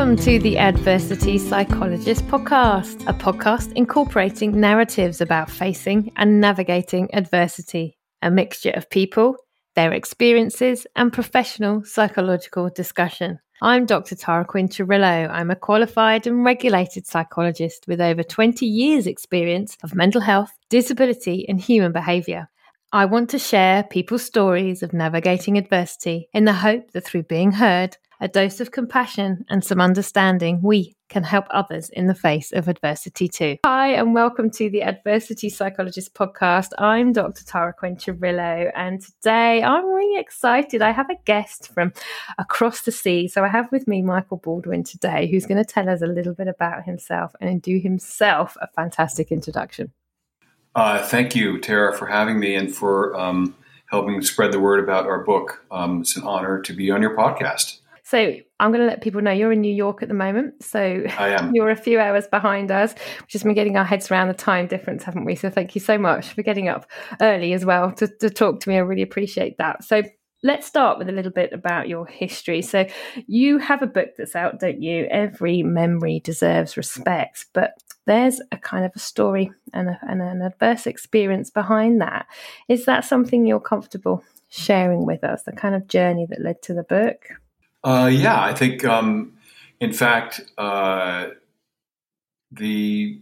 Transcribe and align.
Welcome 0.00 0.16
to 0.24 0.38
the 0.38 0.56
Adversity 0.56 1.36
Psychologist 1.36 2.26
podcast, 2.28 3.06
a 3.06 3.12
podcast 3.12 3.70
incorporating 3.74 4.58
narratives 4.58 5.20
about 5.20 5.50
facing 5.50 6.10
and 6.16 6.40
navigating 6.40 7.14
adversity, 7.14 7.98
a 8.22 8.30
mixture 8.30 8.70
of 8.70 8.88
people, 8.88 9.36
their 9.74 9.92
experiences, 9.92 10.86
and 10.96 11.12
professional 11.12 11.84
psychological 11.84 12.70
discussion. 12.70 13.40
I'm 13.60 13.84
Dr. 13.84 14.16
Tara 14.16 14.46
Quinn 14.46 14.68
Cirillo. 14.68 15.28
I'm 15.28 15.50
a 15.50 15.54
qualified 15.54 16.26
and 16.26 16.46
regulated 16.46 17.06
psychologist 17.06 17.84
with 17.86 18.00
over 18.00 18.22
20 18.22 18.64
years' 18.64 19.06
experience 19.06 19.76
of 19.84 19.94
mental 19.94 20.22
health, 20.22 20.52
disability, 20.70 21.46
and 21.46 21.60
human 21.60 21.92
behaviour. 21.92 22.48
I 22.90 23.04
want 23.04 23.28
to 23.30 23.38
share 23.38 23.82
people's 23.82 24.24
stories 24.24 24.82
of 24.82 24.94
navigating 24.94 25.58
adversity 25.58 26.30
in 26.32 26.46
the 26.46 26.54
hope 26.54 26.92
that 26.92 27.04
through 27.04 27.24
being 27.24 27.52
heard, 27.52 27.98
a 28.20 28.28
dose 28.28 28.60
of 28.60 28.70
compassion, 28.70 29.44
and 29.48 29.64
some 29.64 29.80
understanding, 29.80 30.60
we 30.62 30.94
can 31.08 31.24
help 31.24 31.46
others 31.50 31.88
in 31.88 32.06
the 32.06 32.14
face 32.14 32.52
of 32.52 32.68
adversity 32.68 33.26
too. 33.28 33.56
Hi, 33.64 33.94
and 33.94 34.12
welcome 34.12 34.50
to 34.50 34.68
the 34.68 34.82
Adversity 34.82 35.48
Psychologist 35.48 36.12
podcast. 36.14 36.68
I'm 36.76 37.12
Dr. 37.12 37.44
Tara 37.44 37.72
Quinn 37.72 37.96
Cirillo, 37.96 38.70
and 38.76 39.00
today 39.00 39.62
I'm 39.62 39.86
really 39.86 40.20
excited. 40.20 40.82
I 40.82 40.90
have 40.90 41.08
a 41.08 41.16
guest 41.24 41.72
from 41.72 41.94
across 42.38 42.82
the 42.82 42.92
sea. 42.92 43.26
So 43.26 43.42
I 43.42 43.48
have 43.48 43.72
with 43.72 43.88
me 43.88 44.02
Michael 44.02 44.36
Baldwin 44.36 44.84
today, 44.84 45.26
who's 45.26 45.46
going 45.46 45.62
to 45.62 45.64
tell 45.64 45.88
us 45.88 46.02
a 46.02 46.06
little 46.06 46.34
bit 46.34 46.48
about 46.48 46.84
himself 46.84 47.32
and 47.40 47.62
do 47.62 47.78
himself 47.78 48.56
a 48.60 48.68
fantastic 48.68 49.32
introduction. 49.32 49.92
Uh, 50.74 51.02
thank 51.02 51.34
you, 51.34 51.58
Tara, 51.58 51.96
for 51.96 52.06
having 52.06 52.38
me 52.38 52.54
and 52.54 52.72
for 52.72 53.18
um, 53.18 53.56
helping 53.86 54.20
spread 54.22 54.52
the 54.52 54.60
word 54.60 54.78
about 54.78 55.06
our 55.06 55.24
book. 55.24 55.64
Um, 55.70 56.02
it's 56.02 56.16
an 56.16 56.22
honor 56.22 56.60
to 56.60 56.72
be 56.74 56.90
on 56.90 57.00
your 57.00 57.16
podcast. 57.16 57.79
So 58.10 58.34
I'm 58.58 58.72
going 58.72 58.80
to 58.80 58.88
let 58.88 59.02
people 59.02 59.20
know 59.20 59.30
you're 59.30 59.52
in 59.52 59.60
New 59.60 59.72
York 59.72 60.02
at 60.02 60.08
the 60.08 60.14
moment. 60.14 60.64
So 60.64 61.04
you're 61.52 61.70
a 61.70 61.76
few 61.76 62.00
hours 62.00 62.26
behind 62.26 62.72
us. 62.72 62.92
We've 63.20 63.28
just 63.28 63.44
been 63.44 63.54
getting 63.54 63.76
our 63.76 63.84
heads 63.84 64.10
around 64.10 64.26
the 64.26 64.34
time 64.34 64.66
difference, 64.66 65.04
haven't 65.04 65.24
we? 65.24 65.36
So 65.36 65.48
thank 65.48 65.76
you 65.76 65.80
so 65.80 65.96
much 65.96 66.30
for 66.32 66.42
getting 66.42 66.68
up 66.68 66.90
early 67.20 67.52
as 67.52 67.64
well 67.64 67.92
to, 67.92 68.08
to 68.18 68.28
talk 68.28 68.58
to 68.60 68.68
me. 68.68 68.74
I 68.74 68.80
really 68.80 69.02
appreciate 69.02 69.58
that. 69.58 69.84
So 69.84 70.02
let's 70.42 70.66
start 70.66 70.98
with 70.98 71.08
a 71.08 71.12
little 71.12 71.30
bit 71.30 71.52
about 71.52 71.88
your 71.88 72.04
history. 72.04 72.62
So 72.62 72.84
you 73.28 73.58
have 73.58 73.80
a 73.80 73.86
book 73.86 74.08
that's 74.18 74.34
out, 74.34 74.58
don't 74.58 74.82
you? 74.82 75.04
Every 75.04 75.62
memory 75.62 76.18
deserves 76.18 76.76
respect, 76.76 77.46
but 77.52 77.74
there's 78.06 78.40
a 78.50 78.56
kind 78.56 78.84
of 78.84 78.90
a 78.96 78.98
story 78.98 79.52
and, 79.72 79.88
a, 79.88 80.00
and 80.02 80.20
an 80.20 80.42
adverse 80.42 80.88
experience 80.88 81.50
behind 81.50 82.00
that. 82.00 82.26
Is 82.68 82.86
that 82.86 83.04
something 83.04 83.46
you're 83.46 83.60
comfortable 83.60 84.24
sharing 84.48 85.06
with 85.06 85.22
us? 85.22 85.44
The 85.44 85.52
kind 85.52 85.76
of 85.76 85.86
journey 85.86 86.26
that 86.28 86.40
led 86.40 86.60
to 86.62 86.74
the 86.74 86.82
book? 86.82 87.28
Uh, 87.82 88.10
yeah, 88.12 88.40
I 88.40 88.54
think, 88.54 88.84
um, 88.84 89.34
in 89.80 89.92
fact, 89.92 90.40
uh, 90.58 91.28
the 92.52 93.20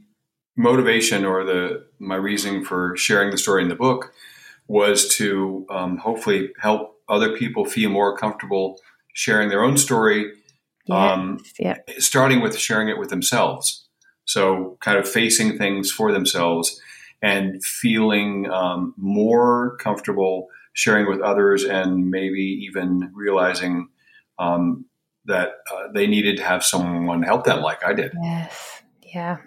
motivation 0.56 1.24
or 1.24 1.44
the 1.44 1.86
my 2.00 2.16
reasoning 2.16 2.64
for 2.64 2.96
sharing 2.96 3.30
the 3.30 3.38
story 3.38 3.62
in 3.62 3.68
the 3.68 3.76
book 3.76 4.12
was 4.66 5.08
to 5.16 5.66
um, 5.70 5.96
hopefully 5.98 6.50
help 6.58 7.00
other 7.08 7.36
people 7.36 7.64
feel 7.64 7.90
more 7.90 8.16
comfortable 8.16 8.78
sharing 9.14 9.48
their 9.48 9.62
own 9.62 9.76
story, 9.76 10.32
um, 10.90 11.38
yeah. 11.58 11.76
starting 11.98 12.40
with 12.40 12.56
sharing 12.58 12.88
it 12.88 12.98
with 12.98 13.10
themselves. 13.10 13.86
So, 14.24 14.76
kind 14.80 14.98
of 14.98 15.08
facing 15.08 15.56
things 15.56 15.90
for 15.90 16.12
themselves 16.12 16.80
and 17.22 17.64
feeling 17.64 18.50
um, 18.50 18.94
more 18.96 19.76
comfortable 19.78 20.48
sharing 20.74 21.08
with 21.08 21.20
others, 21.20 21.64
and 21.64 22.10
maybe 22.10 22.42
even 22.68 23.10
realizing 23.14 23.88
um, 24.38 24.84
that 25.24 25.50
uh, 25.72 25.88
they 25.94 26.06
needed 26.06 26.36
to 26.38 26.44
have 26.44 26.64
someone 26.64 27.22
help 27.22 27.44
them 27.44 27.60
like 27.60 27.84
I 27.84 27.92
did. 27.92 28.12
Yes. 28.20 28.82
Yeah. 29.02 29.38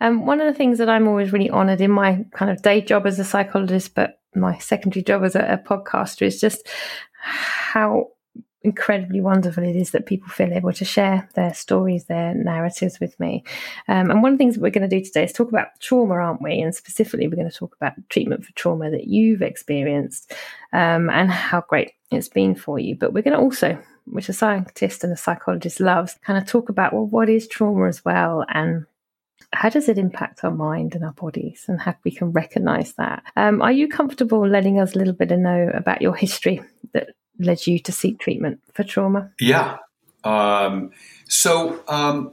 Um, 0.00 0.26
one 0.26 0.40
of 0.40 0.46
the 0.46 0.56
things 0.56 0.78
that 0.78 0.88
I'm 0.88 1.08
always 1.08 1.32
really 1.32 1.50
honored 1.50 1.80
in 1.80 1.90
my 1.90 2.24
kind 2.32 2.50
of 2.50 2.62
day 2.62 2.80
job 2.80 3.06
as 3.06 3.18
a 3.18 3.24
psychologist, 3.24 3.94
but 3.94 4.20
my 4.34 4.58
secondary 4.58 5.02
job 5.02 5.24
as 5.24 5.34
a, 5.34 5.40
a 5.40 5.58
podcaster 5.58 6.22
is 6.22 6.40
just 6.40 6.68
how 7.18 8.08
incredibly 8.62 9.20
wonderful 9.20 9.62
it 9.62 9.76
is 9.76 9.92
that 9.92 10.06
people 10.06 10.28
feel 10.28 10.52
able 10.52 10.72
to 10.72 10.84
share 10.84 11.28
their 11.34 11.54
stories, 11.54 12.06
their 12.06 12.34
narratives 12.34 12.98
with 12.98 13.18
me. 13.20 13.44
Um, 13.86 14.10
and 14.10 14.22
one 14.22 14.32
of 14.32 14.38
the 14.38 14.42
things 14.42 14.56
that 14.56 14.60
we're 14.60 14.70
going 14.70 14.88
to 14.88 14.98
do 14.98 15.04
today 15.04 15.24
is 15.24 15.32
talk 15.32 15.48
about 15.48 15.68
trauma, 15.80 16.14
aren't 16.14 16.42
we? 16.42 16.60
And 16.60 16.74
specifically, 16.74 17.28
we're 17.28 17.36
going 17.36 17.50
to 17.50 17.56
talk 17.56 17.76
about 17.80 17.92
treatment 18.08 18.44
for 18.44 18.52
trauma 18.54 18.90
that 18.90 19.06
you've 19.06 19.40
experienced 19.40 20.34
um, 20.72 21.08
and 21.10 21.30
how 21.30 21.62
great 21.68 21.92
it's 22.10 22.28
been 22.28 22.56
for 22.56 22.78
you. 22.78 22.96
But 22.96 23.12
we're 23.12 23.22
going 23.22 23.36
to 23.36 23.42
also 23.42 23.78
which 24.06 24.28
a 24.28 24.32
scientist 24.32 25.04
and 25.04 25.12
a 25.12 25.16
psychologist 25.16 25.80
loves, 25.80 26.16
kind 26.24 26.38
of 26.38 26.46
talk 26.46 26.68
about 26.68 26.92
well, 26.92 27.06
what 27.06 27.28
is 27.28 27.46
trauma 27.48 27.88
as 27.88 28.04
well, 28.04 28.44
and 28.48 28.86
how 29.52 29.68
does 29.68 29.88
it 29.88 29.98
impact 29.98 30.44
our 30.44 30.50
mind 30.50 30.94
and 30.94 31.04
our 31.04 31.12
bodies, 31.12 31.64
and 31.68 31.80
how 31.80 31.94
we 32.04 32.10
can 32.10 32.32
recognize 32.32 32.94
that. 32.94 33.22
Um, 33.36 33.62
are 33.62 33.72
you 33.72 33.88
comfortable 33.88 34.46
letting 34.46 34.80
us 34.80 34.94
a 34.94 34.98
little 34.98 35.14
bit 35.14 35.32
of 35.32 35.38
know 35.38 35.70
about 35.74 36.02
your 36.02 36.14
history 36.14 36.62
that 36.92 37.10
led 37.38 37.66
you 37.66 37.78
to 37.80 37.92
seek 37.92 38.18
treatment 38.18 38.60
for 38.72 38.84
trauma? 38.84 39.30
Yeah. 39.40 39.78
Um, 40.24 40.90
so, 41.28 41.82
um, 41.88 42.32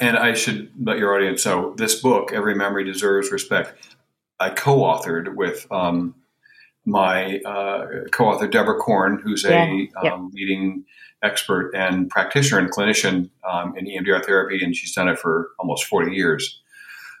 and 0.00 0.16
I 0.16 0.34
should 0.34 0.70
let 0.80 0.98
your 0.98 1.14
audience 1.14 1.44
know 1.44 1.74
this 1.74 2.00
book, 2.00 2.32
Every 2.32 2.54
Memory 2.54 2.84
Deserves 2.84 3.32
Respect, 3.32 3.96
I 4.38 4.50
co 4.50 4.78
authored 4.78 5.34
with 5.34 5.66
um, 5.72 6.14
my 6.88 7.38
uh, 7.40 7.86
co-author 8.10 8.48
Deborah 8.48 8.78
Korn, 8.78 9.20
who's 9.22 9.44
a 9.44 9.88
yeah. 10.02 10.12
um, 10.12 10.30
leading 10.32 10.84
expert 11.22 11.72
and 11.74 12.08
practitioner 12.08 12.60
and 12.60 12.70
clinician 12.70 13.30
um, 13.48 13.76
in 13.76 13.86
EMDR 13.86 14.24
therapy, 14.24 14.64
and 14.64 14.74
she's 14.74 14.94
done 14.94 15.08
it 15.08 15.18
for 15.18 15.50
almost 15.58 15.84
40 15.84 16.14
years. 16.14 16.60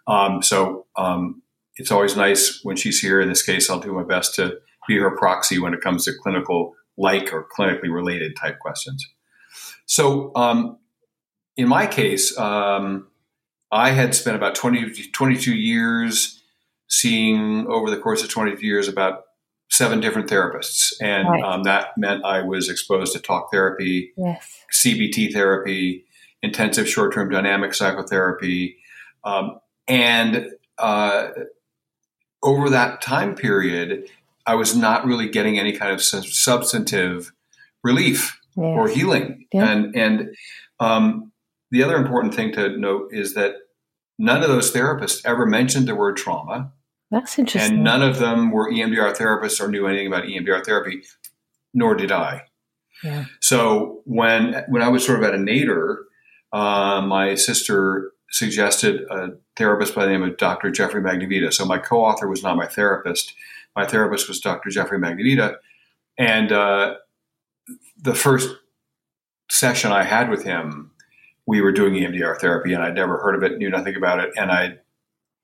Um, 0.06 0.42
so 0.42 0.86
um, 0.96 1.42
it's 1.76 1.90
always 1.90 2.16
nice 2.16 2.60
when 2.62 2.76
she's 2.76 3.00
here. 3.00 3.20
In 3.20 3.28
this 3.28 3.42
case, 3.42 3.68
I'll 3.68 3.80
do 3.80 3.92
my 3.92 4.04
best 4.04 4.34
to 4.36 4.58
be 4.86 4.98
her 4.98 5.10
proxy 5.16 5.58
when 5.58 5.74
it 5.74 5.80
comes 5.80 6.06
to 6.06 6.12
clinical 6.22 6.74
like 6.96 7.32
or 7.32 7.46
clinically 7.56 7.92
related 7.92 8.36
type 8.36 8.58
questions. 8.58 9.06
So 9.86 10.32
um, 10.34 10.78
in 11.56 11.68
my 11.68 11.86
case, 11.86 12.36
um, 12.38 13.08
I 13.70 13.90
had 13.90 14.14
spent 14.14 14.36
about 14.36 14.54
20, 14.54 15.10
22 15.12 15.54
years 15.54 16.42
seeing 16.88 17.66
over 17.66 17.90
the 17.90 17.98
course 17.98 18.22
of 18.22 18.30
22 18.30 18.66
years 18.66 18.88
about 18.88 19.24
seven 19.78 20.00
different 20.00 20.28
therapists, 20.28 20.92
and 21.00 21.28
right. 21.28 21.42
um, 21.42 21.62
that 21.62 21.96
meant 21.96 22.24
I 22.24 22.42
was 22.42 22.68
exposed 22.68 23.12
to 23.12 23.20
talk 23.20 23.52
therapy, 23.52 24.12
yes. 24.16 24.64
CBT 24.72 25.32
therapy, 25.32 26.04
intensive 26.42 26.88
short-term 26.88 27.30
dynamic 27.30 27.74
psychotherapy, 27.74 28.76
um, 29.24 29.60
and 29.86 30.50
uh, 30.78 31.28
over 32.42 32.68
that 32.70 33.00
time 33.00 33.36
period, 33.36 34.10
I 34.46 34.56
was 34.56 34.76
not 34.76 35.06
really 35.06 35.28
getting 35.28 35.58
any 35.58 35.72
kind 35.72 35.92
of 35.92 36.02
substantive 36.02 37.32
relief 37.84 38.38
yes. 38.56 38.64
or 38.64 38.88
healing, 38.88 39.46
yeah. 39.52 39.70
and 39.70 39.96
and 39.96 40.36
um, 40.80 41.32
the 41.70 41.84
other 41.84 41.96
important 41.96 42.34
thing 42.34 42.52
to 42.52 42.76
note 42.76 43.10
is 43.12 43.34
that 43.34 43.54
none 44.18 44.42
of 44.42 44.48
those 44.48 44.72
therapists 44.72 45.24
ever 45.24 45.46
mentioned 45.46 45.86
the 45.86 45.94
word 45.94 46.16
trauma. 46.16 46.72
That's 47.10 47.38
interesting. 47.38 47.74
And 47.74 47.84
none 47.84 48.02
of 48.02 48.18
them 48.18 48.50
were 48.50 48.70
EMDR 48.70 49.16
therapists 49.16 49.60
or 49.60 49.68
knew 49.68 49.86
anything 49.86 50.06
about 50.06 50.24
EMDR 50.24 50.64
therapy, 50.64 51.02
nor 51.72 51.94
did 51.94 52.12
I. 52.12 52.42
Yeah. 53.02 53.26
So 53.40 54.02
when 54.04 54.64
when 54.68 54.82
I 54.82 54.88
was 54.88 55.06
sort 55.06 55.18
of 55.18 55.24
at 55.24 55.34
a 55.34 55.38
nadir, 55.38 56.04
uh, 56.52 57.00
my 57.00 57.34
sister 57.34 58.12
suggested 58.30 59.02
a 59.10 59.30
therapist 59.56 59.94
by 59.94 60.04
the 60.04 60.10
name 60.10 60.22
of 60.22 60.36
Dr. 60.36 60.70
Jeffrey 60.70 61.02
Magnavita. 61.02 61.52
So 61.52 61.64
my 61.64 61.78
co-author 61.78 62.28
was 62.28 62.42
not 62.42 62.56
my 62.56 62.66
therapist. 62.66 63.34
My 63.74 63.86
therapist 63.86 64.28
was 64.28 64.40
Dr. 64.40 64.70
Jeffrey 64.70 64.98
Magnavita, 64.98 65.56
and 66.18 66.52
uh, 66.52 66.96
the 67.96 68.14
first 68.14 68.56
session 69.50 69.92
I 69.92 70.02
had 70.02 70.30
with 70.30 70.44
him, 70.44 70.90
we 71.46 71.60
were 71.60 71.72
doing 71.72 71.94
EMDR 71.94 72.38
therapy, 72.38 72.74
and 72.74 72.82
I'd 72.82 72.94
never 72.94 73.18
heard 73.18 73.34
of 73.34 73.42
it, 73.42 73.58
knew 73.58 73.70
nothing 73.70 73.96
about 73.96 74.20
it, 74.20 74.30
and 74.36 74.50
I 74.50 74.78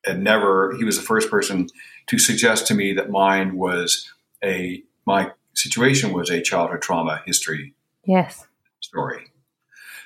had 0.05 0.23
never 0.23 0.75
he 0.77 0.85
was 0.85 0.97
the 0.97 1.03
first 1.03 1.31
person 1.31 1.69
to 2.07 2.19
suggest 2.19 2.67
to 2.67 2.75
me 2.75 2.93
that 2.95 3.11
mine 3.11 3.57
was 3.57 4.13
a 4.43 4.83
my 5.07 5.31
situation 5.55 6.13
was 6.13 6.31
a 6.31 6.41
childhood 6.41 6.83
trauma 6.83 7.23
history 7.27 7.75
yes. 8.05 8.47
story. 8.81 9.31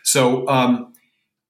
So 0.03 0.49
um, 0.49 0.93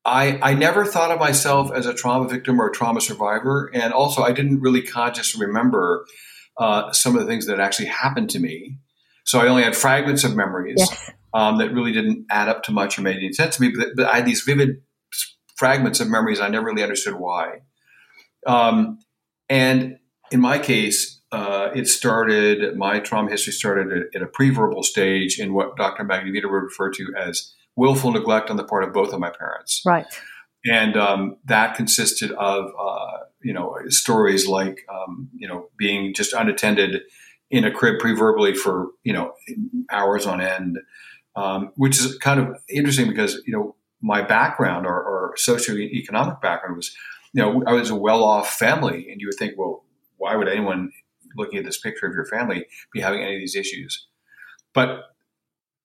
I, 0.05 0.39
I 0.43 0.55
never 0.55 0.85
thought 0.85 1.11
of 1.11 1.19
myself 1.19 1.71
as 1.73 1.87
a 1.87 1.95
trauma 1.95 2.29
victim 2.29 2.61
or 2.61 2.69
a 2.69 2.73
trauma 2.73 3.01
survivor 3.01 3.71
and 3.75 3.93
also 3.93 4.23
i 4.23 4.33
didn't 4.33 4.61
really 4.61 4.83
consciously 4.83 5.45
remember 5.45 6.07
uh, 6.57 6.91
some 6.93 7.15
of 7.15 7.21
the 7.21 7.27
things 7.29 7.47
that 7.47 7.61
actually 7.61 7.87
happened 7.87 8.31
to 8.31 8.41
me. 8.41 8.79
So 9.25 9.39
i 9.41 9.47
only 9.47 9.63
had 9.63 9.77
fragments 9.77 10.25
of 10.25 10.35
memories 10.35 10.77
yes. 10.79 11.11
um, 11.35 11.59
that 11.59 11.73
really 11.73 11.93
didn't 11.93 12.27
add 12.31 12.49
up 12.49 12.63
to 12.65 12.73
much 12.73 12.99
or 12.99 13.03
made 13.03 13.17
any 13.17 13.33
sense 13.33 13.57
to 13.57 13.63
me 13.63 13.73
but, 13.77 13.89
but 13.95 14.07
i 14.07 14.17
had 14.17 14.27
these 14.27 14.43
vivid 14.43 14.83
fragments 15.57 16.01
of 16.01 16.09
memories 16.09 16.41
i 16.41 16.49
never 16.49 16.67
really 16.67 16.83
understood 16.83 17.15
why 17.15 17.61
um, 18.47 18.99
and 19.49 19.99
in 20.31 20.41
my 20.41 20.59
case, 20.59 21.21
uh, 21.33 21.71
it 21.75 21.87
started, 21.87 22.77
my 22.77 23.01
trauma 23.01 23.31
history 23.31 23.53
started 23.53 23.93
at, 23.93 24.17
at 24.17 24.23
a 24.23 24.27
preverbal 24.27 24.85
stage 24.85 25.39
in 25.39 25.53
what 25.53 25.77
Dr. 25.77 26.05
Magnavita 26.05 26.45
would 26.45 26.63
refer 26.63 26.91
to 26.91 27.13
as 27.17 27.55
willful 27.77 28.13
neglect 28.13 28.51
on 28.51 28.57
the 28.57 28.65
part 28.65 28.85
of 28.85 28.93
both 28.93 29.13
of 29.13 29.21
my 29.21 29.31
parents. 29.31 29.83
Right. 29.85 30.07
And 30.65 30.97
um, 30.97 31.37
that 31.45 31.77
consisted 31.77 32.33
of, 32.33 32.71
uh, 32.79 33.19
you 33.43 33.53
know, 33.53 33.77
stories 33.89 34.49
like, 34.49 34.81
um, 34.93 35.29
you 35.35 35.47
know, 35.47 35.69
being 35.79 36.15
just 36.15 36.33
unattended 36.33 37.03
in 37.51 37.65
a 37.65 37.71
crib 37.71 37.99
pre-verbally 38.01 38.55
for, 38.55 38.89
you 39.05 39.13
know, 39.13 39.33
hours 39.91 40.27
on 40.27 40.41
end, 40.41 40.79
um, 41.37 41.73
which 41.77 41.99
is 41.99 42.19
kind 42.19 42.41
of 42.41 42.57
interesting 42.69 43.09
because, 43.09 43.41
you 43.47 43.53
know, 43.53 43.77
my 44.03 44.23
background 44.23 44.87
or, 44.87 44.95
or 44.95 45.35
socioeconomic 45.39 46.41
background 46.41 46.77
was, 46.77 46.95
you 47.33 47.43
know, 47.43 47.63
I 47.67 47.73
was 47.73 47.91
a 47.91 47.97
well-off 47.97 48.55
family, 48.55 49.09
and 49.11 49.21
you 49.21 49.29
would 49.29 49.39
think, 49.39 49.59
well, 49.59 49.85
why 50.17 50.37
would 50.37 50.49
anyone 50.49 50.91
looking 51.37 51.59
at 51.59 51.65
this 51.65 51.79
picture 51.79 52.07
of 52.07 52.15
your 52.15 52.27
family 52.27 52.67
be 52.93 53.01
having 53.01 53.23
any 53.23 53.35
of 53.35 53.41
these 53.41 53.57
issues? 53.57 54.07
But 54.73 55.03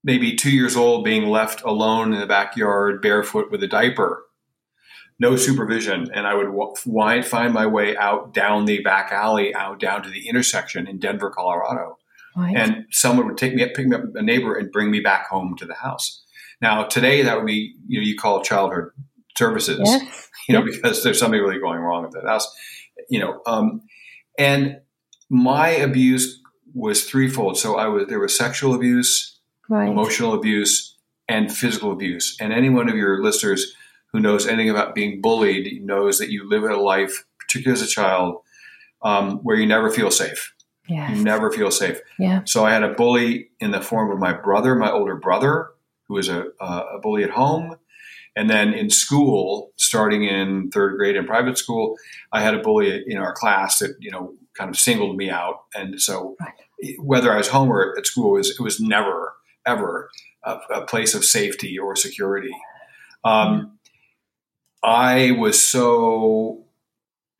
maybe 0.03 0.35
two 0.35 0.51
years 0.51 0.75
old, 0.75 1.05
being 1.05 1.29
left 1.29 1.61
alone 1.63 2.13
in 2.13 2.19
the 2.19 2.27
backyard, 2.27 3.01
barefoot 3.01 3.51
with 3.51 3.63
a 3.63 3.67
diaper, 3.67 4.25
no 5.19 5.35
supervision, 5.35 6.09
and 6.13 6.27
I 6.27 6.33
would 6.33 6.47
w- 6.47 7.21
find 7.23 7.53
my 7.53 7.65
way 7.65 7.95
out 7.95 8.33
down 8.33 8.65
the 8.65 8.81
back 8.81 9.11
alley, 9.11 9.53
out 9.53 9.79
down 9.79 10.03
to 10.03 10.09
the 10.09 10.27
intersection 10.27 10.87
in 10.87 10.99
Denver, 10.99 11.29
Colorado. 11.29 11.97
Right. 12.35 12.55
And 12.55 12.85
someone 12.89 13.27
would 13.27 13.37
take 13.37 13.53
me 13.53 13.63
up, 13.63 13.73
pick 13.75 13.87
me 13.87 13.95
up, 13.95 14.03
a 14.15 14.23
neighbor, 14.23 14.55
and 14.55 14.71
bring 14.71 14.89
me 14.89 15.01
back 15.01 15.27
home 15.27 15.55
to 15.57 15.65
the 15.65 15.75
house. 15.75 16.23
Now, 16.61 16.83
today 16.83 17.21
that 17.21 17.37
would 17.37 17.45
be, 17.45 17.75
you 17.87 17.99
know, 17.99 18.05
you 18.05 18.17
call 18.17 18.41
childhood 18.41 18.89
services, 19.37 19.79
yes. 19.83 20.29
you 20.47 20.53
know, 20.53 20.65
yes. 20.65 20.75
because 20.75 21.03
there's 21.03 21.19
something 21.19 21.39
really 21.39 21.59
going 21.59 21.79
wrong 21.79 22.03
with 22.03 22.11
that 22.13 22.25
house, 22.25 22.47
you 23.09 23.19
know. 23.19 23.41
Um, 23.45 23.81
and 24.37 24.81
my 25.29 25.69
abuse 25.69 26.41
was 26.73 27.05
threefold. 27.05 27.57
So 27.57 27.77
I 27.77 27.87
was 27.87 28.07
there 28.07 28.19
was 28.19 28.37
sexual 28.37 28.73
abuse, 28.73 29.39
right. 29.69 29.89
emotional 29.89 30.33
abuse, 30.33 30.97
and 31.27 31.51
physical 31.51 31.91
abuse. 31.91 32.35
And 32.39 32.51
any 32.51 32.69
one 32.69 32.89
of 32.89 32.95
your 32.95 33.23
listeners 33.23 33.73
who 34.11 34.19
knows 34.19 34.47
anything 34.47 34.69
about 34.69 34.95
being 34.95 35.21
bullied 35.21 35.83
knows 35.83 36.19
that 36.19 36.31
you 36.31 36.47
live 36.47 36.63
a 36.63 36.75
life, 36.75 37.25
particularly 37.39 37.81
as 37.81 37.87
a 37.87 37.91
child, 37.91 38.41
um, 39.01 39.39
where 39.39 39.55
you 39.55 39.65
never 39.65 39.91
feel 39.91 40.11
safe. 40.11 40.53
Yes. 40.87 41.17
You 41.17 41.23
never 41.23 41.51
feel 41.51 41.71
safe. 41.71 41.99
Yeah. 42.19 42.41
So 42.45 42.65
I 42.65 42.71
had 42.71 42.83
a 42.83 42.93
bully 42.93 43.49
in 43.59 43.71
the 43.71 43.81
form 43.81 44.11
of 44.11 44.19
my 44.19 44.33
brother, 44.33 44.75
my 44.75 44.91
older 44.91 45.15
brother, 45.15 45.69
who 46.07 46.15
was 46.15 46.29
a, 46.29 46.47
a 46.59 46.99
bully 47.01 47.23
at 47.23 47.29
home. 47.29 47.75
And 48.35 48.49
then 48.49 48.73
in 48.73 48.89
school, 48.89 49.71
starting 49.75 50.23
in 50.23 50.71
third 50.71 50.97
grade 50.97 51.15
in 51.15 51.25
private 51.25 51.57
school, 51.57 51.97
I 52.31 52.41
had 52.41 52.55
a 52.55 52.59
bully 52.59 53.03
in 53.07 53.17
our 53.17 53.33
class 53.33 53.79
that, 53.79 53.95
you 53.99 54.09
know, 54.09 54.33
kind 54.57 54.69
of 54.69 54.77
singled 54.77 55.17
me 55.17 55.29
out. 55.29 55.63
And 55.75 56.01
so 56.01 56.35
whether 56.99 57.31
I 57.31 57.37
was 57.37 57.47
home 57.47 57.69
or 57.69 57.95
at 57.97 58.07
school, 58.07 58.35
it 58.35 58.39
was, 58.39 58.49
it 58.51 58.59
was 58.59 58.79
never, 58.79 59.33
ever 59.65 60.09
a, 60.43 60.57
a 60.73 60.85
place 60.85 61.13
of 61.13 61.23
safety 61.23 61.77
or 61.77 61.95
security. 61.95 62.55
Um, 63.23 63.77
I 64.83 65.31
was 65.31 65.61
so 65.61 66.65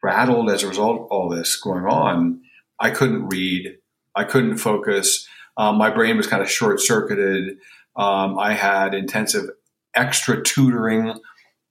rattled 0.01 0.49
as 0.49 0.63
a 0.63 0.67
result 0.67 1.01
of 1.01 1.07
all 1.07 1.29
this 1.29 1.55
going 1.55 1.85
on. 1.85 2.41
I 2.79 2.91
couldn't 2.91 3.27
read. 3.27 3.77
I 4.15 4.25
couldn't 4.25 4.57
focus. 4.57 5.27
Um, 5.57 5.77
my 5.77 5.89
brain 5.89 6.17
was 6.17 6.27
kind 6.27 6.41
of 6.41 6.49
short 6.49 6.79
circuited. 6.79 7.57
Um, 7.95 8.37
I 8.39 8.53
had 8.53 8.93
intensive 8.93 9.49
extra 9.95 10.41
tutoring 10.41 11.15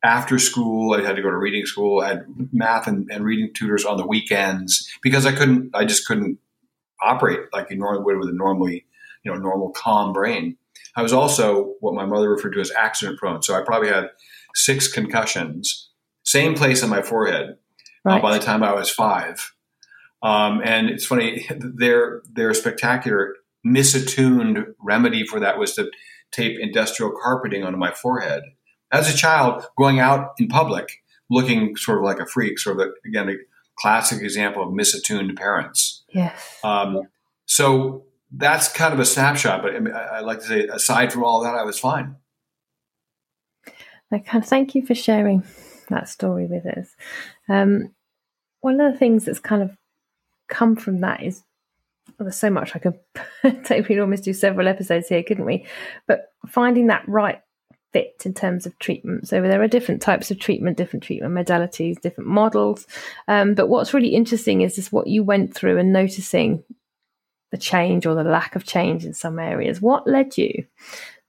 after 0.05 0.39
school. 0.39 0.95
I 0.95 1.03
had 1.03 1.17
to 1.17 1.23
go 1.23 1.31
to 1.31 1.37
reading 1.37 1.67
school. 1.67 2.01
I 2.01 2.09
had 2.09 2.25
math 2.53 2.87
and, 2.87 3.11
and 3.11 3.25
reading 3.25 3.51
tutors 3.55 3.85
on 3.85 3.97
the 3.97 4.07
weekends 4.07 4.89
because 5.03 5.27
I 5.27 5.33
couldn't. 5.33 5.71
I 5.75 5.85
just 5.85 6.07
couldn't 6.07 6.39
operate 7.03 7.41
like 7.53 7.71
you 7.71 7.77
normally 7.77 8.05
would 8.05 8.19
with 8.19 8.29
a 8.29 8.33
normally, 8.33 8.85
you 9.25 9.33
know, 9.33 9.39
normal 9.39 9.71
calm 9.71 10.13
brain. 10.13 10.57
I 10.97 11.03
was 11.03 11.13
also 11.13 11.75
what 11.81 11.95
my 11.95 12.05
mother 12.05 12.31
referred 12.31 12.53
to 12.53 12.61
as 12.61 12.71
accident 12.73 13.19
prone. 13.19 13.43
So 13.43 13.55
I 13.55 13.63
probably 13.63 13.89
had 13.89 14.11
six 14.55 14.89
concussions, 14.89 15.91
same 16.23 16.55
place 16.55 16.83
on 16.83 16.91
my 16.91 17.03
forehead 17.03 17.57
right. 18.05 18.19
uh, 18.19 18.23
by 18.23 18.37
the 18.37 18.45
time 18.45 18.63
I 18.63 18.73
was 18.75 18.91
five. 18.91 19.53
Um, 20.23 20.61
and 20.65 20.89
it's 20.89 21.05
funny, 21.05 21.47
their 21.57 22.23
their 22.31 22.55
spectacular 22.55 23.37
misattuned 23.67 24.75
remedy 24.81 25.25
for 25.25 25.41
that 25.41 25.59
was 25.59 25.75
to 25.75 25.91
tape 26.33 26.59
industrial 26.61 27.13
carpeting 27.23 27.63
onto 27.65 27.79
my 27.79 27.93
forehead. 27.93 28.43
As 28.91 29.13
a 29.13 29.17
child, 29.17 29.65
going 29.79 30.01
out 30.01 30.33
in 30.39 30.49
public 30.49 31.03
looking 31.31 31.77
sort 31.77 31.99
of 31.99 32.05
like 32.05 32.21
a 32.21 32.27
freak, 32.27 32.59
sort 32.59 32.79
of 32.79 32.89
a, 32.89 33.09
again 33.09 33.29
a 33.29 33.35
classic 33.79 34.23
example 34.23 34.63
of 34.63 34.69
misattuned 34.69 35.37
parents. 35.37 36.05
Yes. 36.09 36.59
Um, 36.63 37.09
so 37.47 38.05
that's 38.31 38.69
kind 38.69 38.95
of 38.95 39.01
a 39.01 39.05
snapshot, 39.05 39.63
but 39.63 39.75
I, 39.75 39.81
mean, 39.81 39.95
I, 39.95 40.21
like 40.21 40.41
to 40.41 40.47
say, 40.47 40.67
aside 40.67 41.13
from 41.13 41.25
all 41.25 41.43
that, 41.43 41.55
I 41.55 41.65
was 41.65 41.79
fine. 41.79 42.17
Okay, 44.13 44.41
thank 44.43 44.75
you 44.75 44.85
for 44.85 44.95
sharing 44.95 45.43
that 45.89 46.09
story 46.09 46.47
with 46.47 46.67
us. 46.67 46.95
Um, 47.49 47.95
one 48.61 48.81
of 48.81 48.93
the 48.93 48.99
things 48.99 49.25
that's 49.25 49.41
kind 49.41 49.63
of 49.63 49.77
come 50.49 50.77
from 50.77 51.01
that 51.01 51.23
is 51.23 51.43
well, 52.23 52.27
there's 52.27 52.37
so 52.37 52.51
much 52.51 52.77
I 52.77 52.79
could 52.79 52.99
take. 53.65 53.89
We'd 53.89 53.99
almost 53.99 54.23
do 54.23 54.33
several 54.33 54.69
episodes 54.69 55.09
here, 55.09 55.25
couldn't 55.25 55.45
we? 55.45 55.67
But 56.07 56.33
finding 56.47 56.87
that 56.87 57.03
right 57.09 57.41
fit 57.93 58.23
in 58.25 58.33
terms 58.33 58.65
of 58.65 58.79
treatment. 58.79 59.27
So 59.27 59.43
there 59.43 59.61
are 59.61 59.69
different 59.69 60.01
types 60.01 60.31
of 60.31 60.39
treatment, 60.39 60.77
different 60.77 61.03
treatment 61.03 61.35
modalities, 61.35 62.01
different 62.01 62.31
models. 62.31 62.87
Um, 63.27 63.55
but 63.55 63.69
what's 63.69 63.93
really 63.93 64.11
interesting 64.11 64.61
is 64.61 64.77
just 64.77 64.93
what 64.93 65.09
you 65.09 65.25
went 65.25 65.53
through 65.53 65.79
and 65.79 65.93
noticing 65.93 66.63
the 67.51 67.59
change 67.59 68.07
or 68.07 68.15
the 68.15 68.23
lack 68.23 68.55
of 68.55 68.65
change 68.65 69.05
in 69.05 69.13
some 69.13 69.41
areas. 69.41 69.81
What 69.81 70.07
led 70.07 70.39
you 70.39 70.65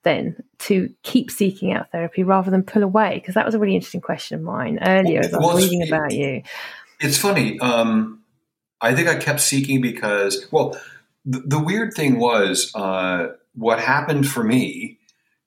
then 0.03 0.41
to 0.59 0.93
keep 1.01 1.31
seeking 1.31 1.73
out 1.73 1.91
therapy 1.91 2.23
rather 2.23 2.51
than 2.51 2.61
pull 2.61 2.83
away? 2.83 3.15
Because 3.15 3.33
that 3.33 3.47
was 3.47 3.55
a 3.55 3.59
really 3.59 3.75
interesting 3.75 4.01
question 4.01 4.37
of 4.37 4.43
mine 4.43 4.77
earlier 4.85 5.21
as 5.21 5.33
I 5.33 5.39
was 5.39 5.63
reading 5.63 5.87
about 5.87 6.13
you. 6.13 6.43
It's 6.99 7.17
funny. 7.17 7.59
Um, 7.59 8.22
I 8.83 8.93
think 8.93 9.07
I 9.07 9.15
kept 9.15 9.39
seeking 9.39 9.81
because, 9.81 10.45
well, 10.51 10.77
the, 11.25 11.39
the 11.39 11.59
weird 11.59 11.93
thing 11.93 12.19
was 12.19 12.71
uh, 12.75 13.29
what 13.55 13.79
happened 13.79 14.27
for 14.27 14.43
me 14.43 14.99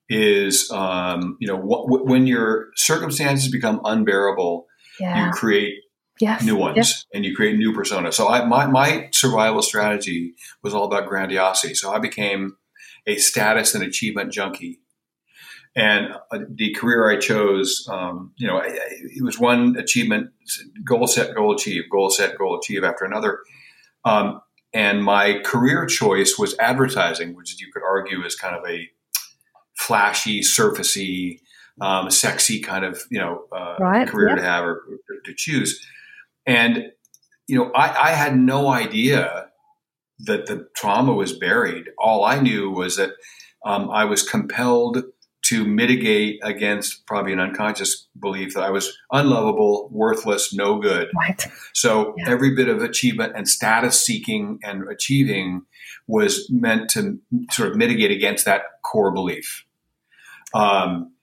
is, 0.09 0.71
um, 0.71 1.37
you 1.39 1.47
know, 1.47 1.57
wh- 1.57 2.05
when 2.05 2.25
your 2.25 2.69
circumstances 2.75 3.51
become 3.51 3.79
unbearable, 3.85 4.65
yeah. 4.99 5.27
you 5.27 5.31
create 5.31 5.75
yes. 6.19 6.43
new 6.43 6.55
ones 6.55 6.77
yes. 6.77 7.05
and 7.13 7.25
you 7.25 7.35
create 7.35 7.57
new 7.57 7.73
personas. 7.73 8.15
So 8.15 8.27
I, 8.27 8.43
my, 8.45 8.65
my 8.65 9.09
survival 9.11 9.61
strategy 9.61 10.33
was 10.63 10.73
all 10.73 10.85
about 10.85 11.07
grandiosity. 11.07 11.75
So 11.75 11.93
I 11.93 11.99
became 11.99 12.57
a 13.05 13.17
status 13.17 13.75
and 13.75 13.83
achievement 13.83 14.33
junkie. 14.33 14.79
And 15.77 16.15
uh, 16.31 16.39
the 16.49 16.73
career 16.73 17.07
I 17.07 17.17
chose, 17.17 17.87
um, 17.87 18.33
you 18.37 18.47
know, 18.47 18.59
it 18.65 19.23
was 19.23 19.37
one 19.37 19.77
achievement, 19.77 20.31
goal 20.83 21.05
set, 21.05 21.35
goal 21.35 21.53
achieve, 21.53 21.83
goal 21.91 22.09
set, 22.09 22.35
goal 22.35 22.57
achieve 22.57 22.83
after 22.83 23.05
another. 23.05 23.41
Um, 24.03 24.41
and 24.73 25.03
my 25.03 25.39
career 25.45 25.85
choice 25.85 26.35
was 26.39 26.57
advertising, 26.57 27.35
which 27.35 27.61
you 27.61 27.71
could 27.71 27.83
argue 27.83 28.25
is 28.25 28.33
kind 28.35 28.55
of 28.55 28.67
a 28.67 28.89
flashy, 29.75 30.41
surfacey, 30.41 31.41
um, 31.79 32.09
sexy 32.09 32.59
kind 32.59 32.83
of 32.83 32.99
you 33.11 33.19
know 33.19 33.45
uh, 33.51 33.75
right. 33.79 34.07
career 34.07 34.35
to 34.35 34.41
have 34.41 34.63
or, 34.63 34.81
or, 35.09 35.19
to 35.25 35.33
choose. 35.35 35.85
And 36.47 36.91
you 37.47 37.55
know, 37.55 37.71
I, 37.73 38.09
I 38.09 38.11
had 38.13 38.35
no 38.35 38.69
idea 38.69 39.49
that 40.21 40.47
the 40.47 40.67
trauma 40.75 41.13
was 41.13 41.33
buried. 41.33 41.85
All 41.99 42.25
I 42.25 42.39
knew 42.39 42.71
was 42.71 42.97
that 42.97 43.11
um, 43.63 43.91
I 43.91 44.05
was 44.05 44.27
compelled 44.27 45.03
to 45.47 45.65
mitigate 45.65 46.39
against 46.43 47.05
probably 47.05 47.31
an 47.31 47.39
unconscious 47.39 48.07
belief 48.19 48.53
that 48.53 48.63
I 48.63 48.69
was 48.69 48.97
unlovable, 49.11 49.89
worthless, 49.91 50.53
no 50.53 50.79
good. 50.79 51.09
Right. 51.17 51.45
So 51.73 52.13
yeah. 52.17 52.29
every 52.29 52.55
bit 52.55 52.67
of 52.67 52.81
achievement 52.81 53.33
and 53.35 53.47
status 53.47 54.01
seeking 54.01 54.59
and 54.63 54.89
achieving 54.89 55.63
was 56.07 56.49
meant 56.49 56.89
to 56.91 57.19
sort 57.51 57.69
of 57.69 57.77
mitigate 57.77 58.11
against 58.11 58.45
that 58.45 58.63
core 58.83 59.11
belief. 59.11 59.63
Um, 60.53 61.13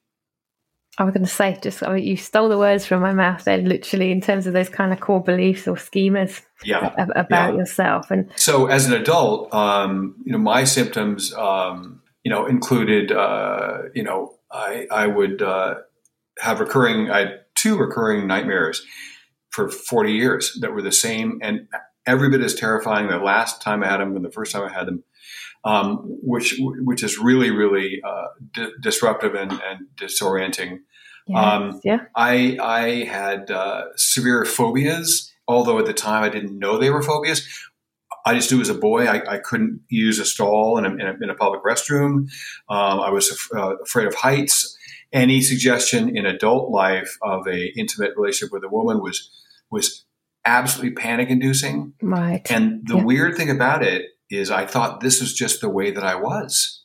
I 0.96 1.04
was 1.04 1.12
going 1.12 1.26
to 1.26 1.30
say, 1.30 1.58
just 1.60 1.82
I 1.82 1.92
mean, 1.92 2.04
you 2.04 2.16
stole 2.16 2.48
the 2.48 2.58
words 2.58 2.86
from 2.86 3.02
my 3.02 3.12
mouth 3.12 3.42
there, 3.44 3.58
literally, 3.58 4.12
in 4.12 4.20
terms 4.20 4.46
of 4.46 4.52
those 4.52 4.68
kind 4.68 4.92
of 4.92 5.00
core 5.00 5.22
beliefs 5.22 5.66
or 5.66 5.74
schemas 5.74 6.40
yeah, 6.62 6.94
about 6.96 7.30
yeah. 7.30 7.52
yourself. 7.52 8.12
And 8.12 8.30
so, 8.36 8.66
as 8.66 8.86
an 8.86 8.92
adult, 8.92 9.52
um, 9.52 10.14
you 10.24 10.30
know, 10.30 10.38
my 10.38 10.62
symptoms 10.62 11.34
um, 11.34 12.00
you 12.24 12.30
know, 12.30 12.46
included, 12.46 13.12
uh, 13.12 13.82
you 13.94 14.02
know, 14.02 14.34
I, 14.50 14.86
I 14.90 15.06
would 15.06 15.42
uh, 15.42 15.74
have 16.40 16.58
recurring, 16.58 17.10
I 17.10 17.18
had 17.18 17.40
two 17.54 17.76
recurring 17.76 18.26
nightmares 18.26 18.84
for 19.50 19.68
40 19.68 20.12
years 20.12 20.58
that 20.60 20.72
were 20.72 20.82
the 20.82 20.90
same 20.90 21.38
and 21.42 21.68
every 22.06 22.30
bit 22.30 22.40
as 22.40 22.54
terrifying 22.54 23.08
the 23.08 23.18
last 23.18 23.62
time 23.62 23.82
I 23.82 23.88
had 23.88 23.98
them 23.98 24.16
and 24.16 24.24
the 24.24 24.30
first 24.30 24.52
time 24.52 24.62
I 24.62 24.72
had 24.72 24.86
them, 24.86 25.04
um, 25.64 25.98
which, 26.22 26.56
which 26.58 27.02
is 27.02 27.18
really, 27.18 27.50
really 27.50 28.00
uh, 28.02 28.26
di- 28.52 28.72
disruptive 28.80 29.34
and, 29.34 29.52
and 29.52 29.86
disorienting. 29.96 30.78
um, 31.34 31.80
yeah. 31.84 31.98
I, 32.16 32.56
I 32.60 33.04
had 33.04 33.50
uh, 33.50 33.84
severe 33.96 34.44
phobias, 34.44 35.32
although 35.46 35.78
at 35.78 35.86
the 35.86 35.94
time 35.94 36.22
I 36.22 36.28
didn't 36.30 36.58
know 36.58 36.78
they 36.78 36.90
were 36.90 37.02
phobias. 37.02 37.46
I 38.24 38.34
just 38.34 38.50
knew 38.50 38.60
as 38.60 38.68
a 38.68 38.74
boy 38.74 39.06
I, 39.06 39.34
I 39.34 39.38
couldn't 39.38 39.80
use 39.88 40.18
a 40.18 40.24
stall 40.24 40.78
in 40.78 40.84
a, 40.86 40.90
in 40.90 41.00
a, 41.00 41.14
in 41.22 41.30
a 41.30 41.34
public 41.34 41.62
restroom. 41.62 42.28
Um, 42.68 43.00
I 43.00 43.10
was 43.10 43.48
uh, 43.54 43.76
afraid 43.78 44.06
of 44.06 44.14
heights. 44.14 44.76
any 45.12 45.40
suggestion 45.40 46.14
in 46.14 46.26
adult 46.26 46.70
life 46.70 47.16
of 47.22 47.46
a 47.46 47.72
intimate 47.78 48.12
relationship 48.16 48.52
with 48.52 48.64
a 48.64 48.68
woman 48.68 49.00
was 49.00 49.30
was 49.70 50.04
absolutely 50.44 50.92
panic 50.92 51.30
inducing. 51.30 51.94
Right. 52.02 52.42
And 52.50 52.86
the 52.86 52.96
yeah. 52.96 53.04
weird 53.04 53.36
thing 53.36 53.48
about 53.48 53.82
it 53.82 54.06
is 54.30 54.50
I 54.50 54.66
thought 54.66 55.00
this 55.00 55.20
was 55.20 55.32
just 55.32 55.60
the 55.60 55.70
way 55.70 55.90
that 55.90 56.04
I 56.04 56.16
was. 56.16 56.82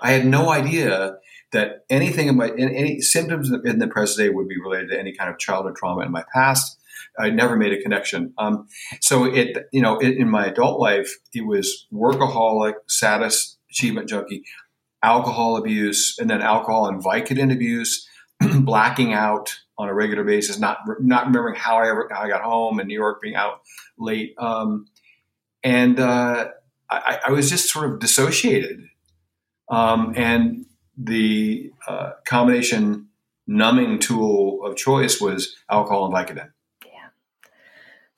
I 0.00 0.12
had 0.12 0.24
no 0.24 0.50
idea 0.50 1.16
that 1.52 1.84
anything 1.90 2.28
in 2.28 2.36
my 2.36 2.46
in 2.46 2.70
any 2.70 3.00
symptoms 3.00 3.50
in 3.64 3.80
the 3.80 3.88
present 3.88 4.18
day 4.18 4.34
would 4.34 4.48
be 4.48 4.60
related 4.60 4.90
to 4.90 4.98
any 4.98 5.12
kind 5.12 5.28
of 5.30 5.38
childhood 5.38 5.76
trauma 5.76 6.02
in 6.02 6.12
my 6.12 6.24
past. 6.32 6.78
I 7.20 7.30
never 7.30 7.56
made 7.56 7.72
a 7.72 7.82
connection. 7.82 8.32
Um, 8.38 8.66
so 9.00 9.24
it, 9.24 9.56
you 9.72 9.82
know, 9.82 9.98
it, 9.98 10.16
in 10.16 10.28
my 10.28 10.46
adult 10.46 10.80
life, 10.80 11.18
it 11.34 11.46
was 11.46 11.86
workaholic, 11.92 12.74
status 12.86 13.58
achievement 13.70 14.08
junkie, 14.08 14.44
alcohol 15.02 15.56
abuse, 15.56 16.16
and 16.18 16.28
then 16.28 16.42
alcohol 16.42 16.86
and 16.86 17.02
Vicodin 17.02 17.52
abuse, 17.52 18.08
blacking 18.40 19.12
out 19.12 19.54
on 19.78 19.88
a 19.88 19.94
regular 19.94 20.24
basis, 20.24 20.58
not 20.58 20.78
not 21.00 21.26
remembering 21.26 21.54
how 21.54 21.76
I 21.78 21.88
ever 21.88 22.08
how 22.10 22.22
I 22.22 22.28
got 22.28 22.42
home 22.42 22.80
in 22.80 22.86
New 22.86 22.98
York, 22.98 23.22
being 23.22 23.34
out 23.34 23.60
late, 23.98 24.34
um, 24.38 24.86
and 25.62 25.98
uh, 25.98 26.48
I, 26.90 27.18
I, 27.28 27.30
was 27.30 27.48
just 27.50 27.70
sort 27.70 27.90
of 27.90 28.00
dissociated. 28.00 28.88
Um, 29.70 30.14
and 30.16 30.66
the 30.98 31.70
uh, 31.86 32.10
combination 32.26 33.08
numbing 33.46 33.98
tool 33.98 34.64
of 34.64 34.76
choice 34.76 35.20
was 35.20 35.56
alcohol 35.70 36.06
and 36.06 36.14
Vicodin. 36.14 36.50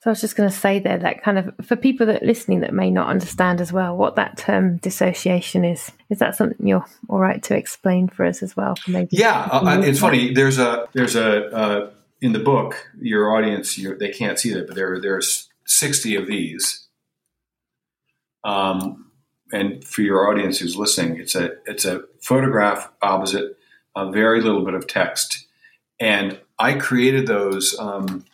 So 0.03 0.09
I 0.09 0.11
was 0.11 0.19
just 0.19 0.35
going 0.35 0.49
to 0.49 0.53
say 0.53 0.79
there 0.79 0.99
that 0.99 1.23
kind 1.23 1.37
of 1.37 1.53
for 1.65 1.77
people 1.77 2.05
that 2.07 2.21
are 2.21 2.25
listening 2.25 2.59
that 2.59 2.73
may 2.73 2.91
not 2.91 3.07
understand 3.07 3.61
as 3.61 3.71
well 3.71 3.95
what 3.95 4.17
that 4.17 4.37
term 4.37 4.75
dissociation 4.79 5.63
is. 5.63 5.93
Is 6.09 6.19
that 6.19 6.35
something 6.35 6.67
you're 6.67 6.85
all 7.07 7.19
right 7.19 7.41
to 7.43 7.55
explain 7.55 8.09
for 8.09 8.25
us 8.25 8.43
as 8.43 8.53
well? 8.53 8.75
Maybe. 8.85 9.15
Yeah, 9.15 9.47
uh, 9.49 9.79
it's 9.81 10.01
funny. 10.01 10.33
There's 10.33 10.59
a 10.59 10.89
there's 10.91 11.15
a 11.15 11.45
uh, 11.55 11.91
in 12.19 12.33
the 12.33 12.39
book 12.39 12.85
your 12.99 13.33
audience 13.33 13.79
they 13.97 14.09
can't 14.09 14.37
see 14.37 14.53
that, 14.53 14.67
but 14.67 14.75
there 14.75 14.99
there's 14.99 15.47
60 15.67 16.17
of 16.17 16.27
these. 16.27 16.85
Um, 18.43 19.09
and 19.53 19.85
for 19.85 20.01
your 20.01 20.29
audience 20.29 20.59
who's 20.59 20.75
listening, 20.75 21.17
it's 21.17 21.33
a 21.33 21.51
it's 21.65 21.85
a 21.85 22.01
photograph 22.19 22.91
opposite 23.01 23.57
a 23.95 24.11
very 24.11 24.41
little 24.41 24.65
bit 24.65 24.73
of 24.73 24.85
text, 24.85 25.47
and 25.97 26.41
I 26.59 26.73
created 26.73 27.25
those. 27.25 27.79
Um, 27.79 28.25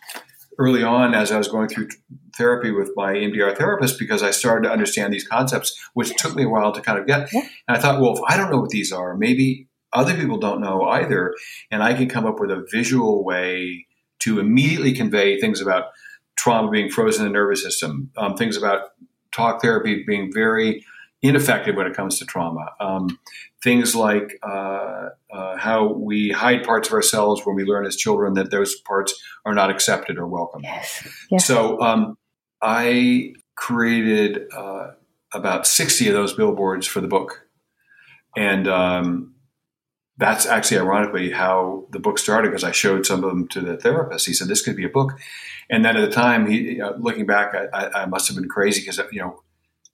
early 0.60 0.82
on 0.82 1.14
as 1.14 1.32
I 1.32 1.38
was 1.38 1.48
going 1.48 1.68
through 1.68 1.88
therapy 2.36 2.70
with 2.70 2.90
my 2.94 3.14
EMDR 3.14 3.56
therapist 3.56 3.98
because 3.98 4.22
I 4.22 4.30
started 4.30 4.68
to 4.68 4.72
understand 4.72 5.12
these 5.12 5.26
concepts, 5.26 5.74
which 5.94 6.14
took 6.16 6.36
me 6.36 6.44
a 6.44 6.48
while 6.48 6.70
to 6.72 6.82
kind 6.82 6.98
of 6.98 7.06
get. 7.06 7.32
And 7.32 7.48
I 7.68 7.78
thought, 7.78 8.00
well, 8.00 8.14
if 8.14 8.20
I 8.28 8.36
don't 8.36 8.50
know 8.50 8.60
what 8.60 8.68
these 8.68 8.92
are, 8.92 9.16
maybe 9.16 9.68
other 9.92 10.14
people 10.14 10.36
don't 10.36 10.60
know 10.60 10.82
either, 10.82 11.34
and 11.70 11.82
I 11.82 11.94
can 11.94 12.08
come 12.08 12.26
up 12.26 12.38
with 12.38 12.50
a 12.50 12.64
visual 12.70 13.24
way 13.24 13.86
to 14.20 14.38
immediately 14.38 14.92
convey 14.92 15.40
things 15.40 15.62
about 15.62 15.86
trauma 16.36 16.70
being 16.70 16.90
frozen 16.90 17.26
in 17.26 17.32
the 17.32 17.38
nervous 17.38 17.62
system, 17.62 18.10
um, 18.18 18.36
things 18.36 18.56
about 18.56 18.90
talk 19.32 19.62
therapy 19.62 20.04
being 20.06 20.30
very 20.32 20.84
ineffective 21.22 21.76
when 21.76 21.86
it 21.86 21.94
comes 21.94 22.18
to 22.18 22.24
trauma. 22.24 22.66
Um, 22.80 23.18
things 23.62 23.94
like 23.94 24.38
uh, 24.42 25.10
uh, 25.32 25.56
how 25.58 25.92
we 25.92 26.30
hide 26.30 26.64
parts 26.64 26.88
of 26.88 26.94
ourselves 26.94 27.42
when 27.44 27.56
we 27.56 27.64
learn 27.64 27.86
as 27.86 27.96
children 27.96 28.34
that 28.34 28.50
those 28.50 28.74
parts 28.80 29.14
are 29.44 29.54
not 29.54 29.70
accepted 29.70 30.18
or 30.18 30.26
welcome. 30.26 30.62
Yes. 30.62 31.06
yes. 31.30 31.46
So 31.46 31.80
um, 31.80 32.16
I 32.62 33.34
created 33.56 34.46
uh, 34.54 34.92
about 35.34 35.66
60 35.66 36.08
of 36.08 36.14
those 36.14 36.32
billboards 36.32 36.86
for 36.86 37.00
the 37.00 37.08
book. 37.08 37.46
And 38.36 38.66
um, 38.66 39.34
that's 40.16 40.46
actually 40.46 40.78
ironically 40.78 41.30
how 41.30 41.86
the 41.90 41.98
book 41.98 42.18
started 42.18 42.48
because 42.48 42.64
I 42.64 42.72
showed 42.72 43.04
some 43.04 43.24
of 43.24 43.30
them 43.30 43.48
to 43.48 43.60
the 43.60 43.76
therapist. 43.76 44.26
He 44.26 44.32
said, 44.32 44.48
This 44.48 44.62
could 44.62 44.76
be 44.76 44.84
a 44.84 44.90
book. 44.90 45.18
And 45.68 45.84
then 45.84 45.96
at 45.96 46.00
the 46.00 46.14
time, 46.14 46.46
he, 46.46 46.80
uh, 46.80 46.92
looking 46.98 47.26
back, 47.26 47.54
I, 47.54 47.88
I, 47.88 48.06
must 48.06 48.28
have 48.28 48.36
been 48.36 48.48
crazy 48.48 48.80
because, 48.80 49.00
you 49.12 49.20
know, 49.20 49.42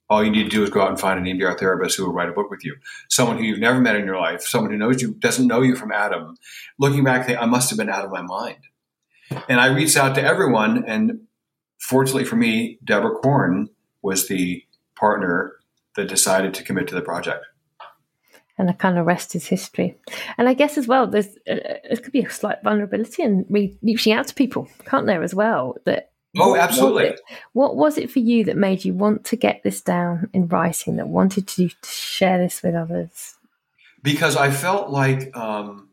all 0.09 0.25
you 0.25 0.31
need 0.31 0.45
to 0.45 0.49
do 0.49 0.63
is 0.63 0.71
go 0.71 0.83
out 0.83 0.91
and 0.91 1.01
find 1.01 1.19
an 1.19 1.25
EMDR 1.25 1.59
therapist 1.59 1.97
who 1.97 2.07
will 2.07 2.13
write 2.13 2.29
a 2.29 2.33
book 2.33 2.51
with 2.51 2.65
you. 2.65 2.77
Someone 3.09 3.39
who 3.39 3.45
you've 3.45 3.59
never 3.59 3.81
met 3.81 3.97
in 3.97 4.05
your 4.05 4.19
life, 4.19 4.43
someone 4.43 4.71
who 4.71 4.79
knows 4.79 5.03
you, 5.03 5.15
doesn't 5.15 5.47
know 5.47 5.63
you 5.63 5.75
from 5.75 5.93
Adam. 5.93 6.37
Looking 6.79 7.03
back, 7.03 7.29
I 7.29 7.47
must 7.47 7.71
have 7.71 7.79
been 7.79 7.91
out 7.91 8.05
of 8.05 8.11
my 8.11 8.23
mind. 8.23 8.59
And 9.49 9.61
I 9.61 9.67
reached 9.67 9.97
out 9.97 10.15
to 10.15 10.23
everyone, 10.23 10.85
and 10.87 11.23
fortunately 11.79 12.25
for 12.25 12.37
me, 12.37 12.79
Deborah 12.85 13.17
Korn 13.17 13.69
was 14.03 14.29
the 14.29 14.63
partner 14.95 15.57
that 15.97 16.09
decided 16.09 16.55
to 16.55 16.63
commit 16.63 16.87
to 16.89 16.95
the 16.95 17.03
project. 17.03 17.45
And 18.59 18.69
the 18.69 18.75
kind 18.75 18.97
of 18.99 19.07
rest 19.07 19.35
is 19.35 19.47
history. 19.47 19.99
And 20.39 20.49
I 20.49 20.55
guess 20.55 20.79
as 20.79 20.87
well, 20.87 21.07
there's 21.07 21.37
uh, 21.51 21.57
there 21.89 21.97
could 22.03 22.13
be 22.13 22.23
a 22.23 22.31
slight 22.31 22.63
vulnerability 22.63 23.23
in 23.23 23.45
reaching 23.51 24.15
out 24.15 24.29
to 24.29 24.35
people, 24.35 24.69
can't 24.87 25.07
there, 25.07 25.23
as 25.23 25.35
well? 25.35 25.77
That 25.85 26.13
Oh, 26.39 26.51
what 26.51 26.61
absolutely. 26.61 27.11
Was 27.11 27.21
what 27.53 27.77
was 27.77 27.99
it 27.99 28.11
for 28.11 28.19
you 28.19 28.45
that 28.45 28.57
made 28.57 28.85
you 28.85 28.95
want 28.95 29.25
to 29.25 29.37
get 29.37 29.63
this 29.63 29.81
down 29.81 30.31
in 30.33 30.49
writing, 30.49 30.97
that 30.97 31.09
wanted 31.09 31.47
to, 31.49 31.69
to 31.69 31.89
share 31.89 32.39
this 32.39 32.63
with 32.63 32.75
others? 32.75 33.35
Because 34.03 34.37
I 34.37 34.51
felt 34.51 34.91
like 34.91 35.37
um, 35.37 35.89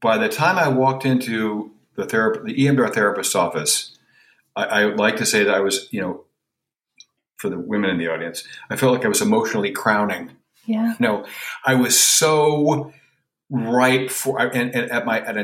by 0.00 0.18
the 0.18 0.28
time 0.28 0.58
I 0.58 0.68
walked 0.68 1.06
into 1.06 1.70
the 1.96 2.04
therapy, 2.04 2.52
the 2.52 2.66
EMDR 2.66 2.92
therapist's 2.92 3.34
office, 3.34 3.96
I, 4.56 4.64
I 4.64 4.84
would 4.86 4.98
like 4.98 5.16
to 5.16 5.26
say 5.26 5.44
that 5.44 5.54
I 5.54 5.60
was, 5.60 5.88
you 5.90 6.00
know, 6.00 6.24
for 7.36 7.48
the 7.48 7.58
women 7.58 7.90
in 7.90 7.98
the 7.98 8.08
audience, 8.08 8.44
I 8.70 8.76
felt 8.76 8.94
like 8.94 9.04
I 9.04 9.08
was 9.08 9.20
emotionally 9.20 9.70
crowning. 9.70 10.30
Yeah. 10.66 10.94
No, 10.98 11.26
I 11.64 11.74
was 11.74 11.98
so 11.98 12.92
right 13.50 14.10
for 14.10 14.38
and, 14.38 14.74
and 14.74 14.90
at 14.90 15.04
my 15.04 15.20
at 15.20 15.36
a, 15.36 15.42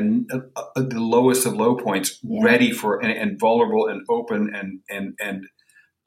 the 0.75 0.99
lowest 0.99 1.45
of 1.45 1.53
low 1.53 1.75
points 1.75 2.19
yeah. 2.23 2.43
ready 2.43 2.71
for 2.71 2.99
and, 2.99 3.11
and, 3.11 3.39
vulnerable 3.39 3.87
and 3.87 4.01
open 4.09 4.53
and 4.53 4.79
and 4.89 5.15
and 5.19 5.45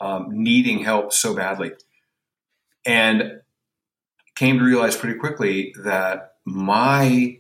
um, 0.00 0.26
needing 0.30 0.80
help 0.80 1.12
so 1.12 1.34
badly 1.34 1.72
and 2.84 3.40
came 4.34 4.58
to 4.58 4.64
realize 4.64 4.96
pretty 4.96 5.18
quickly 5.18 5.72
that 5.84 6.32
my 6.44 7.38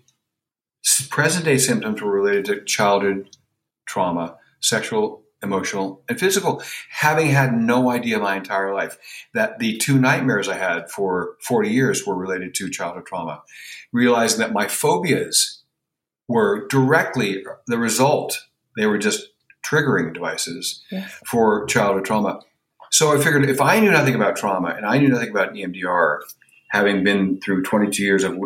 present 1.10 1.44
day 1.44 1.58
symptoms 1.58 2.00
were 2.00 2.12
related 2.12 2.44
to 2.44 2.64
childhood 2.64 3.36
trauma 3.86 4.36
sexual 4.60 5.23
emotional, 5.44 6.02
and 6.08 6.18
physical, 6.18 6.62
having 6.90 7.28
had 7.28 7.54
no 7.54 7.90
idea 7.90 8.18
my 8.18 8.36
entire 8.36 8.74
life 8.74 8.98
that 9.34 9.60
the 9.60 9.76
two 9.78 9.98
nightmares 9.98 10.48
I 10.48 10.56
had 10.56 10.90
for 10.90 11.36
40 11.42 11.70
years 11.70 12.04
were 12.04 12.16
related 12.16 12.54
to 12.54 12.70
childhood 12.70 13.06
trauma. 13.06 13.42
Realizing 13.92 14.40
that 14.40 14.52
my 14.52 14.66
phobias 14.66 15.62
were 16.26 16.66
directly 16.68 17.44
the 17.66 17.78
result, 17.78 18.40
they 18.76 18.86
were 18.86 18.98
just 18.98 19.28
triggering 19.64 20.12
devices 20.12 20.82
yes. 20.90 21.12
for 21.26 21.64
childhood 21.66 22.04
trauma. 22.04 22.40
So 22.90 23.12
I 23.12 23.22
figured 23.22 23.48
if 23.48 23.60
I 23.60 23.80
knew 23.80 23.90
nothing 23.90 24.14
about 24.14 24.36
trauma 24.36 24.68
and 24.68 24.86
I 24.86 24.98
knew 24.98 25.08
nothing 25.08 25.30
about 25.30 25.54
EMDR, 25.54 26.18
having 26.68 27.04
been 27.04 27.40
through 27.40 27.62
22 27.62 28.02
years 28.02 28.24
of 28.24 28.38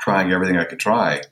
trying 0.00 0.32
everything 0.32 0.56
I 0.56 0.64
could 0.64 0.78
try, 0.80 1.22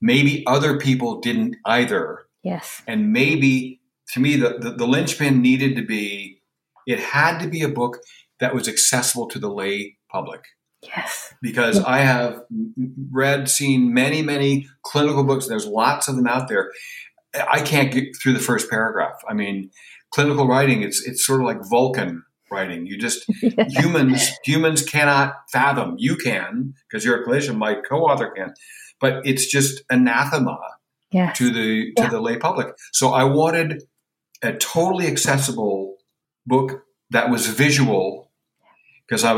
maybe 0.00 0.44
other 0.46 0.78
people 0.78 1.20
didn't 1.20 1.56
either. 1.64 2.26
Yes. 2.42 2.82
And 2.86 3.12
maybe 3.12 3.80
to 4.12 4.20
me, 4.20 4.36
the, 4.36 4.58
the, 4.58 4.70
the 4.72 4.86
linchpin 4.86 5.42
needed 5.42 5.76
to 5.76 5.84
be, 5.84 6.42
it 6.86 7.00
had 7.00 7.38
to 7.40 7.48
be 7.48 7.62
a 7.62 7.68
book 7.68 7.98
that 8.40 8.54
was 8.54 8.68
accessible 8.68 9.26
to 9.28 9.38
the 9.38 9.50
lay 9.50 9.96
public. 10.10 10.44
Yes. 10.82 11.34
Because 11.42 11.82
I 11.82 11.98
have 11.98 12.42
read, 13.10 13.48
seen 13.48 13.92
many, 13.92 14.22
many 14.22 14.68
clinical 14.82 15.24
books. 15.24 15.46
There's 15.46 15.66
lots 15.66 16.06
of 16.06 16.16
them 16.16 16.26
out 16.26 16.48
there. 16.48 16.70
I 17.34 17.60
can't 17.60 17.92
get 17.92 18.16
through 18.16 18.34
the 18.34 18.38
first 18.38 18.70
paragraph. 18.70 19.16
I 19.28 19.34
mean, 19.34 19.70
clinical 20.10 20.46
writing, 20.46 20.82
it's 20.82 21.06
it's 21.06 21.24
sort 21.24 21.40
of 21.40 21.46
like 21.46 21.58
Vulcan 21.68 22.22
writing. 22.50 22.86
You 22.86 22.98
just 22.98 23.24
humans 23.68 24.30
humans 24.44 24.82
cannot 24.82 25.34
fathom. 25.52 25.96
You 25.98 26.16
can 26.16 26.74
because 26.88 27.04
you're 27.04 27.22
a 27.22 27.26
clinician. 27.26 27.56
My 27.56 27.74
co-author 27.74 28.30
can, 28.30 28.54
but 29.00 29.26
it's 29.26 29.46
just 29.46 29.82
anathema 29.90 30.58
yes. 31.10 31.36
to 31.38 31.50
the 31.50 31.92
to 31.94 32.02
yeah. 32.02 32.08
the 32.08 32.20
lay 32.20 32.36
public. 32.36 32.68
So 32.92 33.12
I 33.12 33.24
wanted 33.24 33.82
a 34.42 34.52
totally 34.52 35.06
accessible 35.06 35.96
book 36.46 36.84
that 37.10 37.30
was 37.30 37.46
visual 37.46 38.30
because 39.06 39.24
I 39.24 39.32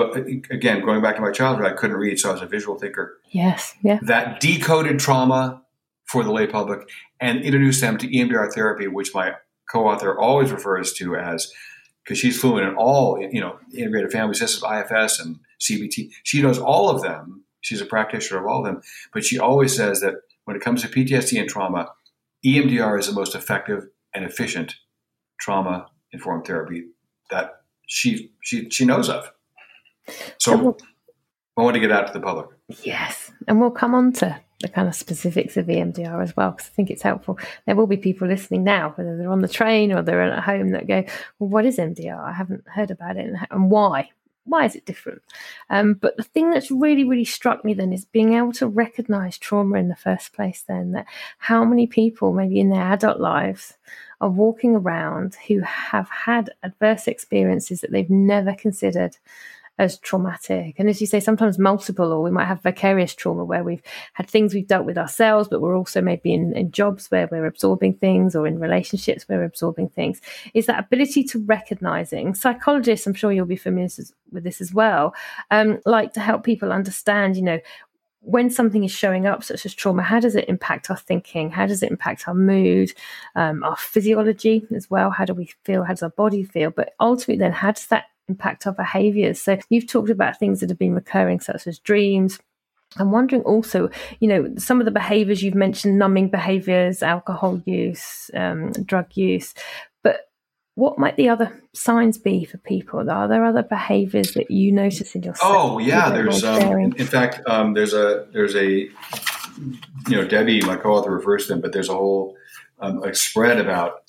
again 0.50 0.84
going 0.84 1.02
back 1.02 1.16
to 1.16 1.22
my 1.22 1.32
childhood 1.32 1.66
I 1.66 1.74
couldn't 1.74 1.96
read 1.96 2.18
so 2.18 2.30
I 2.30 2.32
was 2.32 2.42
a 2.42 2.46
visual 2.46 2.78
thinker. 2.78 3.18
Yes, 3.30 3.74
yeah. 3.82 3.98
That 4.02 4.40
decoded 4.40 4.98
trauma 4.98 5.62
for 6.06 6.24
the 6.24 6.32
lay 6.32 6.46
public 6.46 6.88
and 7.20 7.42
introduced 7.42 7.80
them 7.80 7.98
to 7.98 8.08
EMDR 8.08 8.52
therapy 8.52 8.88
which 8.88 9.14
my 9.14 9.34
co-author 9.70 10.18
always 10.18 10.50
refers 10.50 10.92
to 10.94 11.16
as 11.16 11.52
because 12.04 12.18
she's 12.18 12.40
fluent 12.40 12.66
in 12.66 12.74
all 12.74 13.20
you 13.20 13.40
know 13.40 13.58
integrated 13.74 14.10
family 14.10 14.34
systems 14.34 14.64
IFS 14.64 15.20
and 15.20 15.38
CBT. 15.60 16.10
She 16.22 16.42
knows 16.42 16.58
all 16.58 16.88
of 16.88 17.02
them. 17.02 17.44
She's 17.60 17.80
a 17.80 17.86
practitioner 17.86 18.40
of 18.40 18.46
all 18.46 18.60
of 18.60 18.64
them, 18.64 18.82
but 19.12 19.24
she 19.24 19.38
always 19.38 19.76
says 19.76 20.00
that 20.00 20.14
when 20.44 20.56
it 20.56 20.62
comes 20.62 20.80
to 20.82 20.88
PTSD 20.88 21.38
and 21.38 21.48
trauma, 21.48 21.90
EMDR 22.46 22.98
is 22.98 23.08
the 23.08 23.12
most 23.12 23.34
effective 23.34 23.88
and 24.14 24.24
efficient 24.24 24.76
trauma 25.38 25.86
informed 26.12 26.46
therapy 26.46 26.84
that 27.30 27.62
she 27.86 28.32
she 28.42 28.68
she 28.70 28.84
knows 28.84 29.08
of. 29.08 29.30
So 30.38 30.76
I 31.56 31.62
want 31.62 31.74
to 31.74 31.80
get 31.80 31.92
out 31.92 32.06
to 32.06 32.12
the 32.12 32.20
public. 32.20 32.48
Yes, 32.82 33.32
and 33.46 33.60
we'll 33.60 33.70
come 33.70 33.94
on 33.94 34.12
to 34.14 34.40
the 34.60 34.68
kind 34.68 34.88
of 34.88 34.94
specifics 34.94 35.56
of 35.56 35.66
EMDR 35.66 36.22
as 36.22 36.36
well, 36.36 36.50
because 36.50 36.66
I 36.66 36.70
think 36.70 36.90
it's 36.90 37.02
helpful. 37.02 37.38
There 37.66 37.76
will 37.76 37.86
be 37.86 37.96
people 37.96 38.26
listening 38.26 38.64
now, 38.64 38.92
whether 38.96 39.16
they're 39.16 39.30
on 39.30 39.40
the 39.40 39.48
train 39.48 39.92
or 39.92 40.02
they're 40.02 40.22
at 40.22 40.42
home, 40.42 40.70
that 40.70 40.86
go, 40.86 41.04
"Well, 41.38 41.48
what 41.48 41.64
is 41.64 41.78
EMDR? 41.78 42.18
I 42.18 42.32
haven't 42.32 42.64
heard 42.66 42.90
about 42.90 43.16
it, 43.16 43.32
and 43.50 43.70
why? 43.70 44.10
Why 44.48 44.64
is 44.64 44.74
it 44.74 44.86
different?" 44.86 45.22
Um, 45.70 45.94
but 45.94 46.16
the 46.16 46.22
thing 46.22 46.50
that's 46.50 46.70
really, 46.70 47.04
really 47.04 47.24
struck 47.24 47.64
me 47.64 47.74
then 47.74 47.92
is 47.92 48.04
being 48.04 48.34
able 48.34 48.52
to 48.54 48.66
recognise 48.66 49.38
trauma 49.38 49.78
in 49.78 49.88
the 49.88 49.96
first 49.96 50.32
place. 50.32 50.62
Then 50.66 50.92
that 50.92 51.06
how 51.38 51.64
many 51.64 51.86
people, 51.86 52.32
maybe 52.32 52.60
in 52.60 52.70
their 52.70 52.92
adult 52.92 53.20
lives, 53.20 53.76
are 54.20 54.28
walking 54.30 54.74
around 54.74 55.36
who 55.46 55.60
have 55.60 56.08
had 56.08 56.50
adverse 56.62 57.06
experiences 57.06 57.80
that 57.80 57.92
they've 57.92 58.10
never 58.10 58.54
considered 58.54 59.16
as 59.78 59.98
traumatic. 59.98 60.76
And 60.78 60.88
as 60.88 61.00
you 61.00 61.06
say, 61.06 61.20
sometimes 61.20 61.58
multiple, 61.58 62.12
or 62.12 62.22
we 62.22 62.30
might 62.30 62.46
have 62.46 62.62
vicarious 62.62 63.14
trauma 63.14 63.44
where 63.44 63.62
we've 63.62 63.82
had 64.14 64.28
things 64.28 64.52
we've 64.52 64.66
dealt 64.66 64.86
with 64.86 64.98
ourselves, 64.98 65.48
but 65.48 65.60
we're 65.60 65.76
also 65.76 66.00
maybe 66.00 66.34
in, 66.34 66.56
in 66.56 66.70
jobs 66.70 67.10
where 67.10 67.28
we're 67.30 67.46
absorbing 67.46 67.94
things 67.94 68.34
or 68.34 68.46
in 68.46 68.58
relationships 68.58 69.28
where 69.28 69.38
we're 69.38 69.44
absorbing 69.44 69.88
things. 69.90 70.20
Is 70.54 70.66
that 70.66 70.80
ability 70.80 71.24
to 71.24 71.44
recognizing 71.44 72.34
psychologists, 72.34 73.06
I'm 73.06 73.14
sure 73.14 73.32
you'll 73.32 73.46
be 73.46 73.56
familiar 73.56 73.88
with 74.32 74.44
this 74.44 74.60
as 74.60 74.74
well, 74.74 75.14
um, 75.50 75.78
like 75.86 76.12
to 76.14 76.20
help 76.20 76.44
people 76.44 76.72
understand, 76.72 77.36
you 77.36 77.42
know, 77.42 77.60
when 78.20 78.50
something 78.50 78.84
is 78.84 78.90
showing 78.90 79.26
up, 79.26 79.44
such 79.44 79.64
as 79.64 79.74
trauma, 79.74 80.02
how 80.02 80.20
does 80.20 80.34
it 80.34 80.48
impact 80.48 80.90
our 80.90 80.96
thinking? 80.96 81.50
How 81.50 81.66
does 81.66 81.82
it 81.82 81.90
impact 81.90 82.26
our 82.26 82.34
mood, 82.34 82.92
um, 83.36 83.62
our 83.62 83.76
physiology 83.76 84.66
as 84.74 84.90
well? 84.90 85.10
How 85.10 85.24
do 85.24 85.34
we 85.34 85.50
feel? 85.64 85.84
How 85.84 85.92
does 85.92 86.02
our 86.02 86.10
body 86.10 86.42
feel? 86.42 86.70
But 86.70 86.94
ultimately, 87.00 87.38
then, 87.38 87.52
how 87.52 87.70
does 87.70 87.86
that 87.86 88.06
impact 88.28 88.66
our 88.66 88.72
behaviors. 88.72 89.40
So 89.40 89.58
you've 89.70 89.88
talked 89.88 90.10
about 90.10 90.38
things 90.38 90.60
that 90.60 90.68
have 90.68 90.78
been 90.78 90.94
recurring, 90.94 91.40
such 91.40 91.66
as 91.66 91.78
dreams. 91.78 92.38
I'm 92.96 93.10
wondering 93.10 93.42
also, 93.42 93.90
you 94.20 94.28
know, 94.28 94.54
some 94.56 94.80
of 94.80 94.86
the 94.86 94.90
behaviors 94.90 95.42
you've 95.42 95.54
mentioned, 95.54 95.98
numbing 95.98 96.30
behaviors, 96.30 97.02
alcohol 97.02 97.60
use, 97.66 98.30
um, 98.34 98.72
drug 98.72 99.14
use, 99.14 99.52
but 100.02 100.28
what 100.74 100.96
might 100.96 101.16
the 101.16 101.28
other 101.28 101.60
signs 101.74 102.18
be 102.18 102.44
for 102.44 102.56
people? 102.58 103.10
Are 103.10 103.26
there 103.26 103.44
other 103.44 103.64
behaviors 103.64 104.34
that 104.34 104.50
you 104.50 104.70
notice 104.70 105.14
in 105.14 105.22
yourself? 105.22 105.52
Oh 105.52 105.78
yeah, 105.80 106.08
there's 106.08 106.44
um, 106.44 106.62
in, 106.62 106.92
fact 106.92 107.40
um, 107.48 107.74
there's 107.74 107.92
a 107.92 108.26
there's 108.32 108.54
a 108.54 108.70
you 108.70 108.90
know 110.08 110.24
Debbie, 110.24 110.60
my 110.62 110.76
co-author, 110.76 111.10
refers 111.10 111.46
to 111.46 111.54
them, 111.54 111.60
but 111.60 111.72
there's 111.72 111.88
a 111.88 111.94
whole 111.94 112.36
um, 112.78 113.02
a 113.02 113.12
spread 113.12 113.58
about 113.58 114.04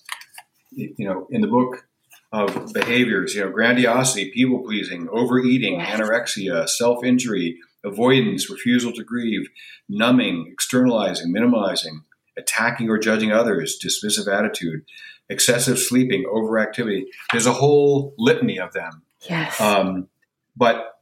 you 0.71 0.93
know 1.07 1.27
in 1.31 1.41
the 1.41 1.47
book 1.47 1.88
of 2.31 2.73
behaviors, 2.73 3.33
you 3.33 3.41
know, 3.41 3.49
grandiosity, 3.49 4.31
people 4.31 4.59
pleasing, 4.59 5.07
overeating, 5.11 5.79
anorexia, 5.79 6.67
self 6.69 7.03
injury, 7.03 7.57
avoidance, 7.83 8.49
refusal 8.49 8.91
to 8.93 9.03
grieve, 9.03 9.49
numbing, 9.87 10.47
externalizing, 10.51 11.33
minimalizing, 11.33 12.03
attacking 12.37 12.89
or 12.89 12.99
judging 12.99 13.31
others, 13.31 13.79
dismissive 13.83 14.31
attitude, 14.31 14.85
excessive 15.27 15.79
sleeping, 15.79 16.25
overactivity. 16.25 17.05
There's 17.31 17.47
a 17.47 17.53
whole 17.53 18.13
litany 18.17 18.59
of 18.59 18.73
them. 18.73 19.03
Yes. 19.27 19.59
Um, 19.59 20.07
but 20.55 20.99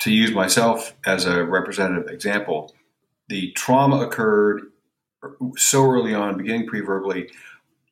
to 0.00 0.12
use 0.12 0.32
myself 0.32 0.94
as 1.04 1.26
a 1.26 1.44
representative 1.44 2.08
example, 2.08 2.74
the 3.28 3.52
trauma 3.52 3.98
occurred 4.06 4.62
so 5.56 5.84
early 5.90 6.14
on, 6.14 6.38
beginning 6.38 6.68
preverbally, 6.68 7.30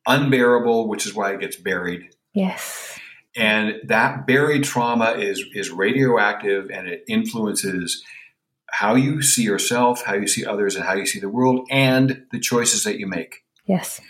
unbearable, 0.06 0.88
which 0.88 1.06
is 1.06 1.14
why 1.14 1.32
it 1.32 1.40
gets 1.40 1.56
buried 1.56 2.13
Yes. 2.34 2.98
And 3.36 3.76
that 3.84 4.26
buried 4.26 4.64
trauma 4.64 5.12
is 5.12 5.44
is 5.54 5.70
radioactive 5.70 6.70
and 6.70 6.86
it 6.86 7.04
influences 7.08 8.04
how 8.70 8.96
you 8.96 9.22
see 9.22 9.42
yourself, 9.42 10.04
how 10.04 10.14
you 10.14 10.26
see 10.26 10.44
others, 10.44 10.74
and 10.74 10.84
how 10.84 10.94
you 10.94 11.06
see 11.06 11.20
the 11.20 11.28
world, 11.28 11.66
and 11.70 12.26
the 12.32 12.40
choices 12.40 12.84
that 12.84 12.98
you 12.98 13.06
make. 13.06 13.44
Yes. 13.66 14.00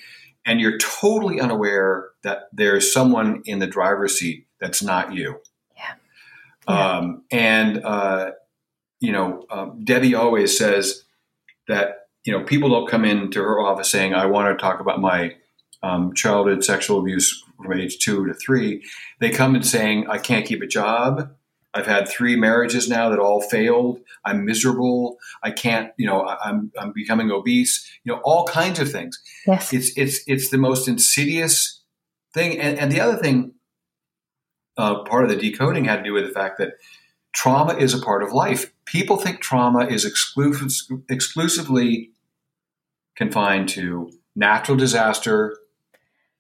And 0.46 0.60
you're 0.60 0.78
totally 0.78 1.40
unaware 1.40 2.08
that 2.22 2.48
there's 2.52 2.92
someone 2.92 3.42
in 3.44 3.58
the 3.58 3.66
driver's 3.66 4.18
seat 4.18 4.46
that's 4.60 4.82
not 4.82 5.12
you. 5.12 5.40
Yeah. 5.76 5.94
yeah. 6.68 6.96
Um, 6.96 7.24
and, 7.30 7.84
uh, 7.84 8.32
you 9.00 9.12
know, 9.12 9.44
um, 9.50 9.84
Debbie 9.84 10.14
always 10.14 10.56
says 10.56 11.04
that, 11.68 12.08
you 12.24 12.32
know, 12.32 12.42
people 12.44 12.70
don't 12.70 12.88
come 12.88 13.04
into 13.04 13.40
her 13.40 13.60
office 13.60 13.90
saying, 13.90 14.14
I 14.14 14.26
want 14.26 14.48
to 14.48 14.62
talk 14.62 14.80
about 14.80 15.00
my 15.00 15.34
um, 15.82 16.14
childhood 16.14 16.64
sexual 16.64 17.00
abuse 17.00 17.42
from 17.64 17.80
age 17.80 17.98
two 17.98 18.26
to 18.26 18.34
three, 18.34 18.84
they 19.20 19.30
come 19.30 19.54
and 19.54 19.66
saying, 19.66 20.06
I 20.08 20.18
can't 20.18 20.46
keep 20.46 20.62
a 20.62 20.66
job. 20.66 21.34
I've 21.76 21.86
had 21.86 22.06
three 22.06 22.36
marriages 22.36 22.88
now 22.88 23.08
that 23.08 23.18
all 23.18 23.40
failed. 23.40 23.98
I'm 24.24 24.44
miserable. 24.44 25.18
I 25.42 25.50
can't, 25.50 25.90
you 25.96 26.06
know, 26.06 26.24
I'm, 26.24 26.70
I'm 26.78 26.92
becoming 26.92 27.32
obese, 27.32 27.90
you 28.04 28.12
know, 28.12 28.20
all 28.22 28.46
kinds 28.46 28.78
of 28.78 28.92
things. 28.92 29.20
Yes. 29.46 29.72
It's, 29.72 29.90
it's, 29.96 30.20
it's 30.28 30.50
the 30.50 30.58
most 30.58 30.86
insidious 30.86 31.82
thing. 32.32 32.60
And, 32.60 32.78
and 32.78 32.92
the 32.92 33.00
other 33.00 33.16
thing, 33.16 33.54
uh, 34.76 35.02
part 35.02 35.24
of 35.24 35.30
the 35.30 35.36
decoding 35.36 35.84
had 35.84 35.96
to 35.96 36.02
do 36.04 36.12
with 36.12 36.26
the 36.26 36.32
fact 36.32 36.58
that 36.58 36.74
trauma 37.32 37.74
is 37.74 37.92
a 37.92 38.00
part 38.00 38.22
of 38.22 38.32
life. 38.32 38.72
People 38.84 39.16
think 39.16 39.40
trauma 39.40 39.86
is 39.86 40.04
exclusive, 40.04 41.00
exclusively 41.08 42.10
confined 43.16 43.68
to 43.70 44.12
natural 44.36 44.76
disaster, 44.76 45.56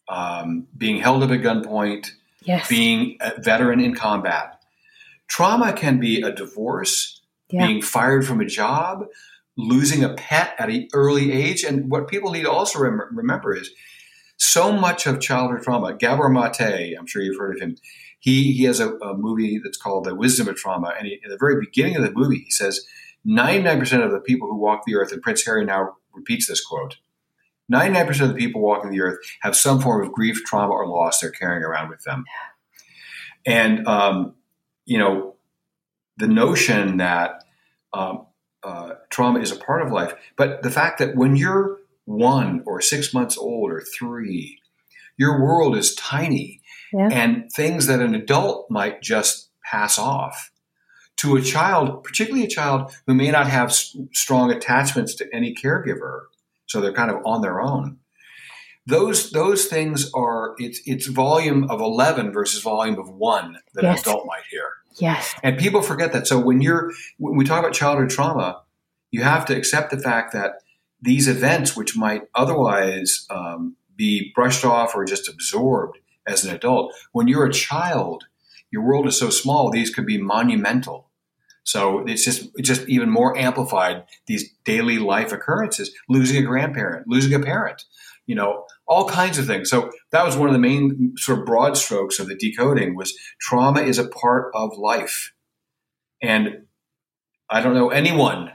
um, 0.08 0.66
being 0.76 0.98
held 0.98 1.22
up 1.22 1.30
at 1.30 1.40
gunpoint, 1.40 2.10
yes. 2.42 2.68
being 2.68 3.16
a 3.20 3.40
veteran 3.40 3.80
in 3.80 3.94
combat. 3.94 4.60
Trauma 5.28 5.72
can 5.72 5.98
be 5.98 6.20
a 6.20 6.32
divorce, 6.32 7.20
yeah. 7.50 7.66
being 7.66 7.82
fired 7.82 8.26
from 8.26 8.40
a 8.40 8.46
job, 8.46 9.06
losing 9.56 10.04
a 10.04 10.14
pet 10.14 10.54
at 10.58 10.68
an 10.68 10.88
early 10.92 11.32
age. 11.32 11.64
And 11.64 11.90
what 11.90 12.08
people 12.08 12.32
need 12.32 12.42
to 12.42 12.50
also 12.50 12.78
rem- 12.78 13.00
remember 13.12 13.56
is 13.56 13.70
so 14.36 14.72
much 14.72 15.06
of 15.06 15.20
childhood 15.20 15.62
trauma. 15.62 15.94
Gabor 15.94 16.28
Mate, 16.28 16.96
I'm 16.98 17.06
sure 17.06 17.22
you've 17.22 17.38
heard 17.38 17.56
of 17.56 17.62
him. 17.62 17.76
He, 18.18 18.52
he 18.52 18.64
has 18.64 18.80
a, 18.80 18.94
a 18.96 19.16
movie 19.16 19.60
that's 19.62 19.76
called 19.76 20.04
The 20.04 20.14
Wisdom 20.14 20.48
of 20.48 20.56
Trauma. 20.56 20.94
And 20.98 21.06
he, 21.06 21.20
at 21.24 21.30
the 21.30 21.38
very 21.38 21.60
beginning 21.60 21.96
of 21.96 22.02
the 22.02 22.12
movie, 22.12 22.38
he 22.38 22.50
says 22.50 22.86
99% 23.26 24.04
of 24.04 24.12
the 24.12 24.20
people 24.20 24.48
who 24.48 24.56
walk 24.56 24.84
the 24.84 24.96
earth, 24.96 25.12
and 25.12 25.22
Prince 25.22 25.44
Harry 25.46 25.64
now 25.64 25.96
repeats 26.12 26.46
this 26.46 26.64
quote 26.64 26.96
99% 27.72 28.20
of 28.20 28.28
the 28.28 28.34
people 28.34 28.60
walking 28.60 28.90
the 28.90 29.00
earth 29.00 29.18
have 29.40 29.56
some 29.56 29.80
form 29.80 30.04
of 30.04 30.12
grief, 30.12 30.42
trauma, 30.44 30.72
or 30.72 30.86
loss 30.86 31.20
they're 31.20 31.30
carrying 31.30 31.62
around 31.62 31.88
with 31.88 32.02
them. 32.04 32.24
And, 33.46 33.86
um, 33.86 34.34
you 34.84 34.98
know, 34.98 35.36
the 36.16 36.28
notion 36.28 36.98
that 36.98 37.44
um, 37.92 38.26
uh, 38.62 38.94
trauma 39.10 39.40
is 39.40 39.50
a 39.50 39.56
part 39.56 39.82
of 39.82 39.92
life, 39.92 40.14
but 40.36 40.62
the 40.62 40.70
fact 40.70 40.98
that 40.98 41.16
when 41.16 41.36
you're 41.36 41.78
one 42.04 42.62
or 42.66 42.80
six 42.80 43.14
months 43.14 43.38
old 43.38 43.70
or 43.70 43.80
three, 43.80 44.60
your 45.16 45.42
world 45.42 45.76
is 45.76 45.94
tiny 45.94 46.60
yeah. 46.92 47.08
and 47.10 47.50
things 47.52 47.86
that 47.86 48.00
an 48.00 48.14
adult 48.14 48.70
might 48.70 49.00
just 49.00 49.50
pass 49.64 49.98
off 49.98 50.50
to 51.16 51.36
a 51.36 51.42
child, 51.42 52.02
particularly 52.04 52.44
a 52.44 52.48
child 52.48 52.92
who 53.06 53.14
may 53.14 53.30
not 53.30 53.46
have 53.46 53.72
strong 53.72 54.50
attachments 54.50 55.14
to 55.14 55.28
any 55.32 55.54
caregiver 55.54 56.24
so 56.66 56.80
they're 56.80 56.92
kind 56.92 57.10
of 57.10 57.18
on 57.24 57.42
their 57.42 57.60
own. 57.60 57.98
Those 58.86 59.30
those 59.30 59.66
things 59.66 60.10
are 60.14 60.54
it's 60.58 60.80
it's 60.84 61.06
volume 61.06 61.70
of 61.70 61.80
eleven 61.80 62.32
versus 62.32 62.62
volume 62.62 62.98
of 62.98 63.08
one 63.08 63.58
that 63.74 63.82
yes. 63.82 64.02
an 64.02 64.10
adult 64.10 64.26
might 64.26 64.42
hear. 64.50 64.66
Yes, 64.96 65.34
and 65.42 65.58
people 65.58 65.80
forget 65.80 66.12
that. 66.12 66.26
So 66.26 66.38
when 66.38 66.60
you're 66.60 66.92
when 67.18 67.36
we 67.36 67.44
talk 67.44 67.60
about 67.60 67.72
childhood 67.72 68.10
trauma, 68.10 68.62
you 69.10 69.22
have 69.22 69.46
to 69.46 69.56
accept 69.56 69.90
the 69.90 69.98
fact 69.98 70.32
that 70.34 70.56
these 71.00 71.28
events, 71.28 71.76
which 71.76 71.96
might 71.96 72.22
otherwise 72.34 73.26
um, 73.30 73.76
be 73.96 74.32
brushed 74.34 74.64
off 74.64 74.94
or 74.94 75.04
just 75.04 75.28
absorbed 75.28 75.98
as 76.26 76.44
an 76.44 76.54
adult, 76.54 76.94
when 77.12 77.28
you're 77.28 77.46
a 77.46 77.52
child, 77.52 78.24
your 78.70 78.82
world 78.82 79.06
is 79.06 79.18
so 79.18 79.30
small; 79.30 79.70
these 79.70 79.94
could 79.94 80.06
be 80.06 80.18
monumental. 80.18 81.03
So 81.64 82.04
it's 82.06 82.24
just 82.24 82.50
it's 82.54 82.68
just 82.68 82.88
even 82.88 83.10
more 83.10 83.36
amplified 83.36 84.04
these 84.26 84.52
daily 84.64 84.98
life 84.98 85.32
occurrences, 85.32 85.92
losing 86.08 86.42
a 86.42 86.46
grandparent, 86.46 87.08
losing 87.08 87.34
a 87.34 87.40
parent, 87.40 87.84
you 88.26 88.34
know, 88.34 88.66
all 88.86 89.08
kinds 89.08 89.38
of 89.38 89.46
things. 89.46 89.70
So 89.70 89.90
that 90.10 90.24
was 90.24 90.36
one 90.36 90.48
of 90.48 90.52
the 90.52 90.60
main 90.60 91.14
sort 91.16 91.40
of 91.40 91.46
broad 91.46 91.76
strokes 91.76 92.18
of 92.18 92.28
the 92.28 92.36
decoding 92.36 92.94
was 92.94 93.16
trauma 93.40 93.80
is 93.80 93.98
a 93.98 94.08
part 94.08 94.52
of 94.54 94.76
life. 94.76 95.32
And 96.22 96.66
I 97.50 97.60
don't 97.60 97.74
know 97.74 97.90
anyone 97.90 98.52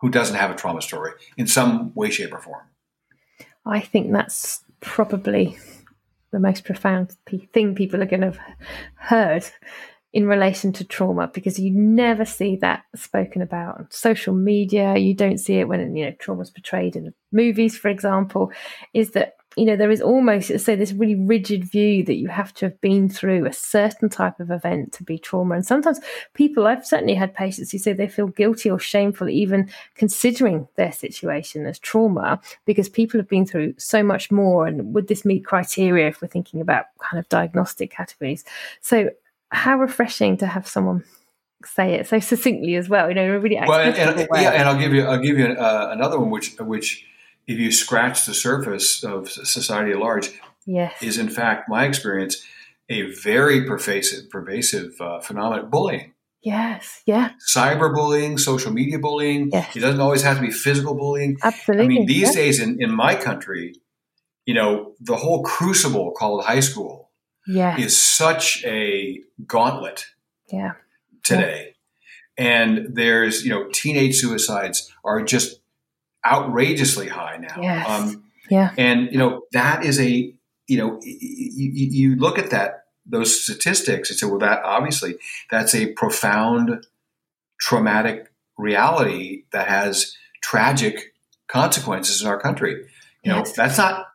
who 0.00 0.10
doesn't 0.10 0.36
have 0.36 0.50
a 0.50 0.54
trauma 0.54 0.80
story 0.82 1.12
in 1.36 1.46
some 1.46 1.92
way, 1.94 2.10
shape, 2.10 2.32
or 2.32 2.38
form. 2.38 2.66
I 3.66 3.80
think 3.80 4.12
that's 4.12 4.64
probably 4.80 5.58
the 6.30 6.40
most 6.40 6.64
profound 6.64 7.16
thing 7.52 7.74
people 7.74 8.02
are 8.02 8.06
going 8.06 8.20
to 8.20 8.26
have 8.26 8.40
heard 8.94 9.44
in 10.12 10.26
relation 10.26 10.72
to 10.72 10.84
trauma 10.84 11.30
because 11.32 11.58
you 11.58 11.70
never 11.70 12.24
see 12.24 12.56
that 12.56 12.84
spoken 12.94 13.42
about 13.42 13.78
on 13.78 13.86
social 13.90 14.34
media. 14.34 14.96
You 14.96 15.14
don't 15.14 15.38
see 15.38 15.58
it 15.58 15.68
when 15.68 15.94
you 15.94 16.06
know 16.06 16.12
trauma 16.18 16.42
is 16.42 16.50
portrayed 16.50 16.96
in 16.96 17.12
movies, 17.32 17.76
for 17.76 17.88
example. 17.88 18.50
Is 18.94 19.10
that 19.12 19.34
you 19.58 19.64
know, 19.64 19.76
there 19.76 19.90
is 19.90 20.00
almost, 20.00 20.56
say, 20.60 20.76
this 20.76 20.92
really 20.92 21.16
rigid 21.16 21.64
view 21.64 22.04
that 22.04 22.14
you 22.14 22.28
have 22.28 22.54
to 22.54 22.66
have 22.66 22.80
been 22.80 23.08
through 23.08 23.44
a 23.44 23.52
certain 23.52 24.08
type 24.08 24.38
of 24.38 24.52
event 24.52 24.92
to 24.92 25.02
be 25.02 25.18
trauma. 25.18 25.56
And 25.56 25.66
sometimes 25.66 25.98
people, 26.34 26.66
I've 26.68 26.86
certainly 26.86 27.14
had 27.14 27.34
patients 27.34 27.72
who 27.72 27.78
say 27.78 27.92
they 27.92 28.06
feel 28.06 28.28
guilty 28.28 28.70
or 28.70 28.78
shameful 28.78 29.28
even 29.28 29.68
considering 29.96 30.68
their 30.76 30.92
situation 30.92 31.66
as 31.66 31.78
trauma 31.80 32.40
because 32.66 32.88
people 32.88 33.18
have 33.18 33.28
been 33.28 33.46
through 33.46 33.74
so 33.78 34.00
much 34.00 34.30
more. 34.30 34.66
And 34.66 34.94
would 34.94 35.08
this 35.08 35.24
meet 35.24 35.44
criteria 35.44 36.06
if 36.06 36.22
we're 36.22 36.28
thinking 36.28 36.60
about 36.60 36.86
kind 37.00 37.18
of 37.18 37.28
diagnostic 37.28 37.90
categories? 37.90 38.44
So, 38.80 39.10
how 39.50 39.78
refreshing 39.78 40.36
to 40.38 40.46
have 40.46 40.66
someone 40.66 41.04
say 41.64 41.94
it 41.94 42.06
so 42.06 42.18
succinctly 42.20 42.76
as 42.76 42.88
well. 42.88 43.08
You 43.08 43.14
know, 43.14 43.36
really 43.38 43.58
well, 43.66 43.80
and, 43.80 43.96
and 43.96 44.28
yeah, 44.34 44.50
and 44.50 44.68
I'll 44.68 44.78
give 44.78 44.92
you 44.92 45.04
I'll 45.04 45.20
give 45.20 45.38
you 45.38 45.46
uh, 45.46 45.90
another 45.92 46.18
one, 46.18 46.30
which 46.30 46.56
which 46.58 47.04
if 47.46 47.58
you 47.58 47.72
scratch 47.72 48.26
the 48.26 48.34
surface 48.34 49.02
of 49.02 49.30
society 49.30 49.92
at 49.92 49.98
large, 49.98 50.30
yes. 50.66 50.94
is 51.02 51.18
in 51.18 51.28
fact 51.28 51.68
my 51.68 51.86
experience 51.86 52.44
a 52.88 53.10
very 53.12 53.64
pervasive 53.64 54.30
pervasive 54.30 55.00
uh, 55.00 55.20
phenomenon 55.20 55.70
bullying. 55.70 56.14
Yes, 56.40 57.02
yeah. 57.04 57.32
Cyberbullying, 57.46 58.38
social 58.38 58.72
media 58.72 58.98
bullying. 58.98 59.50
Yes. 59.52 59.74
It 59.74 59.80
doesn't 59.80 60.00
always 60.00 60.22
have 60.22 60.36
to 60.36 60.42
be 60.42 60.52
physical 60.52 60.94
bullying. 60.94 61.36
Absolutely. 61.42 61.84
I 61.84 61.88
mean, 61.88 62.06
these 62.06 62.32
days 62.32 62.60
in, 62.60 62.80
in 62.80 62.94
my 62.94 63.16
country, 63.16 63.74
you 64.46 64.54
know, 64.54 64.94
the 65.00 65.16
whole 65.16 65.42
crucible 65.42 66.12
called 66.12 66.44
high 66.44 66.60
school 66.60 67.07
yes. 67.48 67.80
is 67.80 68.00
such 68.00 68.64
a 68.64 69.20
gauntlet. 69.46 70.06
Yeah 70.52 70.72
today. 71.28 71.74
Yeah. 72.38 72.44
And 72.44 72.94
there's, 72.94 73.44
you 73.44 73.50
know, 73.50 73.68
teenage 73.72 74.16
suicides 74.16 74.92
are 75.04 75.22
just 75.22 75.60
outrageously 76.26 77.08
high 77.08 77.38
now. 77.38 77.60
Yes. 77.60 77.88
Um, 77.88 78.24
yeah. 78.50 78.72
And, 78.78 79.12
you 79.12 79.18
know, 79.18 79.42
that 79.52 79.84
is 79.84 80.00
a, 80.00 80.32
you 80.66 80.78
know, 80.78 81.00
you, 81.02 81.70
you 81.90 82.16
look 82.16 82.38
at 82.38 82.50
that, 82.50 82.84
those 83.06 83.42
statistics 83.42 84.10
and 84.10 84.18
say, 84.18 84.26
well, 84.26 84.38
that 84.38 84.62
obviously 84.64 85.16
that's 85.50 85.74
a 85.74 85.92
profound 85.92 86.86
traumatic 87.60 88.30
reality 88.56 89.44
that 89.52 89.68
has 89.68 90.16
tragic 90.42 91.14
consequences 91.48 92.22
in 92.22 92.28
our 92.28 92.38
country. 92.38 92.86
You 93.24 93.32
know, 93.32 93.38
yes. 93.38 93.52
that's 93.52 93.78
not 93.78 94.06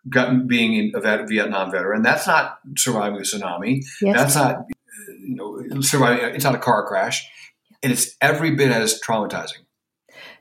being 0.47 0.93
a 0.95 1.25
Vietnam 1.25 1.71
veteran. 1.71 2.03
That's 2.03 2.25
not 2.25 2.59
surviving 2.77 3.19
a 3.19 3.23
tsunami. 3.23 3.83
Yes. 4.01 4.15
That's 4.15 4.35
not 4.35 4.65
you 5.07 5.35
know, 5.35 5.81
surviving. 5.81 6.35
It's 6.35 6.45
not 6.45 6.55
a 6.55 6.59
car 6.59 6.87
crash, 6.87 7.29
and 7.81 7.91
it's 7.91 8.15
every 8.21 8.55
bit 8.55 8.71
as 8.71 9.01
traumatizing. 9.01 9.63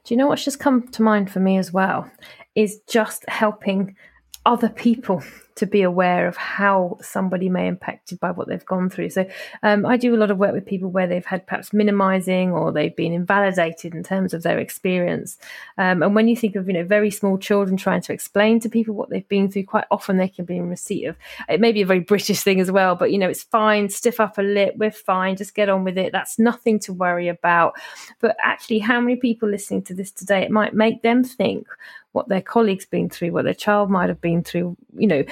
Do 0.05 0.15
you 0.15 0.17
know 0.17 0.29
what's 0.29 0.45
just 0.45 0.61
come 0.61 0.87
to 0.89 1.03
mind 1.03 1.31
for 1.31 1.41
me 1.41 1.59
as 1.59 1.73
well? 1.73 2.11
Is 2.55 2.81
just 2.89 3.25
helping 3.29 3.97
other 4.45 4.69
people 4.69 5.23
to 5.57 5.67
be 5.67 5.83
aware 5.83 6.27
of 6.29 6.37
how 6.37 6.99
somebody 7.01 7.49
may 7.49 7.67
impacted 7.67 8.21
by 8.21 8.31
what 8.31 8.49
they've 8.49 8.65
gone 8.65 8.91
through. 8.91 9.11
So 9.11 9.27
um, 9.63 9.87
I 9.87 9.97
do 9.97 10.15
a 10.15 10.19
lot 10.19 10.31
of 10.31 10.39
work 10.39 10.53
with 10.53 10.67
people 10.67 10.91
where 10.91 11.07
they've 11.07 11.25
had 11.25 11.47
perhaps 11.47 11.73
minimizing 11.73 12.53
or 12.53 12.73
they've 12.73 12.95
been 12.95 13.13
invalidated 13.13 13.95
in 13.95 14.03
terms 14.03 14.35
of 14.35 14.43
their 14.43 14.59
experience. 14.59 15.39
Um, 15.79 16.03
and 16.03 16.15
when 16.15 16.29
you 16.29 16.37
think 16.37 16.57
of 16.57 16.67
you 16.69 16.75
know 16.75 16.85
very 16.85 17.11
small 17.11 17.39
children 17.39 17.77
trying 17.77 18.03
to 18.03 18.13
explain 18.13 18.61
to 18.61 18.69
people 18.69 18.95
what 18.95 19.11
they've 19.11 19.29
been 19.29 19.51
through, 19.51 19.65
quite 19.65 19.87
often 19.91 20.17
they 20.17 20.29
can 20.29 20.45
be 20.45 20.57
in 20.57 20.69
receipt 20.69 21.07
of 21.07 21.17
it 21.49 21.61
may 21.61 21.73
be 21.73 21.83
a 21.83 21.87
very 21.87 22.01
British 22.01 22.41
thing 22.41 22.61
as 22.61 22.71
well, 22.71 22.95
but 22.95 23.11
you 23.13 23.19
know 23.19 23.29
it's 23.29 23.43
fine, 23.43 23.89
stiff 23.89 24.21
upper 24.21 24.43
lip, 24.43 24.75
we're 24.77 24.91
fine, 24.91 25.37
just 25.37 25.55
get 25.55 25.69
on 25.69 25.85
with 25.85 25.99
it. 25.99 26.13
That's 26.13 26.39
nothing 26.39 26.79
to 26.81 26.93
worry 26.93 27.29
about. 27.29 27.75
But 28.21 28.37
actually, 28.43 28.81
how 28.81 29.01
many 29.01 29.17
people 29.17 29.49
listening 29.49 29.83
to 29.83 29.95
this 29.95 30.11
today, 30.11 30.43
it 30.43 30.51
might 30.51 30.75
make 30.75 31.03
them 31.03 31.25
think, 31.25 31.67
what 32.13 32.29
their 32.29 32.43
colleagues 32.43 32.87
been 32.87 33.09
through, 33.11 33.33
what 33.33 33.45
their 33.45 33.55
child 33.55 33.91
might 33.91 34.09
have 34.09 34.21
been 34.21 34.45
through, 34.45 34.77
you 34.97 35.07
know, 35.07 35.25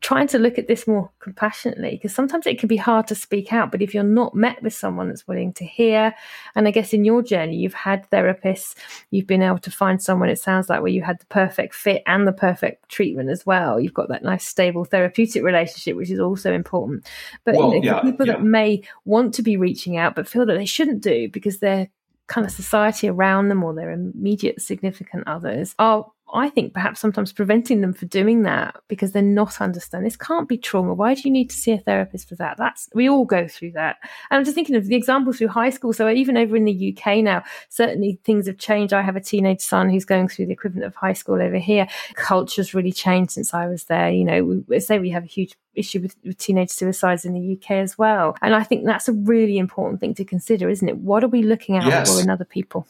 trying 0.00 0.28
to 0.28 0.38
look 0.38 0.58
at 0.58 0.68
this 0.68 0.86
more 0.86 1.10
compassionately 1.18 1.90
because 1.90 2.14
sometimes 2.14 2.46
it 2.46 2.58
can 2.58 2.68
be 2.68 2.76
hard 2.76 3.06
to 3.06 3.14
speak 3.14 3.52
out 3.52 3.72
but 3.72 3.82
if 3.82 3.92
you're 3.92 4.04
not 4.04 4.34
met 4.34 4.62
with 4.62 4.72
someone 4.72 5.08
that's 5.08 5.26
willing 5.26 5.52
to 5.52 5.64
hear 5.64 6.14
and 6.54 6.68
i 6.68 6.70
guess 6.70 6.92
in 6.92 7.04
your 7.04 7.20
journey 7.20 7.56
you've 7.56 7.74
had 7.74 8.08
therapists 8.10 8.74
you've 9.10 9.26
been 9.26 9.42
able 9.42 9.58
to 9.58 9.70
find 9.70 10.00
someone 10.00 10.28
it 10.28 10.38
sounds 10.38 10.68
like 10.68 10.80
where 10.80 10.92
you 10.92 11.02
had 11.02 11.18
the 11.18 11.26
perfect 11.26 11.74
fit 11.74 12.02
and 12.06 12.28
the 12.28 12.32
perfect 12.32 12.88
treatment 12.88 13.28
as 13.28 13.44
well 13.44 13.80
you've 13.80 13.94
got 13.94 14.08
that 14.08 14.22
nice 14.22 14.46
stable 14.46 14.84
therapeutic 14.84 15.42
relationship 15.42 15.96
which 15.96 16.10
is 16.10 16.20
also 16.20 16.52
important 16.52 17.04
but 17.44 17.56
well, 17.56 17.74
you 17.74 17.80
know, 17.80 17.96
yeah, 17.96 18.00
people 18.00 18.26
yeah. 18.26 18.34
that 18.34 18.42
may 18.42 18.80
want 19.04 19.34
to 19.34 19.42
be 19.42 19.56
reaching 19.56 19.96
out 19.96 20.14
but 20.14 20.28
feel 20.28 20.46
that 20.46 20.56
they 20.56 20.64
shouldn't 20.64 21.02
do 21.02 21.28
because 21.28 21.58
they're 21.58 21.88
kind 22.28 22.46
of 22.46 22.52
society 22.52 23.08
around 23.08 23.48
them 23.48 23.64
or 23.64 23.74
their 23.74 23.90
immediate 23.90 24.60
significant 24.60 25.26
others 25.26 25.74
are 25.78 26.06
I 26.32 26.50
think 26.50 26.74
perhaps 26.74 27.00
sometimes 27.00 27.32
preventing 27.32 27.80
them 27.80 27.92
from 27.92 28.08
doing 28.08 28.42
that 28.42 28.76
because 28.88 29.12
they're 29.12 29.22
not 29.22 29.60
understanding. 29.60 30.06
This 30.06 30.16
can't 30.16 30.48
be 30.48 30.58
trauma. 30.58 30.94
Why 30.94 31.14
do 31.14 31.22
you 31.24 31.30
need 31.30 31.50
to 31.50 31.56
see 31.56 31.72
a 31.72 31.78
therapist 31.78 32.28
for 32.28 32.34
that? 32.36 32.56
That's 32.58 32.88
we 32.94 33.08
all 33.08 33.24
go 33.24 33.48
through 33.48 33.72
that. 33.72 33.96
And 34.30 34.38
I'm 34.38 34.44
just 34.44 34.54
thinking 34.54 34.76
of 34.76 34.86
the 34.86 34.96
example 34.96 35.32
through 35.32 35.48
high 35.48 35.70
school. 35.70 35.92
So 35.92 36.08
even 36.08 36.36
over 36.36 36.56
in 36.56 36.64
the 36.64 36.96
UK 36.96 37.18
now, 37.18 37.44
certainly 37.68 38.20
things 38.24 38.46
have 38.46 38.58
changed. 38.58 38.92
I 38.92 39.02
have 39.02 39.16
a 39.16 39.20
teenage 39.20 39.60
son 39.60 39.90
who's 39.90 40.04
going 40.04 40.28
through 40.28 40.46
the 40.46 40.52
equivalent 40.52 40.86
of 40.86 40.94
high 40.94 41.12
school 41.12 41.40
over 41.40 41.58
here. 41.58 41.88
Culture's 42.14 42.74
really 42.74 42.92
changed 42.92 43.32
since 43.32 43.54
I 43.54 43.66
was 43.66 43.84
there. 43.84 44.10
You 44.10 44.24
know, 44.24 44.62
we 44.66 44.80
say 44.80 44.98
we 44.98 45.10
have 45.10 45.24
a 45.24 45.28
huge 45.28 45.54
issue 45.74 46.00
with, 46.00 46.16
with 46.24 46.38
teenage 46.38 46.70
suicides 46.70 47.24
in 47.24 47.34
the 47.34 47.56
UK 47.56 47.72
as 47.72 47.96
well. 47.96 48.36
And 48.42 48.54
I 48.54 48.64
think 48.64 48.84
that's 48.84 49.08
a 49.08 49.12
really 49.12 49.58
important 49.58 50.00
thing 50.00 50.14
to 50.14 50.24
consider, 50.24 50.68
isn't 50.68 50.88
it? 50.88 50.98
What 50.98 51.24
are 51.24 51.28
we 51.28 51.42
looking 51.42 51.76
out 51.76 51.86
yes. 51.86 52.14
for 52.14 52.22
in 52.22 52.28
other 52.28 52.44
people? 52.44 52.86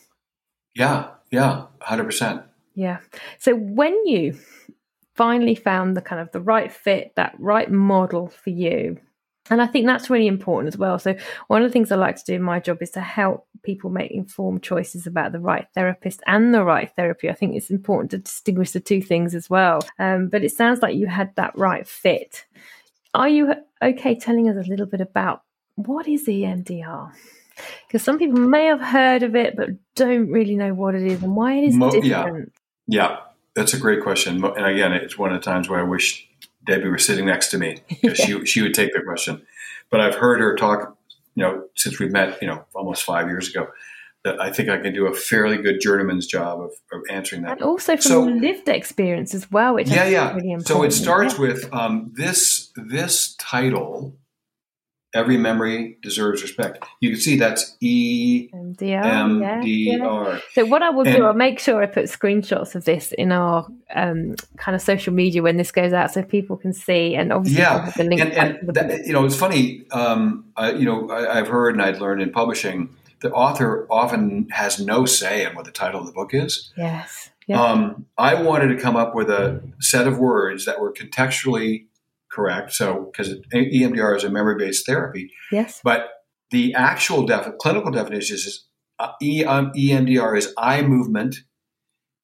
Yeah, 0.74 1.08
yeah, 1.30 1.66
hundred 1.80 2.04
percent. 2.04 2.42
Yeah. 2.78 2.98
So 3.40 3.56
when 3.56 4.06
you 4.06 4.38
finally 5.16 5.56
found 5.56 5.96
the 5.96 6.00
kind 6.00 6.22
of 6.22 6.30
the 6.30 6.40
right 6.40 6.70
fit, 6.70 7.12
that 7.16 7.34
right 7.40 7.68
model 7.68 8.28
for 8.28 8.50
you, 8.50 8.98
and 9.50 9.60
I 9.60 9.66
think 9.66 9.86
that's 9.86 10.10
really 10.10 10.28
important 10.28 10.72
as 10.72 10.78
well. 10.78 10.96
So, 11.00 11.16
one 11.48 11.60
of 11.60 11.68
the 11.68 11.72
things 11.72 11.90
I 11.90 11.96
like 11.96 12.14
to 12.16 12.24
do 12.24 12.34
in 12.34 12.42
my 12.42 12.60
job 12.60 12.80
is 12.80 12.90
to 12.92 13.00
help 13.00 13.48
people 13.64 13.90
make 13.90 14.12
informed 14.12 14.62
choices 14.62 15.08
about 15.08 15.32
the 15.32 15.40
right 15.40 15.66
therapist 15.74 16.22
and 16.28 16.54
the 16.54 16.62
right 16.62 16.88
therapy. 16.94 17.28
I 17.28 17.32
think 17.32 17.56
it's 17.56 17.70
important 17.70 18.12
to 18.12 18.18
distinguish 18.18 18.70
the 18.70 18.80
two 18.80 19.02
things 19.02 19.34
as 19.34 19.50
well. 19.50 19.80
Um, 19.98 20.28
but 20.28 20.44
it 20.44 20.52
sounds 20.52 20.80
like 20.80 20.94
you 20.94 21.08
had 21.08 21.34
that 21.34 21.58
right 21.58 21.84
fit. 21.84 22.44
Are 23.12 23.28
you 23.28 23.54
okay 23.82 24.14
telling 24.14 24.48
us 24.48 24.64
a 24.64 24.70
little 24.70 24.86
bit 24.86 25.00
about 25.00 25.42
what 25.74 26.06
is 26.06 26.28
EMDR? 26.28 27.10
Because 27.86 28.04
some 28.04 28.18
people 28.18 28.38
may 28.38 28.66
have 28.66 28.80
heard 28.80 29.24
of 29.24 29.34
it 29.34 29.56
but 29.56 29.70
don't 29.96 30.30
really 30.30 30.54
know 30.54 30.74
what 30.74 30.94
it 30.94 31.02
is 31.02 31.22
and 31.24 31.34
why 31.34 31.54
it 31.54 31.64
is 31.64 31.74
Mo- 31.74 31.90
different. 31.90 32.52
Yeah. 32.54 32.57
Yeah, 32.88 33.18
that's 33.54 33.74
a 33.74 33.78
great 33.78 34.02
question. 34.02 34.42
And 34.42 34.66
again, 34.66 34.92
it's 34.92 35.16
one 35.16 35.32
of 35.32 35.40
the 35.40 35.44
times 35.44 35.68
where 35.68 35.78
I 35.78 35.84
wish 35.84 36.26
Debbie 36.66 36.88
were 36.88 36.98
sitting 36.98 37.26
next 37.26 37.48
to 37.48 37.58
me 37.58 37.78
because 37.88 38.18
yeah. 38.18 38.24
she 38.24 38.46
she 38.46 38.62
would 38.62 38.74
take 38.74 38.92
the 38.92 39.02
question. 39.02 39.42
But 39.90 40.00
I've 40.00 40.16
heard 40.16 40.40
her 40.40 40.56
talk, 40.56 40.96
you 41.34 41.42
know, 41.42 41.64
since 41.76 41.98
we 41.98 42.08
met, 42.08 42.40
you 42.42 42.48
know, 42.48 42.64
almost 42.74 43.04
five 43.04 43.28
years 43.28 43.48
ago 43.48 43.68
that 44.24 44.40
I 44.40 44.50
think 44.50 44.68
I 44.68 44.78
can 44.78 44.92
do 44.92 45.06
a 45.06 45.14
fairly 45.14 45.58
good 45.58 45.80
journeyman's 45.80 46.26
job 46.26 46.60
of, 46.60 46.72
of 46.92 47.02
answering 47.10 47.42
that. 47.42 47.52
And 47.52 47.62
also 47.62 47.92
from 47.92 48.02
so, 48.02 48.22
lived 48.22 48.68
experience 48.68 49.34
as 49.34 49.50
well, 49.50 49.74
which 49.74 49.88
yeah, 49.88 50.06
yeah. 50.06 50.34
Really 50.34 50.58
so 50.60 50.82
it 50.82 50.92
starts 50.92 51.34
yeah. 51.34 51.40
with 51.40 51.72
um, 51.72 52.12
this 52.14 52.70
this 52.76 53.34
title. 53.36 54.16
Every 55.14 55.38
memory 55.38 55.96
deserves 56.02 56.42
respect. 56.42 56.84
You 57.00 57.10
can 57.10 57.20
see 57.20 57.38
that's 57.38 57.76
E 57.80 58.50
M 58.52 58.74
D 58.74 59.98
R. 60.02 60.40
So 60.52 60.66
what 60.66 60.82
I 60.82 60.90
will 60.90 61.06
and, 61.06 61.16
do, 61.16 61.24
I'll 61.24 61.32
make 61.32 61.58
sure 61.58 61.82
I 61.82 61.86
put 61.86 62.04
screenshots 62.04 62.74
of 62.74 62.84
this 62.84 63.12
in 63.12 63.32
our 63.32 63.66
um, 63.94 64.34
kind 64.58 64.76
of 64.76 64.82
social 64.82 65.14
media 65.14 65.42
when 65.42 65.56
this 65.56 65.70
goes 65.70 65.94
out, 65.94 66.12
so 66.12 66.22
people 66.22 66.58
can 66.58 66.74
see. 66.74 67.14
And 67.14 67.32
obviously, 67.32 67.62
yeah, 67.62 67.90
the 67.96 68.04
link. 68.04 68.20
And, 68.20 68.32
and 68.32 68.74
that, 68.74 69.06
you 69.06 69.14
know, 69.14 69.24
it's 69.24 69.36
funny. 69.36 69.86
Um, 69.92 70.44
I, 70.56 70.72
you 70.72 70.84
know, 70.84 71.08
I, 71.08 71.38
I've 71.38 71.48
heard 71.48 71.74
and 71.74 71.82
I'd 71.82 72.00
learned 72.00 72.20
in 72.20 72.30
publishing 72.30 72.90
the 73.20 73.32
author 73.32 73.86
often 73.90 74.48
has 74.50 74.78
no 74.78 75.04
say 75.06 75.44
in 75.44 75.56
what 75.56 75.64
the 75.64 75.72
title 75.72 76.00
of 76.00 76.06
the 76.06 76.12
book 76.12 76.34
is. 76.34 76.72
Yes. 76.76 77.30
Um, 77.52 78.04
I 78.18 78.42
wanted 78.42 78.68
to 78.68 78.76
come 78.76 78.94
up 78.94 79.14
with 79.14 79.30
a 79.30 79.62
set 79.80 80.06
of 80.06 80.18
words 80.18 80.66
that 80.66 80.80
were 80.80 80.92
contextually 80.92 81.86
correct. 82.30 82.72
So, 82.72 83.10
because 83.10 83.34
EMDR 83.52 84.16
is 84.16 84.24
a 84.24 84.30
memory 84.30 84.56
based 84.58 84.86
therapy. 84.86 85.32
Yes. 85.50 85.80
But 85.82 86.08
the 86.50 86.74
actual 86.74 87.26
def- 87.26 87.58
clinical 87.58 87.90
definition 87.90 88.36
is 88.36 88.66
uh, 88.98 89.12
EMDR 89.22 90.36
is 90.36 90.52
eye 90.58 90.82
movement, 90.82 91.36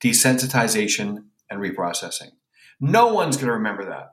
desensitization, 0.03 1.25
and 1.51 1.61
reprocessing. 1.61 2.31
No 2.81 3.13
one's 3.13 3.37
going 3.37 3.47
to 3.47 3.55
remember 3.55 3.85
that. 3.87 4.09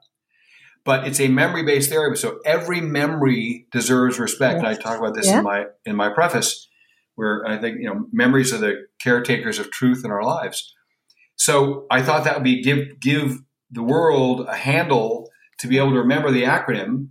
But 0.84 1.08
it's 1.08 1.20
a 1.20 1.28
memory 1.28 1.64
based 1.64 1.90
therapy. 1.90 2.18
So 2.18 2.40
every 2.46 2.82
memory 2.82 3.68
deserves 3.72 4.20
respect. 4.20 4.56
Yes. 4.56 4.60
And 4.60 4.68
I 4.68 4.82
talk 4.82 5.00
about 5.00 5.16
this 5.16 5.28
yeah. 5.28 5.40
in 5.40 5.44
my 5.44 5.66
in 5.86 5.96
my 5.96 6.10
preface 6.10 6.68
where 7.16 7.46
I 7.48 7.58
think 7.58 7.78
you 7.80 7.86
know 7.86 8.08
memories 8.12 8.52
are 8.54 8.58
the 8.58 8.88
caretakers 9.00 9.60
of 9.60 9.70
truth 9.70 10.04
in 10.04 10.12
our 10.12 10.24
lives. 10.24 10.74
So 11.36 11.86
I 11.92 12.02
thought 12.02 12.24
that 12.24 12.36
would 12.36 12.44
be 12.44 12.64
give 12.64 13.00
give 13.00 13.40
the 13.70 13.84
world 13.84 14.48
a 14.48 14.56
handle 14.56 15.30
to 15.62 15.68
be 15.68 15.78
able 15.78 15.92
to 15.92 16.00
remember 16.00 16.32
the 16.32 16.44
acronym. 16.44 17.10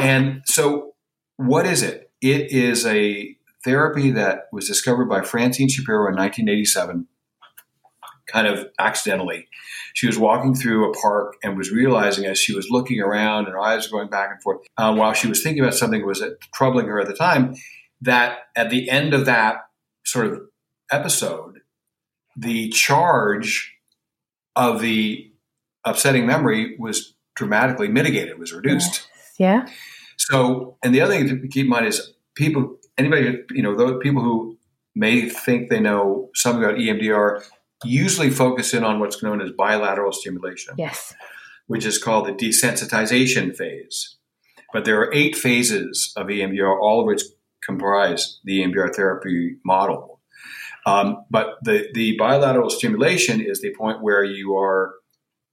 And 0.00 0.42
so, 0.46 0.94
what 1.36 1.66
is 1.66 1.82
it? 1.82 2.10
It 2.20 2.52
is 2.52 2.86
a 2.86 3.36
therapy 3.64 4.12
that 4.12 4.44
was 4.52 4.66
discovered 4.66 5.06
by 5.06 5.22
Francine 5.22 5.68
Shapiro 5.68 6.08
in 6.08 6.14
1987. 6.14 7.06
kind 8.28 8.46
of 8.46 8.68
accidentally. 8.78 9.48
She 9.94 10.06
was 10.06 10.18
walking 10.18 10.54
through 10.54 10.90
a 10.90 10.94
park 10.94 11.36
and 11.42 11.56
was 11.56 11.72
realizing 11.72 12.26
as 12.26 12.38
she 12.38 12.54
was 12.54 12.68
looking 12.70 13.00
around 13.00 13.46
and 13.46 13.54
her 13.54 13.60
eyes 13.60 13.90
were 13.90 13.98
going 13.98 14.10
back 14.10 14.30
and 14.30 14.42
forth 14.42 14.60
uh, 14.76 14.94
while 14.94 15.14
she 15.14 15.26
was 15.28 15.42
thinking 15.42 15.62
about 15.62 15.74
something 15.74 16.00
that 16.00 16.06
was 16.06 16.22
troubling 16.54 16.86
her 16.86 17.00
at 17.00 17.08
the 17.08 17.14
time, 17.14 17.54
that 18.02 18.40
at 18.54 18.70
the 18.70 18.90
end 18.90 19.14
of 19.14 19.24
that 19.24 19.56
sort 20.04 20.26
of 20.26 20.42
episode, 20.92 21.60
the 22.36 22.68
charge 22.68 23.74
of 24.54 24.80
the 24.80 25.32
upsetting 25.84 26.26
memory 26.26 26.76
was 26.78 27.14
dramatically 27.38 27.88
mitigated, 27.88 28.38
was 28.38 28.52
reduced. 28.52 29.06
Yeah. 29.38 29.66
So, 30.16 30.76
and 30.82 30.92
the 30.92 31.00
other 31.00 31.14
thing 31.14 31.28
to 31.28 31.48
keep 31.48 31.64
in 31.64 31.70
mind 31.70 31.86
is 31.86 32.12
people, 32.34 32.76
anybody, 32.98 33.44
you 33.52 33.62
know, 33.62 33.76
those 33.76 34.00
people 34.02 34.20
who 34.20 34.58
may 34.96 35.28
think 35.28 35.70
they 35.70 35.78
know 35.78 36.30
something 36.34 36.64
about 36.64 36.76
EMDR 36.76 37.44
usually 37.84 38.30
focus 38.30 38.74
in 38.74 38.82
on 38.82 38.98
what's 38.98 39.22
known 39.22 39.40
as 39.40 39.50
bilateral 39.56 40.12
stimulation. 40.12 40.74
Yes. 40.76 41.14
Which 41.68 41.86
is 41.86 42.02
called 42.02 42.26
the 42.26 42.32
desensitization 42.32 43.56
phase. 43.56 44.16
But 44.72 44.84
there 44.84 45.00
are 45.00 45.14
eight 45.14 45.36
phases 45.36 46.12
of 46.16 46.26
EMDR, 46.26 46.76
all 46.80 47.00
of 47.00 47.06
which 47.06 47.22
comprise 47.64 48.40
the 48.42 48.62
EMDR 48.62 48.94
therapy 48.94 49.58
model. 49.64 50.20
Um, 50.86 51.24
but 51.30 51.58
the, 51.62 51.86
the 51.94 52.16
bilateral 52.16 52.70
stimulation 52.70 53.40
is 53.40 53.60
the 53.60 53.74
point 53.74 54.02
where 54.02 54.24
you 54.24 54.56
are 54.56 54.94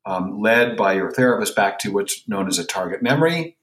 um, 0.05 0.39
led 0.39 0.77
by 0.77 0.93
your 0.93 1.11
therapist 1.11 1.55
back 1.55 1.79
to 1.79 1.91
what's 1.91 2.27
known 2.27 2.47
as 2.47 2.59
a 2.59 2.65
target 2.65 3.01
memory. 3.01 3.57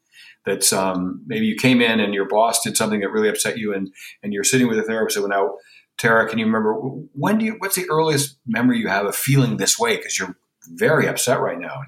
That's 0.44 0.72
um, 0.72 1.22
maybe 1.26 1.46
you 1.46 1.56
came 1.56 1.80
in 1.80 2.00
and 2.00 2.14
your 2.14 2.26
boss 2.26 2.62
did 2.62 2.76
something 2.76 3.00
that 3.00 3.10
really 3.10 3.28
upset 3.28 3.58
you, 3.58 3.72
and, 3.72 3.92
and 4.22 4.32
you're 4.32 4.44
sitting 4.44 4.66
with 4.66 4.78
a 4.78 4.82
therapist. 4.82 5.16
And 5.16 5.28
now, 5.28 5.56
Tara, 5.98 6.28
can 6.28 6.38
you 6.38 6.46
remember 6.46 6.74
when 7.12 7.38
do 7.38 7.44
you? 7.44 7.56
What's 7.58 7.76
the 7.76 7.88
earliest 7.88 8.38
memory 8.46 8.78
you 8.78 8.88
have 8.88 9.06
of 9.06 9.14
feeling 9.14 9.56
this 9.56 9.78
way? 9.78 9.96
Because 9.96 10.18
you're 10.18 10.36
very 10.66 11.06
upset 11.06 11.40
right 11.40 11.58
now. 11.58 11.82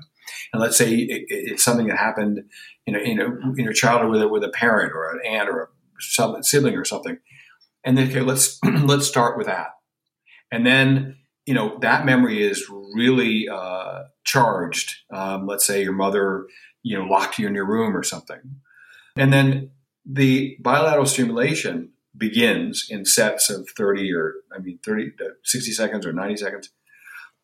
And 0.52 0.62
let's 0.62 0.76
say 0.76 0.94
it, 0.94 1.24
it's 1.28 1.64
something 1.64 1.88
that 1.88 1.98
happened, 1.98 2.44
you 2.86 2.92
know, 2.92 3.00
in, 3.00 3.20
a, 3.20 3.24
in 3.24 3.64
your 3.64 3.72
childhood 3.72 4.10
with 4.10 4.22
a, 4.22 4.28
with 4.28 4.44
a 4.44 4.48
parent 4.48 4.92
or 4.94 5.10
an 5.10 5.20
aunt 5.26 5.48
or 5.48 5.70
a 6.18 6.42
sibling 6.42 6.76
or 6.76 6.84
something. 6.84 7.18
And 7.82 7.98
then 7.98 8.08
okay, 8.08 8.20
let's 8.20 8.58
let's 8.64 9.06
start 9.06 9.36
with 9.36 9.46
that. 9.46 9.68
And 10.52 10.64
then 10.64 11.16
you 11.46 11.54
know 11.54 11.78
that 11.80 12.04
memory 12.04 12.42
is 12.42 12.70
really 12.94 13.48
uh, 13.48 14.04
charged. 14.24 14.96
Um, 15.10 15.46
let's 15.46 15.66
say 15.66 15.82
your 15.82 15.92
mother, 15.92 16.46
you 16.82 16.98
know, 16.98 17.04
locked 17.04 17.38
you 17.38 17.46
in 17.46 17.54
your 17.54 17.66
room 17.66 17.96
or 17.96 18.02
something, 18.02 18.40
and 19.16 19.32
then 19.32 19.70
the 20.06 20.56
bilateral 20.60 21.06
stimulation 21.06 21.90
begins 22.16 22.86
in 22.90 23.04
sets 23.04 23.50
of 23.50 23.68
30 23.76 24.12
or 24.14 24.34
I 24.54 24.58
mean 24.60 24.78
30 24.84 25.12
uh, 25.20 25.28
60 25.42 25.72
seconds 25.72 26.06
or 26.06 26.12
90 26.12 26.36
seconds. 26.36 26.70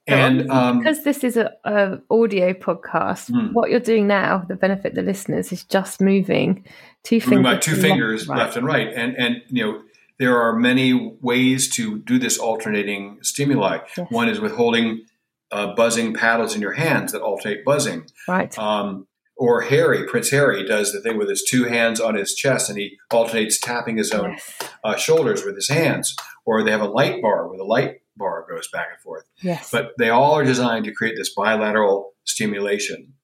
And 0.07 0.51
um, 0.51 0.79
because 0.79 1.05
this 1.05 1.23
is 1.23 1.37
a, 1.37 1.53
a 1.65 2.01
audio 2.11 2.53
podcast, 2.53 3.31
mm. 3.31 3.53
what 3.53 3.71
you're 3.71 3.81
doing 3.81 4.07
now, 4.07 4.45
the 4.49 4.57
benefit 4.57 4.95
the 4.95 5.03
listeners 5.03 5.53
is 5.53 5.63
just 5.65 6.01
moving 6.01 6.65
two 7.05 7.21
fingers, 7.21 7.65
two 7.65 7.77
fingers 7.77 8.29
left, 8.29 8.39
left 8.39 8.57
and 8.57 8.67
right, 8.67 8.89
and 8.89 9.15
and 9.17 9.43
you 9.49 9.65
know 9.65 9.83
there 10.21 10.39
are 10.39 10.55
many 10.55 11.17
ways 11.23 11.71
to 11.71 11.99
do 12.01 12.19
this 12.19 12.39
alternating 12.39 13.19
stimuli. 13.23 13.79
Yes. 13.97 14.07
One 14.11 14.29
is 14.29 14.39
with 14.39 14.53
holding 14.53 15.07
uh, 15.51 15.75
buzzing 15.75 16.13
paddles 16.13 16.55
in 16.55 16.61
your 16.61 16.75
hands 16.75 17.13
that 17.13 17.23
alternate 17.23 17.65
buzzing. 17.65 18.05
Right. 18.29 18.57
Um, 18.59 19.09
or 19.39 19.63
Harry, 19.63 20.07
Prince 20.07 20.31
Harry, 20.31 20.63
does 20.67 20.93
the 20.93 21.01
thing 21.01 21.17
with 21.17 21.31
his 21.31 21.43
two 21.43 21.65
hands 21.65 21.99
on 22.01 22.15
his 22.15 22.35
chest 22.35 22.69
and 22.69 22.79
he 22.79 22.99
alternates 23.11 23.59
tapping 23.59 23.97
his 23.97 24.13
own 24.13 24.33
yes. 24.33 24.71
uh, 24.85 24.97
shoulders 24.97 25.43
with 25.43 25.55
his 25.55 25.71
hands. 25.71 26.15
Or 26.45 26.63
they 26.63 26.71
have 26.71 26.83
a 26.83 26.89
light 26.89 27.23
bar 27.23 27.49
where 27.49 27.57
the 27.57 27.65
light 27.65 28.03
bar 28.15 28.45
goes 28.47 28.69
back 28.69 28.89
and 28.93 29.01
forth. 29.01 29.25
Yes. 29.41 29.71
But 29.71 29.93
they 29.97 30.11
all 30.11 30.35
are 30.35 30.45
designed 30.45 30.85
to 30.85 30.93
create 30.93 31.17
this 31.17 31.33
bilateral 31.35 32.13
stimulation. 32.25 33.15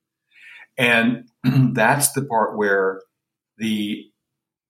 And 0.79 1.29
that's 1.75 2.13
the 2.13 2.25
part 2.25 2.57
where 2.57 3.03
the 3.59 4.07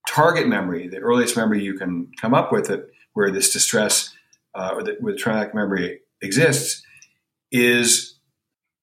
target 0.09 0.49
memory, 0.49 0.88
the 0.88 0.99
earliest 0.99 1.37
memory 1.37 1.62
you 1.62 1.75
can 1.75 2.11
come 2.21 2.35
up 2.35 2.53
with 2.53 2.71
it, 2.71 2.90
where 3.14 3.31
this 3.31 3.53
distress 3.53 4.14
uh, 4.55 4.73
or 4.75 4.83
the, 4.83 4.97
with 5.01 5.19
traumatic 5.19 5.55
memory 5.55 6.01
exists, 6.23 6.83
is 7.53 8.19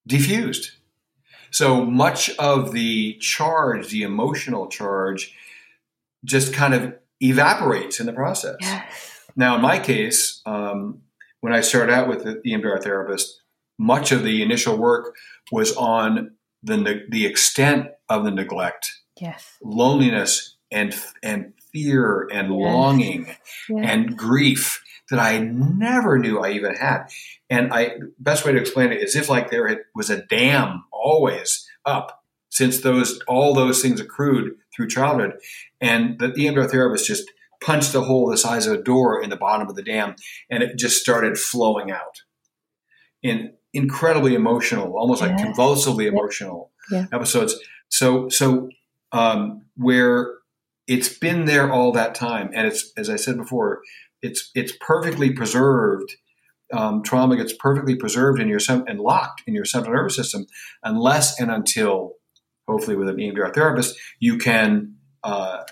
diffused. 0.07 0.71
So 1.51 1.85
much 1.85 2.29
of 2.37 2.71
the 2.71 3.13
charge, 3.19 3.89
the 3.89 4.03
emotional 4.03 4.67
charge, 4.67 5.35
just 6.25 6.53
kind 6.53 6.73
of 6.73 6.95
evaporates 7.19 7.99
in 7.99 8.05
the 8.05 8.13
process. 8.13 8.55
Yes. 8.59 9.29
Now, 9.35 9.55
in 9.55 9.61
my 9.61 9.79
case, 9.79 10.41
um, 10.45 11.01
when 11.41 11.53
I 11.53 11.61
started 11.61 11.93
out 11.93 12.07
with 12.07 12.23
the 12.23 12.41
EMDR 12.45 12.81
therapist, 12.83 13.41
much 13.77 14.11
of 14.11 14.23
the 14.23 14.41
initial 14.41 14.77
work 14.77 15.15
was 15.51 15.75
on 15.75 16.31
the 16.61 17.03
the 17.09 17.25
extent 17.25 17.87
of 18.09 18.23
the 18.23 18.31
neglect, 18.31 18.89
yes, 19.19 19.57
loneliness, 19.61 20.52
and 20.73 20.95
and 21.21 21.53
fear 21.71 22.27
and 22.31 22.51
longing 22.51 23.35
and 23.69 24.17
grief 24.17 24.81
that 25.09 25.19
I 25.19 25.39
never 25.39 26.17
knew 26.17 26.39
I 26.39 26.51
even 26.51 26.75
had. 26.75 27.05
And 27.49 27.73
I 27.73 27.97
best 28.19 28.45
way 28.45 28.51
to 28.53 28.59
explain 28.59 28.91
it 28.91 29.01
is 29.01 29.15
if 29.15 29.29
like 29.29 29.49
there 29.51 29.85
was 29.95 30.09
a 30.09 30.23
dam 30.25 30.85
always 30.91 31.67
up 31.85 32.23
since 32.49 32.81
those 32.81 33.19
all 33.27 33.53
those 33.53 33.81
things 33.81 33.99
accrued 33.99 34.55
through 34.75 34.87
childhood, 34.87 35.33
and 35.81 36.19
the 36.19 36.29
EMDR 36.29 36.69
therapist 36.69 37.07
just 37.07 37.31
punched 37.61 37.95
a 37.95 38.01
hole 38.01 38.29
the 38.29 38.37
size 38.37 38.67
of 38.67 38.79
a 38.79 38.83
door 38.83 39.21
in 39.21 39.29
the 39.29 39.37
bottom 39.37 39.67
of 39.67 39.75
the 39.75 39.83
dam, 39.83 40.15
and 40.49 40.63
it 40.63 40.77
just 40.77 41.01
started 41.01 41.37
flowing 41.37 41.91
out. 41.91 42.21
In 43.21 43.53
incredibly 43.73 44.35
emotional, 44.35 44.97
almost 44.97 45.21
like 45.21 45.37
convulsively 45.37 46.05
emotional 46.07 46.71
episodes. 47.11 47.55
So 47.89 48.29
so 48.29 48.69
um, 49.11 49.63
where 49.77 50.33
it's 50.87 51.17
been 51.17 51.45
there 51.45 51.71
all 51.71 51.91
that 51.93 52.15
time, 52.15 52.49
and 52.53 52.67
it's 52.67 52.91
as 52.97 53.09
I 53.09 53.15
said 53.15 53.37
before, 53.37 53.81
it's 54.21 54.51
it's 54.55 54.73
perfectly 54.79 55.31
preserved. 55.31 56.15
Um, 56.71 57.03
trauma 57.03 57.37
gets 57.37 57.53
perfectly 57.53 57.95
preserved 57.95 58.39
in 58.39 58.47
your 58.47 58.59
and 58.69 58.99
locked 58.99 59.43
in 59.45 59.53
your 59.53 59.65
central 59.65 59.93
nervous 59.93 60.15
system, 60.15 60.45
unless 60.81 61.39
and 61.39 61.51
until, 61.51 62.13
hopefully, 62.67 62.95
with 62.95 63.09
an 63.09 63.17
EMDR 63.17 63.53
therapist, 63.53 63.97
you 64.19 64.37
can 64.37 64.95
uh, 65.23 65.63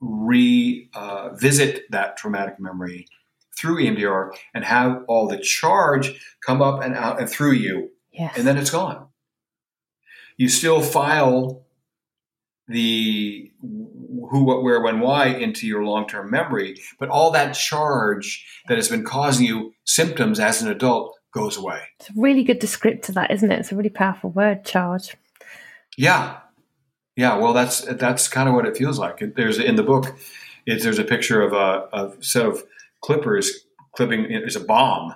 revisit 0.00 1.76
uh, 1.76 1.80
that 1.90 2.16
traumatic 2.16 2.60
memory 2.60 3.06
through 3.58 3.76
EMDR 3.76 4.30
and 4.54 4.64
have 4.64 5.02
all 5.08 5.26
the 5.26 5.38
charge 5.38 6.12
come 6.44 6.60
up 6.60 6.82
and 6.82 6.94
out 6.94 7.18
and 7.18 7.28
through 7.28 7.52
you, 7.52 7.90
yes. 8.12 8.34
and 8.36 8.46
then 8.46 8.58
it's 8.58 8.70
gone. 8.70 9.08
You 10.36 10.48
still 10.50 10.82
file 10.82 11.65
the 12.68 13.52
who, 13.60 14.44
what, 14.44 14.62
where, 14.62 14.80
when, 14.80 15.00
why 15.00 15.26
into 15.26 15.66
your 15.66 15.84
long 15.84 16.08
term 16.08 16.30
memory, 16.30 16.80
but 16.98 17.08
all 17.08 17.30
that 17.30 17.52
charge 17.52 18.44
that 18.68 18.76
has 18.76 18.88
been 18.88 19.04
causing 19.04 19.46
you 19.46 19.72
symptoms 19.84 20.40
as 20.40 20.62
an 20.62 20.68
adult 20.68 21.16
goes 21.32 21.56
away. 21.56 21.80
It's 22.00 22.10
a 22.10 22.14
really 22.16 22.42
good 22.42 22.60
descriptor, 22.60 23.14
that 23.14 23.30
isn't 23.30 23.52
it? 23.52 23.60
It's 23.60 23.72
a 23.72 23.76
really 23.76 23.90
powerful 23.90 24.30
word, 24.30 24.64
charge. 24.64 25.16
Yeah, 25.96 26.38
yeah. 27.14 27.36
Well, 27.36 27.52
that's 27.52 27.82
that's 27.82 28.28
kind 28.28 28.48
of 28.48 28.54
what 28.54 28.66
it 28.66 28.76
feels 28.76 28.98
like. 28.98 29.22
There's 29.36 29.58
in 29.58 29.76
the 29.76 29.82
book, 29.82 30.16
it, 30.66 30.82
there's 30.82 30.98
a 30.98 31.04
picture 31.04 31.42
of 31.42 31.52
a, 31.52 31.88
a 31.92 32.12
set 32.20 32.46
of 32.46 32.64
clippers 33.00 33.66
clipping. 33.92 34.26
It's 34.28 34.56
a 34.56 34.64
bomb, 34.64 35.14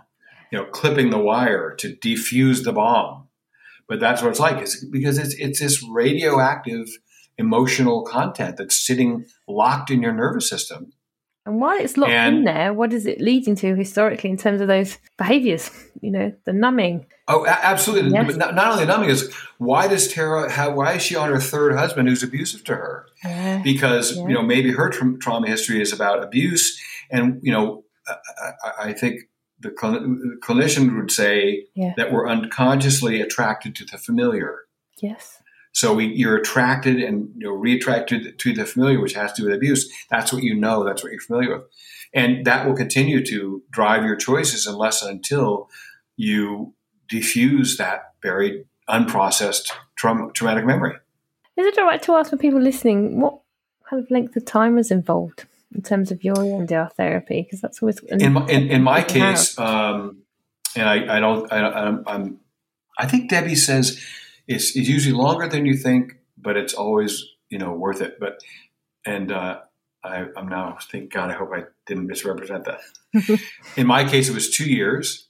you 0.52 0.58
know, 0.58 0.66
clipping 0.66 1.10
the 1.10 1.18
wire 1.18 1.74
to 1.76 1.96
defuse 1.96 2.64
the 2.64 2.72
bomb. 2.72 3.28
But 3.88 3.98
that's 3.98 4.22
what 4.22 4.30
it's 4.30 4.40
like. 4.40 4.58
It's 4.58 4.84
because 4.84 5.18
it's 5.18 5.34
it's 5.34 5.58
this 5.58 5.82
radioactive 5.82 6.86
emotional 7.40 8.02
content 8.02 8.56
that's 8.56 8.76
sitting 8.76 9.24
locked 9.48 9.90
in 9.90 10.02
your 10.02 10.12
nervous 10.12 10.48
system. 10.48 10.92
And 11.46 11.60
while 11.60 11.80
it's 11.80 11.96
locked 11.96 12.12
and, 12.12 12.38
in 12.38 12.44
there, 12.44 12.72
what 12.72 12.92
is 12.92 13.06
it 13.06 13.20
leading 13.20 13.56
to 13.56 13.74
historically 13.74 14.30
in 14.30 14.36
terms 14.36 14.60
of 14.60 14.68
those 14.68 14.98
behaviors? 15.18 15.70
You 16.02 16.10
know, 16.10 16.32
the 16.46 16.54
numbing. 16.54 17.04
Oh, 17.28 17.44
absolutely. 17.46 18.12
Yes. 18.12 18.34
Not, 18.34 18.54
not, 18.54 18.72
only 18.72 18.86
numbing 18.86 19.10
is 19.10 19.30
why 19.58 19.86
does 19.86 20.08
Tara 20.08 20.50
have? 20.50 20.72
Why 20.72 20.94
is 20.94 21.02
she 21.02 21.14
on 21.14 21.28
her 21.28 21.38
third 21.38 21.74
husband 21.74 22.08
who's 22.08 22.22
abusive 22.22 22.64
to 22.64 22.74
her? 22.74 23.06
Uh, 23.22 23.58
because 23.62 24.16
yeah. 24.16 24.22
you 24.26 24.32
know 24.32 24.40
maybe 24.40 24.72
her 24.72 24.88
tra- 24.88 25.18
trauma 25.18 25.46
history 25.46 25.82
is 25.82 25.92
about 25.92 26.24
abuse, 26.24 26.80
and 27.10 27.38
you 27.42 27.52
know 27.52 27.84
I, 28.08 28.88
I 28.88 28.92
think 28.94 29.28
the 29.60 29.70
clinician 29.70 30.96
would 30.96 31.10
say 31.10 31.66
yeah. 31.74 31.92
that 31.96 32.12
we're 32.12 32.28
unconsciously 32.28 33.20
attracted 33.20 33.76
to 33.76 33.84
the 33.84 33.98
familiar. 33.98 34.60
Yes. 35.02 35.39
So 35.72 35.94
we, 35.94 36.06
you're 36.06 36.36
attracted 36.36 36.96
and 36.96 37.30
you 37.36 37.46
know, 37.46 37.52
reattracted 37.54 38.38
to 38.38 38.52
the 38.52 38.66
familiar, 38.66 39.00
which 39.00 39.14
has 39.14 39.32
to 39.34 39.42
do 39.42 39.48
with 39.48 39.56
abuse. 39.56 39.90
That's 40.10 40.32
what 40.32 40.42
you 40.42 40.54
know. 40.54 40.84
That's 40.84 41.02
what 41.02 41.12
you're 41.12 41.20
familiar 41.20 41.58
with, 41.58 41.66
and 42.12 42.44
that 42.46 42.66
will 42.66 42.74
continue 42.74 43.24
to 43.26 43.62
drive 43.70 44.04
your 44.04 44.16
choices 44.16 44.66
unless 44.66 45.02
and 45.02 45.12
until 45.12 45.68
you 46.16 46.74
diffuse 47.08 47.76
that 47.76 48.14
buried, 48.22 48.64
unprocessed 48.88 49.70
tra- 49.96 50.30
traumatic 50.34 50.64
memory. 50.64 50.96
Is 51.56 51.66
it 51.66 51.78
all 51.78 51.84
right 51.84 52.02
to 52.02 52.14
ask 52.14 52.30
for 52.30 52.36
people 52.36 52.60
listening 52.60 53.20
what 53.20 53.40
kind 53.88 54.02
of 54.02 54.10
length 54.10 54.36
of 54.36 54.44
time 54.44 54.78
is 54.78 54.90
involved 54.90 55.44
in 55.74 55.82
terms 55.82 56.10
of 56.10 56.24
your 56.24 56.36
EMDR 56.36 56.92
therapy? 56.92 57.42
Because 57.42 57.60
that's 57.60 57.82
always 57.82 57.98
in 58.00 58.32
my, 58.32 58.46
in, 58.48 58.70
in 58.70 58.82
my 58.82 59.02
case. 59.02 59.58
Um, 59.58 60.22
and 60.76 60.88
I, 60.88 61.16
I 61.16 61.20
don't. 61.20 61.52
I, 61.52 61.58
I'm, 61.58 62.04
I'm. 62.06 62.40
I 62.98 63.06
think 63.06 63.30
Debbie 63.30 63.56
says 63.56 64.00
it's, 64.50 64.76
it's 64.76 64.88
usually 64.88 65.14
longer 65.14 65.48
than 65.48 65.64
you 65.64 65.76
think, 65.76 66.16
but 66.36 66.56
it's 66.56 66.74
always 66.74 67.24
you 67.48 67.58
know 67.58 67.72
worth 67.72 68.00
it. 68.00 68.18
But 68.18 68.40
and 69.06 69.30
uh, 69.30 69.60
I, 70.04 70.26
I'm 70.36 70.48
now 70.48 70.76
thank 70.90 71.12
God. 71.12 71.30
I 71.30 71.34
hope 71.34 71.50
I 71.54 71.64
didn't 71.86 72.06
misrepresent 72.06 72.66
that. 72.66 73.40
in 73.76 73.86
my 73.86 74.04
case, 74.04 74.28
it 74.28 74.34
was 74.34 74.50
two 74.50 74.68
years. 74.70 75.28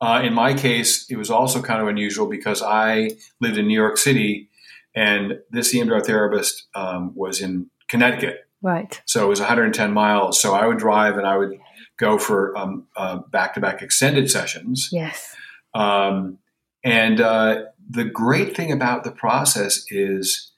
Uh, 0.00 0.22
in 0.24 0.32
my 0.32 0.54
case, 0.54 1.10
it 1.10 1.16
was 1.16 1.30
also 1.30 1.60
kind 1.60 1.82
of 1.82 1.88
unusual 1.88 2.26
because 2.26 2.62
I 2.62 3.10
lived 3.40 3.58
in 3.58 3.66
New 3.66 3.78
York 3.78 3.98
City, 3.98 4.48
and 4.94 5.40
this 5.50 5.74
EMDR 5.74 6.06
therapist 6.06 6.68
um, 6.74 7.12
was 7.14 7.40
in 7.40 7.68
Connecticut. 7.88 8.46
Right. 8.62 9.00
So 9.04 9.24
it 9.24 9.28
was 9.28 9.40
110 9.40 9.92
miles. 9.92 10.40
So 10.40 10.54
I 10.54 10.66
would 10.66 10.78
drive 10.78 11.16
and 11.16 11.26
I 11.26 11.36
would 11.36 11.58
go 11.98 12.18
for 12.18 12.56
um, 12.56 12.86
uh, 12.96 13.18
back-to-back 13.30 13.82
extended 13.82 14.30
sessions. 14.30 14.90
Yes. 14.92 15.34
Um, 15.74 16.38
and 16.84 17.20
uh, 17.20 17.62
the 17.90 18.04
great 18.04 18.56
thing 18.56 18.70
about 18.70 19.04
the 19.04 19.10
process 19.10 19.84
is 19.90 20.52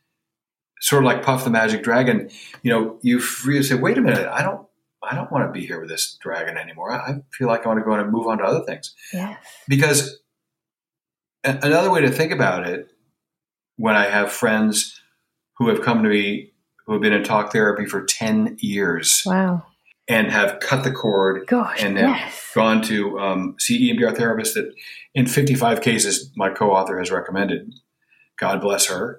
sort 0.81 1.03
of 1.03 1.07
like 1.07 1.23
Puff 1.23 1.45
the 1.45 1.51
Magic 1.51 1.83
Dragon. 1.83 2.31
You 2.63 2.73
know, 2.73 2.99
you 3.03 3.21
free 3.21 3.63
say, 3.63 3.75
"Wait 3.75 3.99
a 3.99 4.03
minute, 4.03 4.29
I 4.29 4.43
don't, 4.43 4.67
I 5.03 5.15
don't 5.15 5.33
want 5.33 5.47
to 5.47 5.53
be 5.59 5.67
here 5.67 5.81
with 5.81 5.89
this 5.89 6.19
dragon 6.21 6.57
anymore. 6.57 6.93
I 6.93 7.23
feel 7.33 7.49
like 7.49 7.65
I 7.65 7.69
want 7.69 7.81
to 7.81 7.85
go 7.85 7.95
and 7.95 8.11
move 8.11 8.27
on 8.27 8.39
to 8.39 8.45
other 8.45 8.65
things." 8.65 8.95
Yes. 9.13 9.39
Because 9.69 10.19
another 11.45 11.91
way 11.91 12.03
to 12.03 12.11
think 12.11 12.33
about 12.33 12.67
it, 12.67 12.91
when 13.77 13.97
I 13.97 14.05
have 14.05 14.31
friends 14.31 15.01
who 15.55 15.69
have 15.69 15.83
come 15.83 16.03
to 16.03 16.09
me 16.09 16.53
who 16.87 16.93
have 16.93 17.03
been 17.03 17.13
in 17.13 17.23
talk 17.23 17.53
therapy 17.53 17.87
for 17.87 18.05
ten 18.05 18.57
years 18.61 19.23
Wow. 19.25 19.65
And 20.09 20.31
have 20.31 20.61
cut 20.61 20.85
the 20.85 20.91
cord 20.91 21.47
Gosh. 21.47 21.83
and 21.83 21.97
then 21.97 22.11
yes. 22.11 22.51
gone 22.55 22.83
to 22.83 23.19
um, 23.19 23.57
see 23.59 23.93
EMDR 23.93 24.17
therapists 24.17 24.55
that 24.55 24.75
in 25.15 25.27
55 25.27 25.81
cases 25.81 26.31
my 26.37 26.51
co-author 26.51 26.99
has 26.99 27.11
recommended. 27.11 27.73
God 28.39 28.61
bless 28.61 28.87
her. 28.87 29.19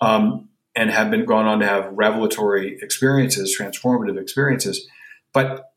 Um, 0.00 0.48
and 0.76 0.90
have 0.90 1.10
been 1.10 1.24
gone 1.24 1.46
on 1.46 1.58
to 1.60 1.66
have 1.66 1.90
revelatory 1.92 2.78
experiences, 2.80 3.56
transformative 3.58 4.20
experiences. 4.20 4.86
But 5.34 5.72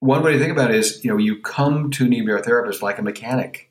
one 0.00 0.22
way 0.22 0.32
to 0.32 0.38
think 0.38 0.50
about 0.50 0.70
it 0.70 0.76
is, 0.76 1.04
you 1.04 1.10
know, 1.10 1.18
you 1.18 1.40
come 1.42 1.90
to 1.92 2.04
an 2.04 2.10
EMDR 2.10 2.42
therapist 2.42 2.82
like 2.82 2.98
a 2.98 3.02
mechanic, 3.02 3.70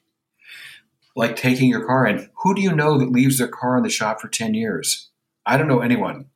like 1.15 1.36
taking 1.36 1.69
your 1.69 1.86
car 1.86 2.06
in. 2.06 2.30
Who 2.43 2.54
do 2.54 2.62
you 2.62 2.71
know 2.71 2.99
that 2.99 3.12
leaves 3.12 3.39
their 3.39 3.47
car 3.47 3.78
in 3.78 3.84
the 3.84 3.89
shop 3.89 4.21
for 4.21 4.30
10 4.30 4.54
years? 4.54 5.10
I 5.45 5.58
don't 5.58 5.67
know 5.67 5.80
anyone 5.80 6.28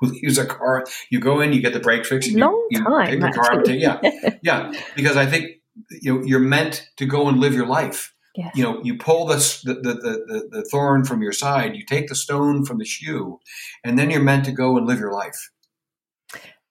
who 0.00 0.08
leaves 0.08 0.38
a 0.38 0.46
car. 0.46 0.86
You 1.10 1.20
go 1.20 1.40
in, 1.40 1.52
you 1.52 1.60
get 1.60 1.72
the 1.72 1.80
brake 1.80 2.04
fixed, 2.04 2.28
and 2.28 2.38
you, 2.38 2.68
you 2.70 2.84
time. 2.84 3.20
the 3.20 3.30
car 3.30 3.58
up. 3.58 3.64
Take, 3.64 3.80
yeah, 3.82 4.00
yeah, 4.42 4.72
because 4.96 5.16
I 5.16 5.26
think 5.26 5.60
you 6.02 6.14
know 6.14 6.24
you're 6.24 6.40
meant 6.40 6.88
to 6.96 7.06
go 7.06 7.28
and 7.28 7.38
live 7.40 7.54
your 7.54 7.66
life. 7.66 8.14
yes. 8.34 8.52
You 8.56 8.64
know, 8.64 8.82
you 8.82 8.96
pull 8.96 9.26
the 9.26 9.36
the, 9.64 9.74
the 9.74 9.94
the 9.94 10.48
the 10.50 10.64
thorn 10.70 11.04
from 11.04 11.22
your 11.22 11.32
side, 11.32 11.76
you 11.76 11.84
take 11.84 12.08
the 12.08 12.14
stone 12.14 12.64
from 12.64 12.78
the 12.78 12.84
shoe, 12.84 13.40
and 13.82 13.98
then 13.98 14.10
you're 14.10 14.22
meant 14.22 14.44
to 14.46 14.52
go 14.52 14.76
and 14.76 14.86
live 14.86 14.98
your 14.98 15.12
life. 15.12 15.50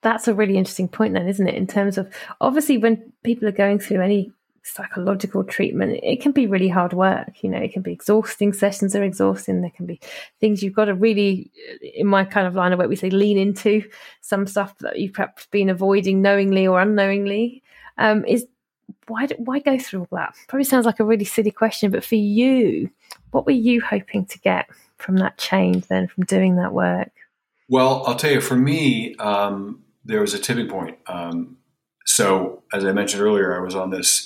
That's 0.02 0.28
a 0.28 0.34
really 0.34 0.58
interesting 0.58 0.90
point, 0.90 1.14
then, 1.14 1.30
isn't 1.30 1.48
it? 1.48 1.56
In 1.56 1.66
terms 1.66 1.98
of 1.98 2.14
obviously, 2.42 2.78
when 2.78 3.14
people 3.24 3.48
are 3.48 3.54
going 3.54 3.80
through 3.80 4.02
any 4.02 4.34
psychological 4.64 5.44
treatment, 5.44 6.00
it 6.02 6.22
can 6.22 6.32
be 6.32 6.48
really 6.48 6.70
hard 6.70 6.94
work. 6.94 7.44
You 7.44 7.50
know, 7.50 7.60
it 7.60 7.74
can 7.74 7.82
be 7.82 7.92
exhausting. 7.92 8.54
Sessions 8.54 8.96
are 8.96 9.04
exhausting. 9.04 9.62
There 9.62 9.70
can 9.70 9.86
be 9.86 10.00
things 10.40 10.64
you've 10.64 10.74
got 10.74 10.86
to 10.86 10.96
really, 10.96 11.52
in 11.82 12.08
my 12.08 12.24
kind 12.24 12.48
of 12.48 12.56
line 12.56 12.74
of 12.74 12.80
work, 12.80 12.90
we 12.90 12.96
say 12.96 13.10
lean 13.10 13.38
into 13.38 13.84
some 14.22 14.48
stuff 14.48 14.78
that 14.80 15.00
you've 15.00 15.14
perhaps 15.14 15.46
been 15.48 15.70
avoiding 15.70 16.22
knowingly 16.22 16.66
or 16.66 16.82
unknowingly. 16.82 17.62
Um, 17.98 18.26
is 18.26 18.48
why 19.08 19.28
why 19.38 19.60
go 19.60 19.78
through 19.78 20.02
all 20.02 20.18
that? 20.18 20.36
Probably 20.48 20.64
sounds 20.64 20.86
like 20.86 21.00
a 21.00 21.06
really 21.06 21.26
silly 21.26 21.52
question, 21.52 21.92
but 21.92 22.04
for 22.04 22.16
you, 22.16 22.90
what 23.32 23.46
were 23.46 23.52
you 23.52 23.82
hoping 23.82 24.26
to 24.28 24.40
get 24.40 24.68
from 24.98 25.18
that 25.18 25.38
change 25.38 25.88
then, 25.88 26.08
from 26.08 26.24
doing 26.24 26.56
that 26.56 26.74
work? 26.74 27.12
Well, 27.70 28.04
I'll 28.06 28.16
tell 28.16 28.32
you, 28.32 28.42
for 28.42 28.56
me, 28.56 29.16
um, 29.16 29.84
there 30.06 30.22
was 30.22 30.34
a 30.34 30.40
tipping 30.40 30.70
point. 30.70 30.98
Um, 31.08 31.58
so, 32.06 32.64
as 32.74 32.86
I 32.86 32.92
mentioned 32.92 33.22
earlier, 33.22 33.58
I 33.58 33.64
was 33.64 33.76
on 33.76 33.90
this 33.90 34.23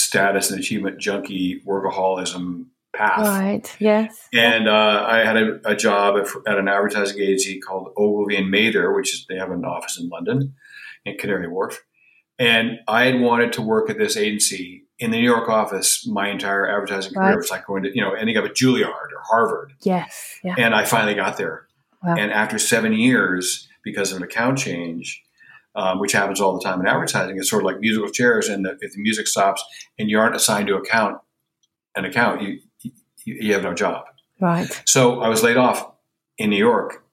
status 0.00 0.50
and 0.50 0.60
achievement 0.60 0.98
junkie 0.98 1.62
workaholism 1.66 2.66
path. 2.94 3.26
Right. 3.26 3.76
Yes. 3.78 4.28
And 4.32 4.68
uh, 4.68 5.06
I 5.08 5.18
had 5.18 5.36
a, 5.36 5.60
a 5.64 5.76
job 5.76 6.16
at, 6.16 6.28
at 6.50 6.58
an 6.58 6.68
advertising 6.68 7.20
agency 7.20 7.60
called 7.60 7.92
Ogilvy 7.96 8.36
and 8.36 8.50
Mather, 8.50 8.92
which 8.92 9.14
is 9.14 9.26
they 9.28 9.36
have 9.36 9.50
an 9.50 9.64
office 9.64 9.98
in 9.98 10.08
London, 10.08 10.54
in 11.04 11.16
Canary 11.16 11.48
Wharf. 11.48 11.84
And 12.38 12.78
I 12.88 13.04
had 13.04 13.20
wanted 13.20 13.52
to 13.54 13.62
work 13.62 13.90
at 13.90 13.98
this 13.98 14.16
agency 14.16 14.84
in 14.98 15.10
the 15.10 15.18
New 15.18 15.24
York 15.24 15.48
office 15.48 16.06
my 16.06 16.28
entire 16.30 16.68
advertising 16.68 17.12
career. 17.12 17.26
Right. 17.26 17.34
It 17.34 17.36
was 17.36 17.50
like 17.50 17.66
going 17.66 17.84
to, 17.84 17.94
you 17.94 18.02
know, 18.02 18.12
ending 18.12 18.36
up 18.36 18.44
at 18.44 18.54
Juilliard 18.54 18.88
or 18.88 19.22
Harvard. 19.22 19.72
Yes. 19.82 20.38
Yeah. 20.42 20.54
And 20.58 20.74
I 20.74 20.84
finally 20.84 21.14
got 21.14 21.36
there. 21.36 21.66
Wow. 22.02 22.16
And 22.18 22.32
after 22.32 22.58
seven 22.58 22.92
years, 22.92 23.68
because 23.84 24.10
of 24.10 24.16
an 24.16 24.22
account 24.22 24.58
change, 24.58 25.22
um, 25.74 26.00
which 26.00 26.12
happens 26.12 26.40
all 26.40 26.58
the 26.58 26.64
time 26.64 26.80
in 26.80 26.86
advertising, 26.86 27.36
it's 27.38 27.48
sort 27.48 27.62
of 27.62 27.66
like 27.66 27.80
musical 27.80 28.10
chairs. 28.10 28.48
And 28.48 28.64
the, 28.64 28.76
if 28.80 28.92
the 28.92 29.00
music 29.00 29.26
stops 29.26 29.62
and 29.98 30.10
you 30.10 30.18
aren't 30.18 30.36
assigned 30.36 30.66
to 30.68 30.76
account 30.76 31.18
an 31.96 32.04
account, 32.04 32.42
you, 32.42 32.58
you 32.82 32.92
you 33.24 33.52
have 33.52 33.62
no 33.62 33.74
job. 33.74 34.04
Right. 34.40 34.82
So 34.86 35.20
I 35.20 35.28
was 35.28 35.42
laid 35.42 35.56
off 35.56 35.92
in 36.38 36.50
New 36.50 36.56
York, 36.56 37.04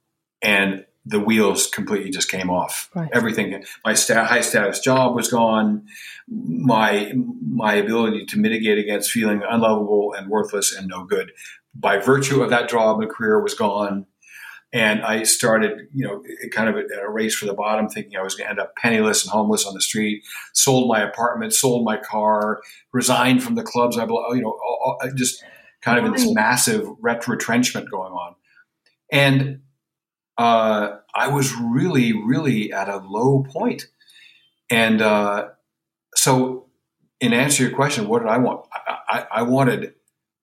and 0.42 0.86
the 1.06 1.20
wheels 1.20 1.68
completely 1.68 2.10
just 2.10 2.30
came 2.30 2.50
off. 2.50 2.90
Right. 2.94 3.10
Everything, 3.14 3.64
my 3.86 3.94
sta- 3.94 4.26
high 4.26 4.42
status 4.42 4.80
job 4.80 5.16
was 5.16 5.30
gone. 5.30 5.86
My 6.28 7.14
my 7.42 7.76
ability 7.76 8.26
to 8.26 8.40
mitigate 8.40 8.78
against 8.78 9.12
feeling 9.12 9.42
unlovable 9.48 10.14
and 10.18 10.30
worthless 10.30 10.76
and 10.76 10.88
no 10.88 11.06
good, 11.06 11.32
by 11.76 11.98
virtue 11.98 12.42
of 12.42 12.50
that 12.50 12.70
job 12.70 13.00
and 13.02 13.10
career, 13.10 13.42
was 13.42 13.54
gone. 13.54 14.06
And 14.74 15.02
I 15.02 15.24
started, 15.24 15.88
you 15.94 16.06
know, 16.06 16.24
kind 16.52 16.70
of 16.70 16.76
a, 16.76 17.02
a 17.02 17.10
race 17.10 17.34
for 17.36 17.46
the 17.46 17.54
bottom, 17.54 17.88
thinking 17.88 18.18
I 18.18 18.22
was 18.22 18.36
going 18.36 18.48
to 18.48 18.52
end 18.52 18.60
up 18.60 18.76
penniless 18.76 19.24
and 19.24 19.32
homeless 19.32 19.66
on 19.66 19.74
the 19.74 19.82
street. 19.82 20.24
Sold 20.54 20.90
my 20.90 21.02
apartment, 21.02 21.54
sold 21.54 21.86
my 21.86 21.98
car, 21.98 22.62
resigned 22.92 23.44
from 23.44 23.56
the 23.56 23.64
clubs 23.64 23.98
I, 23.98 24.04
you 24.04 24.42
know, 24.42 24.50
all, 24.50 24.98
all- 25.02 25.12
just 25.16 25.44
kind 25.82 26.00
of 26.00 26.06
in 26.06 26.12
this 26.12 26.30
massive 26.34 26.88
retrenchment 27.00 27.90
going 27.90 28.12
on. 28.12 28.36
And 29.12 29.62
uh, 30.38 30.98
I 31.16 31.30
was 31.30 31.54
really, 31.56 32.14
really 32.14 32.74
at 32.74 32.90
a 32.90 32.98
low 32.98 33.44
point. 33.44 33.88
And 34.70 35.02
uh, 35.02 35.50
so, 36.16 36.68
in 37.20 37.34
answer 37.34 37.58
to 37.58 37.70
your 37.70 37.76
question, 37.76 38.08
what 38.08 38.20
did 38.20 38.28
I 38.28 38.38
want? 38.38 38.66
I, 38.72 38.98
I, 39.10 39.28
I 39.32 39.42
wanted 39.44 39.94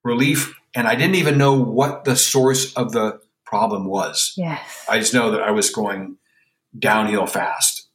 relief, 0.03 0.59
and 0.75 0.89
I 0.89 0.95
didn't 0.95 1.17
even 1.17 1.39
know 1.39 1.61
what 1.61 2.05
the 2.05 2.17
source 2.17 2.73
of 2.75 2.93
the 2.93 3.21
problem 3.45 3.87
was. 3.87 4.33
Yes. 4.37 4.85
I 4.89 4.99
just 4.99 5.15
know 5.15 5.31
that 5.31 5.43
I 5.43 5.51
was 5.51 5.71
going 5.71 6.17
downhill 6.79 7.27
fast, 7.27 7.89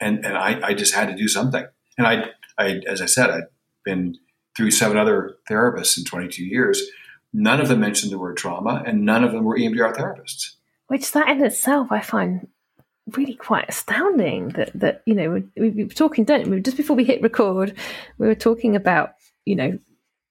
and 0.00 0.24
and 0.24 0.36
I, 0.36 0.60
I 0.68 0.74
just 0.74 0.94
had 0.94 1.08
to 1.08 1.16
do 1.16 1.28
something. 1.28 1.66
And 1.98 2.06
I, 2.06 2.30
I, 2.58 2.80
as 2.86 3.02
I 3.02 3.06
said, 3.06 3.30
I'd 3.30 3.44
been 3.84 4.16
through 4.56 4.70
seven 4.70 4.96
other 4.96 5.36
therapists 5.50 5.98
in 5.98 6.04
22 6.04 6.44
years. 6.44 6.82
None 7.32 7.60
of 7.60 7.68
them 7.68 7.80
mentioned 7.80 8.12
the 8.12 8.18
word 8.18 8.36
trauma, 8.36 8.82
and 8.86 9.04
none 9.04 9.24
of 9.24 9.32
them 9.32 9.44
were 9.44 9.56
EMDR 9.56 9.94
therapists. 9.94 10.56
Which 10.88 11.12
that 11.12 11.28
in 11.28 11.44
itself, 11.44 11.92
I 11.92 12.00
find 12.00 12.48
really 13.16 13.34
quite 13.34 13.68
astounding. 13.68 14.50
That 14.50 14.72
that 14.74 15.02
you 15.06 15.14
know 15.14 15.42
we, 15.56 15.70
we 15.70 15.84
were 15.84 15.90
talking, 15.90 16.24
don't 16.24 16.48
we? 16.48 16.60
Just 16.60 16.76
before 16.76 16.96
we 16.96 17.04
hit 17.04 17.22
record, 17.22 17.76
we 18.18 18.26
were 18.26 18.34
talking 18.34 18.74
about 18.74 19.14
you 19.44 19.54
know 19.54 19.78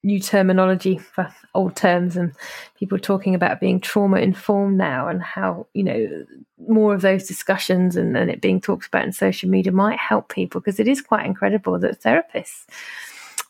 new 0.03 0.19
terminology 0.19 0.97
for 0.97 1.33
old 1.53 1.75
terms 1.75 2.15
and 2.15 2.33
people 2.77 2.97
talking 2.97 3.35
about 3.35 3.59
being 3.59 3.79
trauma 3.81 4.17
informed 4.17 4.77
now 4.77 5.07
and 5.07 5.21
how 5.21 5.67
you 5.73 5.83
know 5.83 6.25
more 6.67 6.93
of 6.93 7.01
those 7.01 7.27
discussions 7.27 7.95
and, 7.95 8.15
and 8.15 8.29
it 8.29 8.41
being 8.41 8.61
talked 8.61 8.87
about 8.87 9.03
in 9.03 9.11
social 9.11 9.49
media 9.49 9.71
might 9.71 9.99
help 9.99 10.29
people 10.29 10.61
because 10.61 10.79
it 10.79 10.87
is 10.87 11.01
quite 11.01 11.25
incredible 11.25 11.77
that 11.79 12.01
therapists 12.01 12.65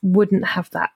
wouldn't 0.01 0.45
have 0.45 0.69
that 0.71 0.89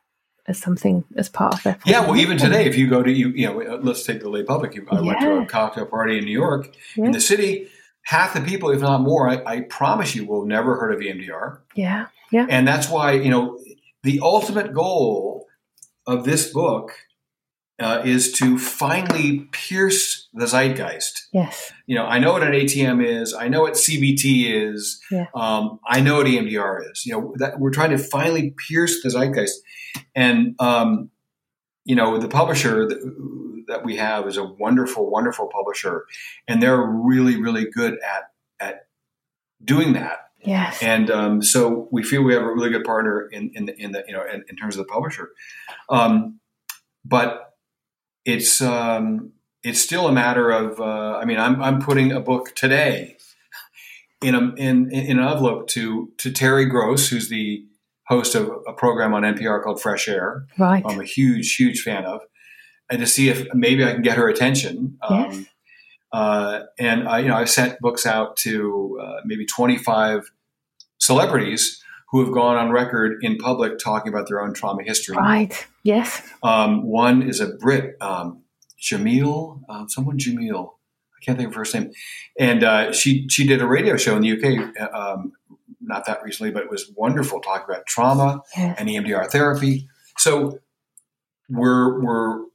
as 0.48 0.58
something 0.58 1.04
as 1.16 1.30
part 1.30 1.54
of 1.54 1.64
their 1.64 1.78
Yeah, 1.86 2.02
well, 2.02 2.18
even 2.18 2.38
today, 2.38 2.66
if 2.66 2.78
you 2.78 2.88
go 2.90 3.02
to 3.02 3.12
you, 3.12 3.30
you 3.30 3.48
know, 3.48 3.62
uh, 3.62 3.80
let's 3.82 4.04
take 4.04 4.20
the 4.22 4.30
lay 4.30 4.44
public. 4.44 4.78
I 4.92 5.00
went 5.00 5.20
to 5.22 5.26
Yeah. 5.26 5.44
a 5.44 5.46
cocktail 5.46 5.86
party 5.86 6.18
in 6.18 6.26
New 6.26 6.32
York, 6.32 6.76
Yeah. 6.98 7.06
in 7.06 7.12
the 7.12 7.22
city. 7.22 7.70
Half 8.02 8.34
the 8.34 8.42
people, 8.42 8.70
if 8.72 8.82
not 8.82 9.00
more, 9.02 9.30
I, 9.30 9.42
I 9.46 9.62
promise 9.62 10.14
you, 10.16 10.26
will 10.26 10.46
never 10.46 10.76
heard 10.78 10.94
of 10.94 11.00
EMDR, 11.00 11.60
yeah 11.76 12.08
yeah 12.32 12.46
and 12.50 12.68
that's 12.68 12.90
why 12.90 13.14
you 13.14 13.30
know 13.30 13.58
the 14.04 14.20
ultimate 14.22 14.74
goal 14.74 15.43
of 16.06 16.26
this 16.26 16.52
book 16.52 16.92
uh, 17.80 18.02
is 18.06 18.32
to 18.34 18.58
finally 18.58 19.48
pierce 19.52 20.30
the 20.34 20.46
zeitgeist. 20.46 21.28
yes 21.34 21.72
You 21.86 21.96
know, 21.96 22.06
I 22.06 22.20
know 22.20 22.32
what 22.34 22.44
an 22.44 22.54
ATM 22.54 23.04
is. 23.06 23.34
I 23.34 23.48
know 23.48 23.62
what 23.62 23.74
CBT 23.74 24.72
is. 24.72 25.02
Yeah. 25.12 25.26
Um, 25.34 25.80
I 25.88 26.00
know 26.00 26.18
what 26.18 26.28
EMDR 26.28 26.92
is. 26.92 27.06
You 27.06 27.14
know, 27.14 27.34
that 27.38 27.60
we're 27.60 27.72
trying 27.72 27.92
to 27.92 27.98
finally 27.98 28.54
pierce 28.68 29.02
the 29.02 29.10
zeitgeist, 29.10 29.56
and 30.16 30.56
um, 30.60 31.10
you 31.86 31.96
know, 31.96 32.18
the 32.18 32.30
publisher 32.30 32.88
that, 32.88 33.66
that 33.68 33.84
we 33.84 33.98
have 33.98 34.28
is 34.28 34.38
a 34.38 34.44
wonderful, 34.44 35.10
wonderful 35.10 35.48
publisher, 35.48 36.06
and 36.48 36.62
they're 36.62 36.82
really, 36.82 37.42
really 37.42 37.66
good 37.70 37.98
at 38.00 38.32
at 38.60 38.88
doing 39.64 39.94
that. 39.94 40.30
Yes. 40.46 40.82
And 40.82 41.10
um, 41.10 41.42
so 41.42 41.88
we 41.92 42.04
feel 42.04 42.24
we 42.24 42.34
have 42.34 42.44
a 42.44 42.54
really 42.54 42.70
good 42.70 42.84
partner 42.84 43.28
in 43.32 43.52
in 43.54 43.66
the, 43.66 43.76
in 43.78 43.92
the 43.92 44.04
you 44.08 44.14
know 44.14 44.24
in, 44.24 44.44
in 44.50 44.56
terms 44.56 44.76
of 44.76 44.86
the 44.86 44.92
publisher, 44.92 45.30
um, 45.90 46.40
but 47.06 47.54
it's 48.26 48.62
um, 48.62 49.32
it's 49.64 49.80
still 49.80 50.08
a 50.08 50.12
matter 50.12 50.52
of 50.52 50.80
uh, 50.80 51.18
I 51.18 51.26
mean 51.26 51.40
I'm 51.40 51.62
I'm 51.62 51.82
putting 51.82 52.12
a 52.12 52.20
book 52.20 52.54
today 52.56 53.18
in 54.22 54.36
a 54.36 54.54
in 54.56 54.92
in 54.92 55.20
an 55.20 55.28
envelope 55.28 55.68
to 55.70 56.12
to 56.18 56.32
Terry 56.32 56.66
Gross 56.66 57.10
who's 57.10 57.30
the 57.30 57.66
host 58.08 58.36
of 58.36 58.52
a 58.68 58.74
program 58.74 59.14
on 59.14 59.24
NPR 59.24 59.64
called 59.64 59.82
Fresh 59.82 60.08
Air. 60.08 60.46
Right. 60.58 60.84
I'm 60.86 61.00
a 61.00 61.06
huge 61.06 61.56
huge 61.56 61.82
fan 61.82 62.06
of, 62.06 62.22
and 62.90 63.00
to 63.00 63.08
see 63.08 63.30
if 63.30 63.48
maybe 63.54 63.84
I 63.86 63.94
can 63.94 64.02
get 64.02 64.18
her 64.18 64.28
attention. 64.28 64.98
Yes. 65.10 65.46
Uh, 66.14 66.62
and 66.80 67.08
I, 67.10 67.20
you 67.20 67.28
know, 67.28 67.36
I've 67.36 67.50
sent 67.50 67.80
books 67.80 68.06
out 68.06 68.38
to 68.38 69.00
uh, 69.04 69.16
maybe 69.26 69.46
25 69.46 70.32
celebrities 71.00 71.82
who 72.12 72.24
have 72.24 72.32
gone 72.34 72.56
on 72.56 72.72
record 72.72 73.18
in 73.24 73.38
public 73.38 73.80
talking 73.80 74.14
about 74.14 74.28
their 74.28 74.40
own 74.42 74.54
trauma 74.54 74.84
history. 74.84 75.18
Right. 75.18 75.66
Yes. 75.84 76.22
Um, 76.44 76.84
one 76.84 77.24
is 77.24 77.40
a 77.40 77.48
Brit, 77.56 77.96
um, 78.00 78.44
Jamil, 78.80 79.62
uh, 79.68 79.86
someone 79.88 80.18
Jamil. 80.20 80.70
I 81.20 81.26
can't 81.26 81.38
think 81.38 81.50
of 81.50 81.56
her 81.56 81.62
first 81.62 81.74
name. 81.74 81.92
And 82.40 82.64
uh, 82.64 82.92
she 82.92 83.28
she 83.30 83.48
did 83.48 83.62
a 83.62 83.66
radio 83.68 83.98
show 83.98 84.16
in 84.16 84.22
the 84.22 84.32
UK, 84.34 84.94
um, 84.94 85.32
not 85.82 86.06
that 86.06 86.22
recently, 86.24 86.52
but 86.52 86.64
it 86.64 86.70
was 86.70 86.92
wonderful 86.96 87.40
talking 87.40 87.66
about 87.74 87.86
trauma 87.88 88.42
Yes. 88.56 88.76
and 88.80 88.88
EMDR 88.90 89.32
therapy. 89.32 89.88
So 90.18 90.60
we're 91.50 92.00
we're 92.04 92.46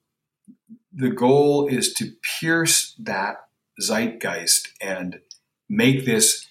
the 0.92 1.10
goal 1.10 1.66
is 1.66 1.92
to 1.94 2.12
pierce 2.40 2.94
that 3.00 3.36
zeitgeist 3.80 4.68
and 4.80 5.20
make 5.68 6.04
this 6.04 6.46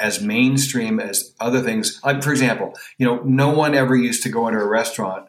as 0.00 0.22
mainstream 0.22 1.00
as 1.00 1.34
other 1.40 1.60
things. 1.60 2.00
Like 2.04 2.22
for 2.22 2.30
example, 2.30 2.74
you 2.98 3.06
know, 3.06 3.22
no 3.24 3.50
one 3.50 3.74
ever 3.74 3.96
used 3.96 4.22
to 4.22 4.28
go 4.28 4.46
into 4.48 4.60
a 4.60 4.68
restaurant 4.68 5.28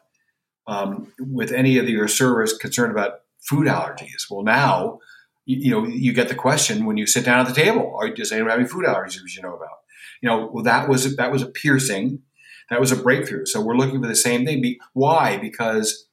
um, 0.68 1.12
with 1.20 1.52
any 1.52 1.78
of 1.78 1.90
your 1.90 2.08
servers 2.08 2.54
concerned 2.54 2.92
about 2.92 3.22
food 3.40 3.68
allergies. 3.68 4.30
Well, 4.30 4.44
now 4.44 5.00
you, 5.46 5.58
you 5.58 5.72
know 5.72 5.88
you 5.88 6.14
get 6.14 6.30
the 6.30 6.36
question 6.36 6.86
when 6.86 6.98
you 6.98 7.08
sit 7.08 7.26
down 7.26 7.40
at 7.40 7.48
the 7.48 7.60
table: 7.60 7.96
Are 8.00 8.10
does 8.10 8.32
anyone 8.32 8.52
have 8.52 8.60
any 8.60 8.70
food 8.70 8.86
allergies 8.86 9.28
should 9.28 9.44
know 9.44 9.56
about? 9.56 9.80
You 10.22 10.30
know, 10.30 10.50
well 10.54 10.64
that 10.64 10.88
was 10.88 11.16
that 11.16 11.32
was 11.32 11.42
a 11.42 11.48
piercing, 11.48 12.22
that 12.70 12.80
was 12.80 12.92
a 12.92 12.96
breakthrough. 12.96 13.46
So 13.46 13.62
we're 13.62 13.78
looking 13.78 14.02
for 14.02 14.08
the 14.08 14.16
same 14.16 14.46
thing. 14.46 14.78
Why? 14.94 15.38
Because 15.38 16.06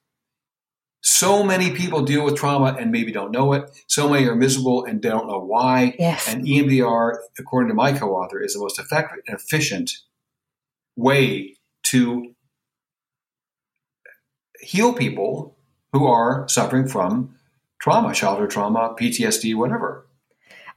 so 1.19 1.43
many 1.43 1.71
people 1.71 2.03
deal 2.03 2.25
with 2.25 2.37
trauma 2.37 2.77
and 2.79 2.93
maybe 2.93 3.11
don't 3.11 3.31
know 3.31 3.53
it. 3.55 3.71
So 3.87 4.09
many 4.09 4.27
are 4.27 4.35
miserable 4.35 4.85
and 4.85 5.01
don't 5.01 5.27
know 5.27 5.41
why. 5.41 5.95
Yes. 5.99 6.29
And 6.29 6.45
EMDR, 6.45 7.19
according 7.39 7.69
to 7.69 7.75
my 7.75 7.93
co-author, 7.93 8.43
is 8.43 8.55
the 8.55 8.61
most 8.61 8.79
effective 8.79 9.21
and 9.27 9.39
efficient 9.39 9.91
way 10.95 11.57
to 11.85 12.35
heal 14.61 14.93
people 14.93 15.57
who 15.93 16.07
are 16.07 16.47
suffering 16.49 16.87
from 16.89 17.35
trauma, 17.81 18.13
childhood 18.13 18.51
trauma, 18.51 18.95
PTSD, 18.99 19.55
whatever. 19.57 20.06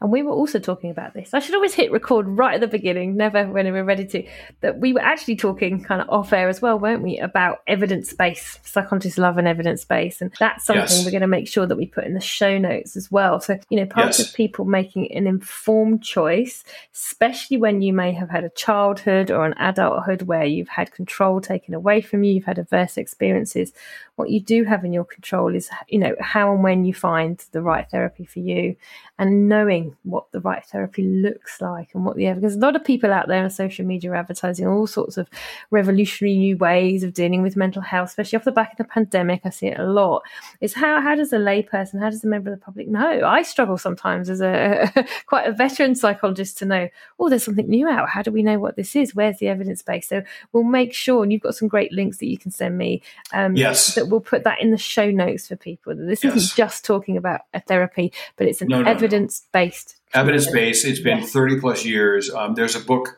And 0.02 0.12
we 0.14 0.24
were 0.24 0.32
also 0.32 0.60
talking 0.60 0.92
about 0.92 1.14
this. 1.14 1.34
I 1.34 1.40
should 1.40 1.56
always 1.56 1.74
hit 1.74 1.92
record 1.92 2.26
right 2.26 2.56
at 2.56 2.62
the 2.62 2.68
beginning, 2.68 3.18
never 3.18 3.46
when 3.46 3.70
we're 3.72 3.84
ready 3.84 4.06
to. 4.06 4.26
That 4.62 4.80
we 4.80 4.94
were 4.94 5.02
actually 5.02 5.36
talking 5.36 5.84
kind 5.84 6.02
of 6.02 6.10
off 6.10 6.32
air 6.32 6.48
as 6.48 6.62
well, 6.62 6.80
weren't 6.80 7.04
we, 7.04 7.18
about 7.18 7.60
evidence 7.68 8.14
base. 8.14 8.60
Psychologists 8.64 9.18
love 9.18 9.38
an 9.38 9.46
evidence 9.46 9.84
base. 9.84 10.22
And 10.22 10.32
that's 10.40 10.64
something 10.66 10.84
Yes. 10.84 11.04
we're 11.04 11.12
going 11.12 11.22
to 11.22 11.28
make 11.28 11.50
sure 11.50 11.66
that 11.66 11.76
we 11.76 11.86
put 11.86 12.06
in 12.06 12.14
the 12.14 12.22
show 12.22 12.58
notes 12.58 12.96
as 12.96 13.12
well. 13.12 13.42
So, 13.42 13.60
you 13.70 13.78
know, 13.78 13.86
part 13.86 14.08
Yes. 14.08 14.20
of 14.30 14.34
people 14.34 14.64
making 14.64 15.12
an 15.12 15.28
informed 15.28 16.02
choice, 16.02 16.64
especially 16.96 17.58
when 17.58 17.82
you 17.82 17.92
may 17.92 18.14
have 18.14 18.30
had 18.30 18.46
a 18.46 18.50
childhood 18.52 19.30
or 19.30 19.46
an 19.46 19.54
adulthood 19.60 20.22
where 20.22 20.46
you've 20.46 20.70
had 20.70 20.94
control 20.94 21.42
taken 21.42 21.74
away 21.74 22.00
from 22.00 22.24
you, 22.24 22.36
you've 22.36 22.46
had 22.46 22.58
adverse 22.58 22.96
experiences. 22.98 23.74
What 24.20 24.32
you 24.32 24.42
do 24.42 24.66
have 24.66 24.84
in 24.84 24.92
your 24.92 25.06
control 25.06 25.56
is, 25.56 25.70
you 25.88 25.98
know, 25.98 26.14
how 26.20 26.52
and 26.54 26.62
when 26.62 26.84
you 26.84 26.94
find 26.94 27.42
the 27.54 27.62
right 27.62 27.90
therapy 27.90 28.26
for 28.26 28.40
you 28.40 28.76
and 29.18 29.48
knowing 29.48 29.96
what 30.04 30.30
the 30.34 30.42
right 30.42 30.66
therapy 30.66 31.04
looks 31.04 31.62
like 31.62 31.92
and 31.94 32.04
what 32.04 32.18
the 32.18 32.34
because 32.34 32.56
a 32.56 32.60
lot 32.60 32.76
of 32.76 32.84
people 32.84 33.14
out 33.14 33.30
there 33.30 33.42
on 33.42 33.50
social 33.50 33.86
media 33.86 34.12
are 34.12 34.16
advertising 34.16 34.68
all 34.68 34.88
sorts 34.88 35.16
of 35.16 35.30
revolutionary 35.72 36.36
new 36.36 36.58
ways 36.58 37.02
of 37.04 37.14
dealing 37.14 37.42
with 37.42 37.56
mental 37.56 37.82
health, 37.82 38.10
especially 38.10 38.36
off 38.36 38.44
the 38.44 38.52
back 38.52 38.74
of 38.74 38.78
the 38.78 38.84
pandemic. 38.84 39.40
I 39.46 39.52
see 39.52 39.68
it 39.68 39.80
a 39.80 39.86
lot. 39.86 40.24
Is 40.60 40.74
how 40.74 41.00
how 41.00 41.16
does 41.16 41.32
a 41.32 41.38
layperson, 41.38 42.02
how 42.02 42.10
does 42.10 42.24
a 42.26 42.28
member 42.28 42.52
of 42.52 42.60
the 42.60 42.66
public 42.66 42.90
know? 42.90 43.22
I 43.26 43.44
struggle 43.44 43.78
sometimes 43.78 44.30
as 44.30 44.42
a 44.42 44.92
quite 45.28 45.48
a 45.48 45.54
veteran 45.54 45.96
psychologist 45.96 46.58
to 46.58 46.66
know, 46.66 46.90
oh, 47.22 47.30
there's 47.30 47.46
something 47.46 47.70
new 47.70 47.88
out. 47.88 48.10
How 48.10 48.22
do 48.22 48.32
we 48.32 48.44
know 48.44 48.60
what 48.60 48.76
this 48.76 48.98
is? 48.98 49.16
Where's 49.16 49.38
the 49.38 49.48
evidence 49.48 49.82
base? 49.82 50.10
So 50.10 50.24
we'll 50.52 50.64
make 50.64 50.94
sure, 50.94 51.24
and 51.24 51.32
you've 51.32 51.42
got 51.42 51.56
some 51.56 51.70
great 51.70 51.94
links 51.94 52.18
that 52.18 52.28
you 52.28 52.38
can 52.38 52.52
send 52.52 52.78
me. 52.78 53.02
Um, 53.32 53.56
Yes. 53.56 53.98
We'll 54.10 54.22
put 54.22 54.44
that 54.44 54.62
in 54.62 54.72
the 54.72 54.78
show 54.78 55.10
notes 55.12 55.48
for 55.48 55.56
people. 55.56 55.96
This 55.96 56.24
Yes. 56.24 56.36
isn't 56.36 56.56
just 56.58 56.86
talking 56.86 57.18
about 57.18 57.42
a 57.54 57.60
therapy, 57.62 58.12
but 58.38 58.48
it's 58.48 58.62
an 58.62 58.68
No, 58.68 58.78
no, 58.78 58.84
no. 58.84 58.92
evidence 58.92 59.48
based. 59.54 59.98
Evidence 60.14 60.50
based. 60.52 60.86
It's 60.86 61.00
been 61.00 61.20
Yes. 61.20 61.32
30 61.32 61.60
plus 61.60 61.86
years. 61.86 62.30
Um, 62.34 62.56
there's 62.56 62.76
a 62.76 62.80
book 62.80 63.16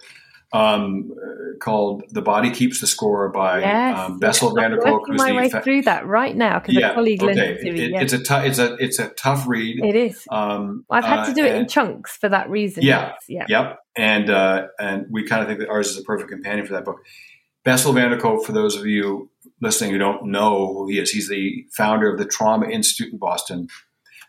um, 0.53 1.13
uh, 1.15 1.57
called 1.59 2.03
"The 2.09 2.21
Body 2.21 2.51
Keeps 2.51 2.81
the 2.81 2.87
Score" 2.87 3.29
by 3.29 3.61
Yes, 3.61 3.97
um, 3.97 4.11
yes. 4.11 4.19
Bessel 4.19 4.49
I'm 4.49 4.55
van 4.55 4.71
der 4.71 4.77
Kolk, 4.81 4.99
working 5.07 5.13
who's 5.13 5.21
my 5.21 5.31
way 5.31 5.49
fa- 5.49 5.61
through 5.61 5.83
that 5.83 6.05
right 6.05 6.35
now 6.35 6.59
because 6.59 6.75
yeah. 6.75 6.91
a 6.91 6.93
colleague 6.93 7.23
okay. 7.23 7.31
it 7.53 7.59
It- 7.65 7.73
me. 7.73 7.81
it- 7.85 7.91
yeah. 7.91 8.01
It's 8.01 8.11
a 8.11 8.21
tough. 8.21 8.43
It's 8.43 8.59
a 8.59 8.75
it's 8.75 8.99
a 8.99 9.07
tough 9.11 9.47
read. 9.47 9.79
it 9.81 9.95
is. 9.95 10.27
Um, 10.29 10.83
I've 10.89 11.05
had 11.05 11.23
to 11.23 11.31
uh, 11.31 11.33
do 11.35 11.45
it 11.45 11.55
in 11.55 11.69
chunks 11.69 12.17
for 12.17 12.27
that 12.27 12.49
reason. 12.49 12.83
Yeah. 12.83 13.13
yes, 13.29 13.47
yeah. 13.49 13.61
Yep. 13.61 13.79
And 13.95 14.29
uh, 14.29 14.67
and 14.77 15.05
we 15.09 15.25
kind 15.25 15.41
of 15.41 15.47
think 15.47 15.61
that 15.61 15.69
ours 15.69 15.87
is 15.91 15.97
a 15.99 16.03
perfect 16.03 16.29
companion 16.29 16.65
for 16.67 16.73
that 16.73 16.83
book. 16.83 16.97
Bessel 17.63 17.93
van 17.93 18.09
der 18.09 18.19
Kolk, 18.19 18.45
for 18.45 18.51
those 18.51 18.75
of 18.75 18.85
you 18.85 19.29
listening 19.61 19.91
who 19.91 19.97
don't 19.97 20.27
know 20.27 20.73
who 20.73 20.87
he 20.87 20.99
is, 20.99 21.11
he's 21.11 21.29
the 21.29 21.65
founder 21.71 22.11
of 22.11 22.17
the 22.17 22.25
Trauma 22.25 22.67
Institute 22.67 23.13
in 23.13 23.19
Boston, 23.19 23.67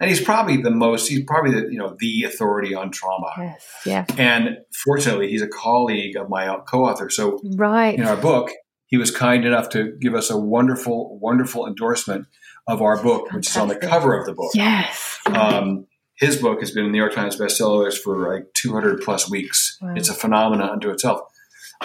and 0.01 0.11
he's 0.11 0.21
probably 0.21 0.57
the 0.57 0.71
most. 0.71 1.09
He's 1.09 1.25
probably 1.25 1.53
the 1.53 1.73
you 1.73 1.79
know 1.79 1.97
the 1.99 2.25
authority 2.25 2.75
on 2.75 2.91
trauma. 2.91 3.33
Yes, 3.39 3.67
yeah, 3.87 4.05
And 4.19 4.59
fortunately, 4.73 5.29
he's 5.29 5.43
a 5.43 5.49
colleague 5.49 6.17
of 6.17 6.29
my 6.29 6.57
co-author. 6.69 7.09
So 7.11 7.41
right. 7.57 7.99
in 7.99 8.05
our 8.05 8.17
book, 8.17 8.51
he 8.87 8.97
was 8.97 9.11
kind 9.11 9.45
enough 9.45 9.69
to 9.71 9.97
give 10.01 10.15
us 10.15 10.29
a 10.31 10.37
wonderful, 10.37 11.19
wonderful 11.19 11.67
endorsement 11.67 12.27
of 12.67 12.83
our 12.83 13.03
book, 13.03 13.33
which 13.33 13.49
is 13.49 13.57
on 13.57 13.69
the 13.69 13.77
cover 13.77 14.19
of 14.19 14.27
the 14.27 14.35
book. 14.35 14.53
yes. 14.55 15.19
Um, 15.27 15.87
his 16.17 16.37
book 16.37 16.61
has 16.61 16.71
been 16.71 16.85
in 16.85 16.93
the 16.93 16.93
New 16.93 16.99
York 16.99 17.15
Times 17.15 17.37
bestsellers 17.37 17.99
for 17.99 18.33
like 18.33 18.53
200 18.55 19.01
plus 19.01 19.31
weeks. 19.31 19.79
Wow. 19.81 19.95
It's 19.97 20.09
a 20.09 20.15
phenomenon 20.15 20.71
unto 20.71 20.91
itself. 20.91 21.21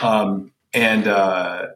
Um, 0.01 0.51
and 0.73 1.07
uh, 1.07 1.67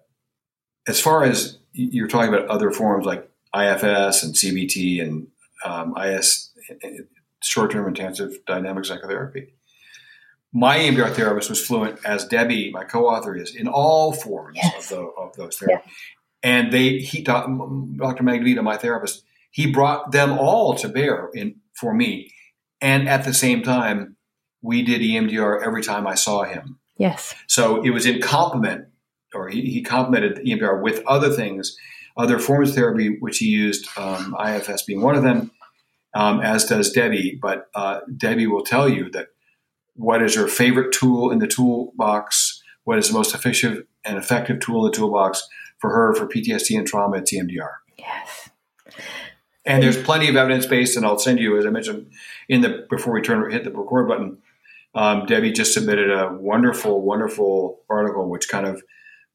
as 0.87 0.99
far 0.99 1.23
as 1.23 1.57
you're 1.73 2.07
talking 2.07 2.33
about 2.33 2.47
other 2.47 2.71
forms 2.71 3.05
like 3.05 3.29
IFS 3.55 4.23
and 4.23 4.33
CBT 4.35 5.01
and 5.01 5.27
um, 5.65 5.95
IS, 5.97 6.49
short-term 7.43 7.87
intensive 7.87 8.37
dynamic 8.45 8.85
psychotherapy, 8.85 9.53
my 10.53 10.77
EMDR 10.77 11.13
therapist 11.13 11.49
was 11.49 11.65
fluent, 11.65 11.99
as 12.05 12.25
Debbie, 12.25 12.71
my 12.71 12.83
co-author, 12.83 13.35
is 13.35 13.55
in 13.55 13.67
all 13.67 14.11
forms 14.11 14.57
Yes. 14.61 14.91
of, 14.91 14.97
the, 14.97 15.03
of 15.05 15.35
those 15.37 15.57
therapies. 15.57 15.81
And 16.43 16.73
they, 16.73 16.97
he, 16.97 17.21
Dr. 17.21 17.47
Magnavita, 17.49 18.63
my 18.63 18.75
therapist, 18.77 19.23
he 19.51 19.71
brought 19.71 20.11
them 20.11 20.31
all 20.37 20.73
to 20.75 20.87
bear 20.89 21.29
in 21.33 21.55
for 21.73 21.93
me. 21.93 22.31
And 22.81 23.07
at 23.07 23.23
the 23.23 23.33
same 23.33 23.61
time, 23.63 24.15
we 24.61 24.81
did 24.81 25.01
EMDR 25.01 25.63
every 25.65 25.83
time 25.83 26.05
I 26.07 26.15
saw 26.15 26.43
him. 26.43 26.79
Yes. 26.97 27.33
So 27.47 27.81
it 27.83 27.91
was 27.91 28.05
in 28.05 28.21
complement, 28.21 28.87
or 29.33 29.49
he, 29.49 29.61
he 29.61 29.81
complemented 29.81 30.37
the 30.37 30.41
EMDR 30.41 30.81
with 30.81 31.03
other 31.05 31.31
things, 31.31 31.75
other 32.17 32.39
forms 32.39 32.69
of 32.69 32.75
therapy, 32.75 33.17
which 33.19 33.37
he 33.37 33.45
used, 33.45 33.87
um, 33.97 34.35
IFS 34.43 34.83
being 34.83 35.01
one 35.01 35.15
of 35.15 35.23
them, 35.23 35.51
um, 36.13 36.41
as 36.41 36.65
does 36.65 36.91
Debbie. 36.91 37.39
But 37.41 37.69
uh, 37.73 38.01
Debbie 38.15 38.47
will 38.47 38.63
tell 38.63 38.89
you 38.89 39.09
that 39.11 39.27
what 39.95 40.21
is 40.21 40.35
her 40.35 40.47
favorite 40.47 40.91
tool 40.91 41.31
in 41.31 41.39
the 41.39 41.47
toolbox, 41.47 42.61
what 42.83 42.97
is 42.97 43.07
the 43.07 43.13
most 43.13 43.35
efficient 43.35 43.85
and 44.03 44.17
effective 44.17 44.59
tool 44.59 44.85
in 44.85 44.91
the 44.91 44.97
toolbox 44.97 45.47
for 45.79 45.89
her 45.89 46.13
for 46.13 46.27
PTSD 46.27 46.77
and 46.77 46.87
trauma, 46.87 47.17
it's 47.17 47.33
EMDR. 47.33 47.73
Yes. 47.97 48.49
And 49.65 49.83
there's 49.83 50.01
plenty 50.01 50.27
of 50.27 50.35
evidence 50.35 50.65
based, 50.65 50.95
and 50.95 51.05
I'll 51.05 51.19
send 51.19 51.39
you, 51.39 51.57
as 51.57 51.65
I 51.65 51.69
mentioned 51.69 52.11
in 52.49 52.61
the 52.61 52.85
before 52.89 53.13
we 53.13 53.21
turn 53.21 53.49
hit 53.51 53.63
the 53.63 53.71
record 53.71 54.07
button. 54.07 54.37
Um, 54.93 55.25
Debbie 55.25 55.51
just 55.51 55.73
submitted 55.73 56.11
a 56.11 56.33
wonderful, 56.33 57.01
wonderful 57.01 57.81
article 57.89 58.29
which 58.29 58.49
kind 58.49 58.67
of 58.67 58.83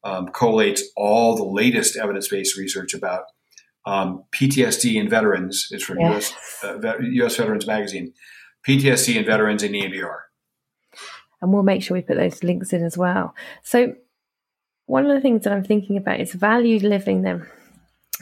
um, 0.03 0.27
collates 0.29 0.81
all 0.95 1.35
the 1.35 1.43
latest 1.43 1.97
evidence 1.97 2.27
based 2.27 2.57
research 2.57 2.93
about 2.93 3.23
um, 3.85 4.23
PTSD 4.35 4.95
in 4.95 5.09
veterans. 5.09 5.67
It's 5.71 5.83
from 5.83 5.99
Yes. 5.99 6.33
US, 6.63 6.83
uh, 6.83 6.97
US 6.99 7.35
Veterans 7.37 7.65
Magazine. 7.67 8.13
PTSD 8.67 9.15
in 9.15 9.25
veterans 9.25 9.63
in 9.63 9.71
EMDR. 9.71 10.19
and 11.41 11.53
we'll 11.53 11.63
make 11.63 11.81
sure 11.83 11.95
we 11.95 12.01
put 12.01 12.17
those 12.17 12.43
links 12.43 12.73
in 12.73 12.83
as 12.83 12.97
well. 12.97 13.33
So, 13.63 13.93
one 14.87 15.05
of 15.05 15.13
the 15.15 15.21
things 15.21 15.43
that 15.43 15.53
I'm 15.53 15.63
thinking 15.63 15.95
about 15.97 16.19
is 16.19 16.33
valued 16.33 16.81
living. 16.83 17.21
Then, 17.21 17.45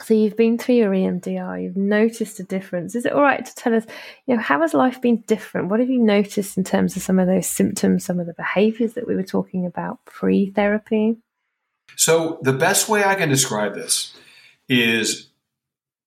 So 0.03 0.13
you've 0.13 0.35
been 0.35 0.57
through 0.57 0.75
your 0.75 0.91
EMDR, 0.91 1.63
you've 1.63 1.77
noticed 1.77 2.39
a 2.39 2.43
difference. 2.43 2.95
Is 2.95 3.05
it 3.05 3.13
all 3.13 3.21
right 3.21 3.43
to 3.45 3.55
tell 3.55 3.73
us, 3.73 3.85
you 4.27 4.35
know, 4.35 4.41
how 4.41 4.61
has 4.61 4.73
life 4.73 4.99
been 5.01 5.23
different? 5.27 5.69
What 5.69 5.79
have 5.79 5.89
you 5.89 5.99
noticed 6.01 6.57
in 6.57 6.63
terms 6.63 6.95
of 6.97 7.01
some 7.01 7.17
of 7.17 7.27
those 7.27 7.47
symptoms, 7.47 8.03
some 8.05 8.19
of 8.19 8.27
the 8.27 8.33
behaviors 8.33 8.93
that 8.93 9.07
we 9.07 9.15
were 9.15 9.23
talking 9.23 9.65
about 9.65 10.03
pre-therapy? 10.05 11.17
So 11.95 12.39
the 12.41 12.53
best 12.53 12.89
way 12.89 13.03
I 13.03 13.15
can 13.15 13.29
describe 13.29 13.73
this 13.73 14.13
is 14.67 15.29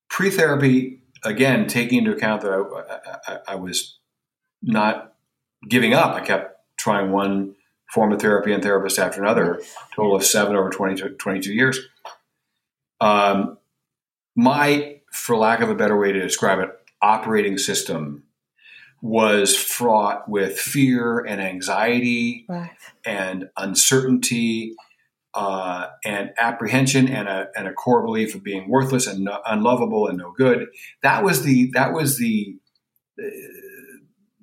pre-therapy. 0.08 1.00
Again, 1.24 1.66
taking 1.66 1.98
into 1.98 2.12
account 2.12 2.42
that 2.42 2.52
I, 2.52 3.32
I, 3.32 3.38
I 3.48 3.54
was 3.56 3.98
not 4.62 5.14
giving 5.68 5.92
up. 5.92 6.14
I 6.14 6.20
kept 6.20 6.60
trying 6.78 7.10
one 7.10 7.54
form 7.92 8.12
of 8.12 8.20
therapy 8.20 8.52
and 8.52 8.62
therapist 8.62 8.98
after 8.98 9.22
another, 9.22 9.60
total 9.94 10.14
of 10.14 10.24
seven 10.24 10.54
over 10.56 10.70
22, 10.70 11.10
22 11.16 11.52
years. 11.52 11.80
Um, 13.00 13.58
my, 14.36 15.00
for 15.12 15.36
lack 15.36 15.60
of 15.60 15.70
a 15.70 15.74
better 15.74 15.98
way 15.98 16.12
to 16.12 16.20
describe 16.20 16.60
it, 16.60 16.70
operating 17.00 17.58
system 17.58 18.24
was 19.00 19.56
fraught 19.56 20.28
with 20.28 20.58
fear 20.58 21.20
and 21.20 21.40
anxiety 21.40 22.44
right. 22.48 22.70
and 23.04 23.48
uncertainty 23.56 24.74
uh, 25.38 25.86
and 26.04 26.32
apprehension 26.36 27.08
and 27.08 27.28
a, 27.28 27.46
and 27.54 27.68
a 27.68 27.72
core 27.72 28.02
belief 28.04 28.34
of 28.34 28.42
being 28.42 28.68
worthless 28.68 29.06
and 29.06 29.20
no, 29.20 29.40
unlovable 29.46 30.08
and 30.08 30.18
no 30.18 30.32
good. 30.32 30.66
That 31.02 31.22
was 31.22 31.44
the 31.44 31.70
that 31.74 31.92
was 31.92 32.18
the 32.18 32.56
uh, 33.22 33.28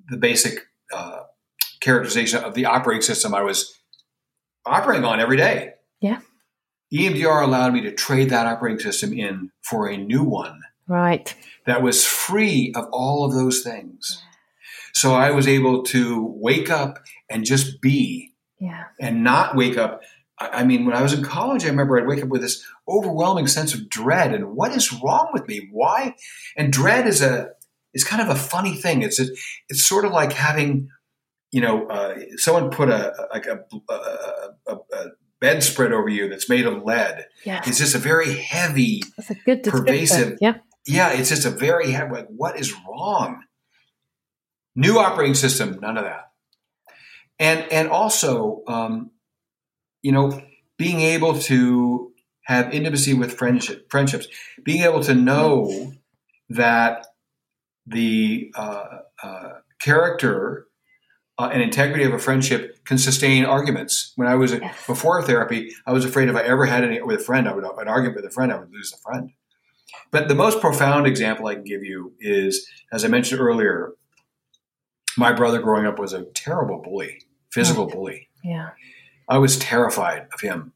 the 0.08 0.16
basic 0.16 0.60
uh, 0.94 1.24
characterization 1.80 2.42
of 2.42 2.54
the 2.54 2.64
operating 2.64 3.02
system 3.02 3.34
I 3.34 3.42
was 3.42 3.78
operating 4.64 5.04
on 5.04 5.20
every 5.20 5.36
day. 5.36 5.74
Yeah. 6.00 6.20
EMDR 6.94 7.42
allowed 7.42 7.74
me 7.74 7.82
to 7.82 7.92
trade 7.92 8.30
that 8.30 8.46
operating 8.46 8.78
system 8.78 9.12
in 9.12 9.50
for 9.68 9.90
a 9.90 9.98
new 9.98 10.22
one. 10.22 10.60
Right. 10.88 11.34
That 11.66 11.82
was 11.82 12.06
free 12.06 12.72
of 12.74 12.86
all 12.90 13.26
of 13.26 13.34
those 13.34 13.62
things. 13.62 14.22
So 14.94 15.12
I 15.12 15.30
was 15.30 15.46
able 15.46 15.82
to 15.84 16.24
wake 16.40 16.70
up 16.70 17.00
and 17.28 17.44
just 17.44 17.82
be. 17.82 18.32
Yeah. 18.58 18.84
And 18.98 19.22
not 19.22 19.54
wake 19.54 19.76
up. 19.76 20.00
I 20.38 20.64
mean, 20.64 20.84
when 20.84 20.94
I 20.94 21.02
was 21.02 21.14
in 21.14 21.24
college, 21.24 21.64
I 21.64 21.68
remember 21.68 21.98
I'd 21.98 22.06
wake 22.06 22.22
up 22.22 22.28
with 22.28 22.42
this 22.42 22.62
overwhelming 22.86 23.46
sense 23.46 23.72
of 23.72 23.88
dread 23.88 24.34
and 24.34 24.54
what 24.54 24.72
is 24.72 24.92
wrong 24.92 25.30
with 25.32 25.48
me? 25.48 25.68
Why? 25.72 26.14
And 26.56 26.72
dread 26.72 27.06
is 27.06 27.22
a 27.22 27.50
is 27.94 28.04
kind 28.04 28.20
of 28.20 28.28
a 28.28 28.38
funny 28.38 28.74
thing. 28.74 29.00
It's 29.00 29.18
a, 29.18 29.26
it's 29.70 29.86
sort 29.86 30.04
of 30.04 30.12
like 30.12 30.34
having 30.34 30.90
you 31.52 31.60
know, 31.60 31.86
uh, 31.86 32.18
someone 32.36 32.70
put 32.70 32.90
a 32.90 33.14
like 33.32 33.46
a, 33.46 33.60
a, 33.88 34.76
a, 34.92 35.06
bedspread 35.38 35.92
over 35.92 36.08
you 36.08 36.28
that's 36.28 36.48
made 36.48 36.66
of 36.66 36.82
lead. 36.82 37.26
Yeah. 37.44 37.62
It's 37.66 37.78
just 37.78 37.94
a 37.94 37.98
very 37.98 38.34
heavy, 38.34 39.02
that's 39.16 39.30
a 39.30 39.34
good 39.34 39.62
pervasive. 39.62 40.38
Yeah. 40.40 40.56
Yeah, 40.86 41.12
it's 41.12 41.28
just 41.28 41.44
a 41.44 41.50
very 41.50 41.90
heavy. 41.90 42.12
Like, 42.12 42.28
what 42.28 42.58
is 42.58 42.72
wrong? 42.72 43.42
New 44.74 44.98
operating 44.98 45.34
system, 45.34 45.78
none 45.80 45.96
of 45.96 46.04
that. 46.04 46.30
And 47.38 47.70
and 47.72 47.88
also, 47.88 48.62
um, 48.68 49.10
you 50.06 50.12
know, 50.12 50.40
being 50.76 51.00
able 51.00 51.36
to 51.36 52.12
have 52.42 52.72
intimacy 52.72 53.12
with 53.12 53.36
friendship, 53.36 53.90
friendships, 53.90 54.28
being 54.62 54.84
able 54.84 55.02
to 55.02 55.16
know 55.16 55.92
that 56.48 57.08
the 57.88 58.52
uh, 58.54 58.98
uh, 59.20 59.48
character 59.80 60.68
uh, 61.38 61.50
and 61.52 61.60
integrity 61.60 62.04
of 62.04 62.12
a 62.12 62.20
friendship 62.20 62.84
can 62.84 62.98
sustain 62.98 63.44
arguments. 63.44 64.12
When 64.14 64.28
I 64.28 64.36
was 64.36 64.52
yes. 64.52 64.86
before 64.86 65.20
therapy, 65.24 65.74
I 65.88 65.92
was 65.92 66.04
afraid 66.04 66.28
if 66.28 66.36
I 66.36 66.42
ever 66.42 66.66
had 66.66 66.84
any 66.84 67.02
with 67.02 67.20
a 67.20 67.24
friend, 67.24 67.48
I 67.48 67.52
would 67.52 67.64
an 67.64 67.88
argument 67.88 68.14
with 68.14 68.26
a 68.26 68.30
friend, 68.30 68.52
I 68.52 68.60
would 68.60 68.70
lose 68.70 68.92
the 68.92 68.98
friend. 68.98 69.32
But 70.12 70.28
the 70.28 70.36
most 70.36 70.60
profound 70.60 71.08
example 71.08 71.48
I 71.48 71.54
can 71.54 71.64
give 71.64 71.82
you 71.82 72.12
is, 72.20 72.70
as 72.92 73.04
I 73.04 73.08
mentioned 73.08 73.40
earlier, 73.40 73.94
my 75.18 75.32
brother 75.32 75.60
growing 75.60 75.84
up 75.84 75.98
was 75.98 76.12
a 76.12 76.26
terrible 76.26 76.78
bully, 76.80 77.22
physical 77.50 77.86
bully. 77.86 78.28
Yeah, 78.44 78.70
I 79.28 79.38
was 79.38 79.58
terrified 79.58 80.28
of 80.32 80.40
him 80.40 80.72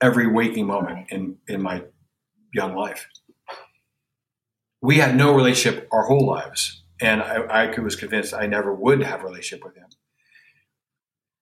every 0.00 0.26
waking 0.26 0.66
moment 0.66 1.10
in 1.10 1.36
in 1.46 1.62
my 1.62 1.84
young 2.52 2.74
life. 2.74 3.08
We 4.80 4.98
had 4.98 5.16
no 5.16 5.34
relationship 5.34 5.88
our 5.90 6.02
whole 6.02 6.26
lives 6.26 6.82
and 7.00 7.22
I, 7.22 7.66
I 7.66 7.80
was 7.80 7.96
convinced 7.96 8.34
I 8.34 8.46
never 8.46 8.74
would 8.74 9.02
have 9.02 9.20
a 9.20 9.24
relationship 9.24 9.64
with 9.64 9.76
him. 9.76 9.86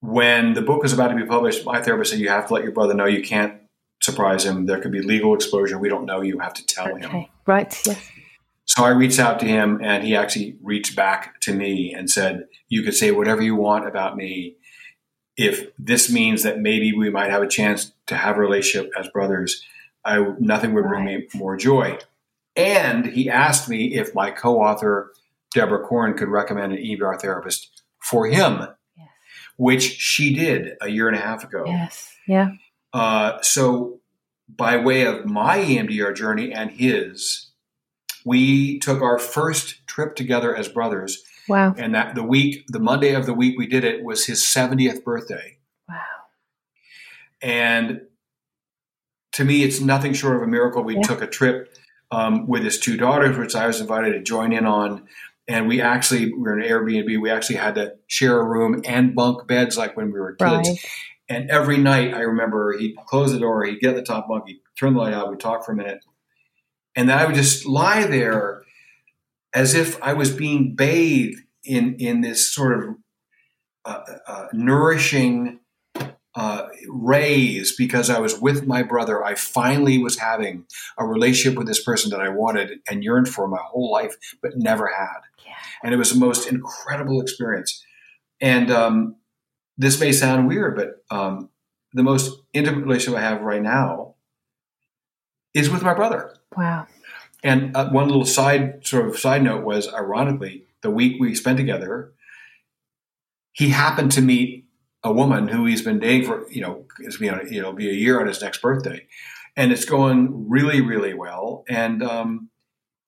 When 0.00 0.54
the 0.54 0.62
book 0.62 0.82
was 0.82 0.92
about 0.92 1.08
to 1.08 1.16
be 1.16 1.24
published, 1.24 1.64
my 1.64 1.82
therapist 1.82 2.12
said, 2.12 2.20
"You 2.20 2.28
have 2.28 2.48
to 2.48 2.54
let 2.54 2.62
your 2.62 2.72
brother 2.72 2.94
know. 2.94 3.06
You 3.06 3.22
can't 3.22 3.60
surprise 4.02 4.44
him. 4.44 4.66
There 4.66 4.80
could 4.80 4.92
be 4.92 5.02
legal 5.02 5.34
exposure. 5.34 5.78
We 5.78 5.88
don't 5.88 6.04
know. 6.04 6.20
You 6.20 6.38
have 6.38 6.54
to 6.54 6.66
tell 6.66 6.88
okay. 6.92 7.06
him." 7.06 7.26
Right. 7.46 7.80
Yes. 7.86 8.10
So 8.66 8.84
I 8.84 8.90
reached 8.90 9.18
out 9.18 9.40
to 9.40 9.46
him, 9.46 9.80
and 9.82 10.04
he 10.04 10.14
actually 10.14 10.58
reached 10.62 10.96
back 10.96 11.40
to 11.42 11.54
me 11.54 11.94
and 11.96 12.10
said, 12.10 12.44
"You 12.68 12.82
could 12.82 12.94
say 12.94 13.10
whatever 13.10 13.42
you 13.42 13.56
want 13.56 13.88
about 13.88 14.16
me. 14.16 14.56
If 15.37 15.70
this 15.78 16.11
means 16.11 16.43
that 16.43 16.61
maybe 16.61 16.93
we 16.93 17.11
might 17.11 17.30
have 17.30 17.43
a 17.43 17.49
chance 17.49 17.93
to 18.07 18.16
have 18.16 18.37
a 18.37 18.41
relationship 18.41 18.91
as 18.99 19.09
brothers, 19.09 19.62
I 20.05 20.32
nothing 20.39 20.72
would 20.74 20.84
bring 20.84 21.05
me 21.05 21.28
more 21.34 21.57
joy." 21.57 21.99
And 22.57 23.07
he 23.07 23.28
asked 23.28 23.68
me 23.68 23.95
if 23.95 24.14
my 24.14 24.30
co-author 24.30 25.12
Deborah 25.53 25.87
Korn 25.87 26.16
could 26.16 26.28
recommend 26.28 26.72
an 26.72 26.78
EMDR 26.78 27.20
therapist 27.20 27.82
for 27.99 28.26
him, 28.26 28.66
yes. 28.97 29.09
which 29.57 29.82
she 29.82 30.34
did 30.34 30.76
a 30.80 30.89
year 30.89 31.09
and 31.09 31.16
a 31.16 31.20
half 31.20 31.45
ago. 31.45 31.64
Yes. 31.66 32.14
Yeah. 32.26 32.51
Uh, 32.93 33.41
so, 33.43 34.01
by 34.49 34.76
way 34.76 35.07
of 35.07 35.26
my 35.26 35.59
EMDR 35.59 36.14
journey 36.14 36.53
and 36.53 36.70
his, 36.70 37.49
we 38.24 38.78
took 38.78 39.03
our 39.03 39.18
first 39.18 39.87
trip 39.87 40.14
together 40.14 40.55
as 40.55 40.68
brothers. 40.68 41.24
Wow. 41.49 41.74
And 41.76 41.94
that 41.94 42.14
the 42.14 42.22
week, 42.22 42.64
the 42.68 42.80
Monday 42.80 43.14
of 43.14 43.26
the 43.26 43.34
week 43.34 43.59
we 43.59 43.66
did 43.66 43.84
it 43.84 44.05
was 44.05 44.26
his 44.26 44.42
70th 44.42 45.05
birthday. 45.05 45.59
Wow. 45.88 45.97
And 47.42 48.03
to 49.32 49.44
me, 49.44 49.62
it's 49.62 49.80
nothing 49.80 50.12
short 50.12 50.36
of 50.36 50.42
a 50.42 50.47
miracle. 50.47 50.82
We 50.82 50.97
yeah. 50.97 51.03
took 51.03 51.22
a 51.22 51.26
trip 51.26 51.76
um, 52.11 52.47
with 52.47 52.62
his 52.62 52.78
two 52.78 52.97
daughters, 52.97 53.36
which 53.36 53.55
I 53.55 53.66
was 53.66 53.80
invited 53.80 54.12
to 54.12 54.22
join 54.22 54.53
in 54.53 54.66
on 54.66 55.07
and 55.49 55.68
we 55.68 55.80
actually 55.80 56.32
we 56.32 56.38
were 56.40 56.59
in 56.59 56.68
Airbnb. 56.68 57.20
We 57.20 57.30
actually 57.30 57.57
had 57.57 57.76
to 57.76 57.94
share 58.07 58.40
a 58.40 58.44
room 58.44 58.82
and 58.84 59.14
bunk 59.14 59.47
beds 59.47 59.76
like 59.76 59.97
when 59.97 60.12
we 60.12 60.18
were 60.18 60.34
kids. 60.34 60.68
Right. 60.68 60.78
And 61.28 61.51
every 61.51 61.78
night, 61.78 62.14
I 62.14 62.20
remember 62.20 62.76
he'd 62.78 62.97
close 63.07 63.32
the 63.32 63.38
door, 63.38 63.64
he'd 63.64 63.80
get 63.80 63.97
the 63.97 64.03
top 64.03 64.28
bunk, 64.28 64.44
he'd 64.47 64.61
turn 64.78 64.94
the 64.94 65.01
light 65.01 65.12
out, 65.12 65.30
we'd 65.30 65.40
talk 65.40 65.64
for 65.64 65.72
a 65.72 65.76
minute, 65.76 66.05
and 66.94 67.09
then 67.09 67.18
I 67.18 67.26
would 67.26 67.34
just 67.34 67.66
lie 67.66 68.07
there 68.07 68.62
as 69.57 69.74
if 69.74 70.00
I 70.02 70.12
was 70.12 70.30
being 70.30 70.76
bathed 70.76 71.40
in 71.64 71.96
in 71.98 72.20
this 72.20 72.52
sort 72.52 72.78
of 72.78 72.94
uh, 73.86 74.02
uh, 74.28 74.46
nourishing 74.52 75.61
uh, 76.34 76.68
rays 76.88 77.74
because 77.74 78.11
I 78.11 78.20
was 78.20 78.38
with 78.38 78.66
my 78.66 78.82
brother. 78.82 79.24
I 79.24 79.34
finally 79.34 79.96
was 79.96 80.18
having 80.18 80.66
a 80.98 81.07
relationship 81.07 81.57
with 81.57 81.66
this 81.66 81.82
person 81.82 82.11
that 82.11 82.20
I 82.20 82.28
wanted 82.28 82.80
and 82.88 83.02
yearned 83.02 83.30
for 83.30 83.48
my 83.48 83.61
whole 83.62 83.90
life, 83.90 84.14
but 84.42 84.52
never 84.57 84.88
had. 84.88 85.20
Yeah. 85.46 85.54
And 85.82 85.94
it 85.94 85.96
was 85.96 86.12
the 86.12 86.20
most 86.20 86.46
incredible 86.46 87.22
experience. 87.22 87.82
And 88.42 88.70
um, 88.70 89.16
this 89.78 89.98
may 89.98 90.12
sound 90.12 90.46
weird, 90.46 90.76
but 90.76 91.16
um, 91.16 91.48
the 91.94 92.02
most 92.02 92.38
intimate 92.52 92.84
relationship 92.84 93.18
I 93.18 93.22
have 93.22 93.40
right 93.40 93.62
now 93.62 94.16
is 95.54 95.70
with 95.70 95.82
my 95.82 95.94
brother. 95.94 96.34
Wow. 96.54 96.86
And 97.43 97.76
uh, 97.76 97.91
one 97.91 98.09
little 98.09 98.24
side 98.24 98.87
sort 98.87 99.09
of 99.09 99.18
side 99.18 99.43
note 99.43 99.64
was, 99.64 99.93
ironically, 99.93 100.64
the 100.82 100.91
week 100.91 101.20
we 101.20 101.34
spent 101.34 101.59
together, 101.59 102.12
he 103.53 103.70
happened 103.70 104.12
to 104.12 104.22
meet 104.22 104.64
a 105.03 105.12
woman 105.12 105.49
who 105.49 105.66
he's 105.66 105.82
been 105.82 105.99
dating 105.99 106.26
for, 106.26 106.51
you 106.51 106.61
know, 106.61 106.84
it's 107.01 107.18
be 107.18 107.26
you 107.26 107.62
know, 107.62 107.72
be 107.72 107.89
a 107.89 107.93
year 107.93 108.20
on 108.20 108.26
his 108.26 108.43
next 108.43 108.61
birthday, 108.61 109.07
and 109.57 109.72
it's 109.72 109.84
going 109.84 110.49
really, 110.49 110.80
really 110.80 111.14
well. 111.14 111.64
And 111.68 112.03
um, 112.03 112.51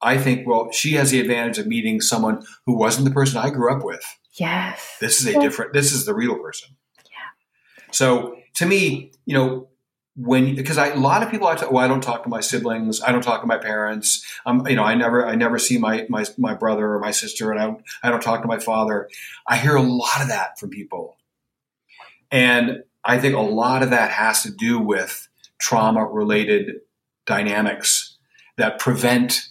I 0.00 0.16
think, 0.16 0.46
well, 0.46 0.70
she 0.70 0.92
has 0.92 1.10
the 1.10 1.20
advantage 1.20 1.58
of 1.58 1.66
meeting 1.66 2.00
someone 2.00 2.44
who 2.66 2.76
wasn't 2.76 3.06
the 3.06 3.10
person 3.10 3.38
I 3.38 3.50
grew 3.50 3.74
up 3.74 3.84
with. 3.84 4.04
Yes, 4.34 4.96
this 5.00 5.20
is 5.20 5.26
a 5.26 5.40
different. 5.40 5.72
This 5.72 5.92
is 5.92 6.04
the 6.06 6.14
real 6.14 6.38
person. 6.38 6.68
Yeah. 7.04 7.90
So 7.90 8.36
to 8.54 8.66
me, 8.66 9.12
you 9.26 9.34
know, 9.34 9.67
when 10.20 10.54
because 10.56 10.78
a 10.78 10.94
lot 10.94 11.22
of 11.22 11.30
people 11.30 11.46
I 11.46 11.54
talk, 11.54 11.70
well, 11.70 11.84
I 11.84 11.88
don't 11.88 12.02
talk 12.02 12.24
to 12.24 12.28
my 12.28 12.40
siblings, 12.40 13.00
I 13.00 13.12
don't 13.12 13.22
talk 13.22 13.40
to 13.40 13.46
my 13.46 13.58
parents. 13.58 14.26
Um, 14.44 14.66
you 14.66 14.76
know, 14.76 14.84
I 14.84 14.94
never 14.94 15.26
I 15.26 15.34
never 15.36 15.58
see 15.58 15.78
my 15.78 16.06
my 16.08 16.24
my 16.36 16.54
brother 16.54 16.92
or 16.92 16.98
my 16.98 17.12
sister, 17.12 17.50
and 17.52 17.60
I 17.60 17.66
don't 17.66 17.82
I 18.02 18.10
don't 18.10 18.22
talk 18.22 18.42
to 18.42 18.48
my 18.48 18.58
father. 18.58 19.08
I 19.46 19.56
hear 19.56 19.76
a 19.76 19.82
lot 19.82 20.20
of 20.20 20.28
that 20.28 20.58
from 20.58 20.70
people 20.70 21.18
and 22.30 22.82
I 23.04 23.18
think 23.18 23.34
a 23.34 23.40
lot 23.40 23.82
of 23.82 23.90
that 23.90 24.10
has 24.10 24.42
to 24.42 24.50
do 24.50 24.78
with 24.78 25.28
trauma 25.58 26.04
related 26.04 26.80
dynamics 27.26 28.16
that 28.56 28.78
prevent 28.78 29.48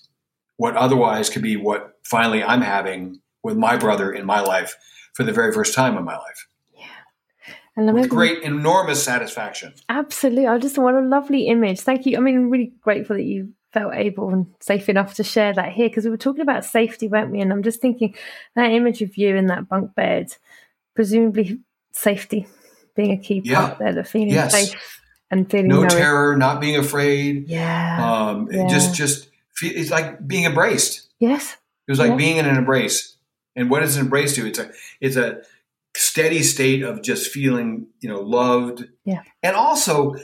what 0.57 0.76
otherwise 0.76 1.30
could 1.30 1.41
be 1.41 1.55
what 1.55 1.93
finally 2.03 2.43
I'm 2.43 2.61
having 2.61 3.22
with 3.43 3.57
my 3.57 3.78
brother 3.78 4.11
in 4.11 4.26
my 4.26 4.41
life 4.41 4.76
for 5.13 5.24
the 5.24 5.32
very 5.32 5.51
first 5.51 5.74
time 5.74 5.97
in 5.97 6.03
my 6.03 6.18
life. 6.18 6.47
With 7.78 8.10
great, 8.10 8.42
enormous 8.42 9.04
satisfaction. 9.04 9.74
Absolutely. 9.88 10.48
I 10.48 10.58
just 10.58 10.80
want 10.80 10.98
a 10.98 11.02
lovely 11.02 11.48
image. 11.48 11.82
Thank 11.82 12.08
you. 12.08 12.18
I 12.18 12.20
mean, 12.20 12.36
I'm 12.36 12.50
really 12.50 12.74
grateful 12.82 13.16
that 13.16 13.24
you 13.24 13.54
felt 13.72 13.94
able 13.94 14.30
and 14.30 14.48
safe 14.60 14.90
enough 14.90 15.14
to 15.16 15.24
share 15.24 15.54
that 15.54 15.74
here 15.74 15.88
because 15.88 16.04
we 16.04 16.10
were 16.10 16.18
talking 16.18 16.42
about 16.42 16.66
safety, 16.66 17.08
weren't 17.08 17.32
we? 17.32 17.40
And 17.40 17.52
I'm 17.52 17.62
just 17.62 17.80
thinking 17.80 18.16
that 18.56 18.72
image 18.72 19.04
of 19.04 19.16
you 19.16 19.36
in 19.36 19.48
that 19.48 19.70
bunk 19.70 19.94
bed, 19.94 20.34
presumably 20.96 21.60
safety 21.92 22.48
being 22.96 23.12
a 23.12 23.18
key 23.18 23.42
part 23.42 23.74
yeah. 23.74 23.76
there, 23.78 23.94
the 23.94 24.04
feeling 24.04 24.30
yes. 24.30 24.52
safe 24.52 25.02
and 25.30 25.50
feeling 25.50 25.68
no 25.68 25.88
terror, 25.88 26.36
not 26.36 26.60
being 26.60 26.78
afraid. 26.78 27.48
Yeah. 27.48 28.30
Um, 28.30 28.50
yeah. 28.52 28.68
Just, 28.68 28.96
just 28.96 29.30
it's 29.62 29.92
like 29.92 30.26
being 30.28 30.46
embraced. 30.46 31.08
Yes. 31.20 31.58
It 31.88 31.92
was 31.92 32.00
like 32.00 32.12
yeah. 32.12 32.18
being 32.18 32.38
in 32.38 32.46
an 32.46 32.58
embrace. 32.58 33.16
And 33.56 33.70
what 33.70 33.82
does 33.82 33.98
an 33.98 34.04
embrace 34.06 34.36
do? 34.36 34.46
It's 34.46 34.60
a, 34.60 34.72
it's 35.02 35.16
a 35.16 35.42
steady 35.98 36.43
state 36.43 36.84
of 36.84 37.02
just 37.02 37.32
feeling, 37.32 37.88
you 38.00 38.10
know, 38.10 38.22
loved. 38.22 38.86
Yeah. 39.06 39.24
And 39.43 39.56
also 39.56 40.16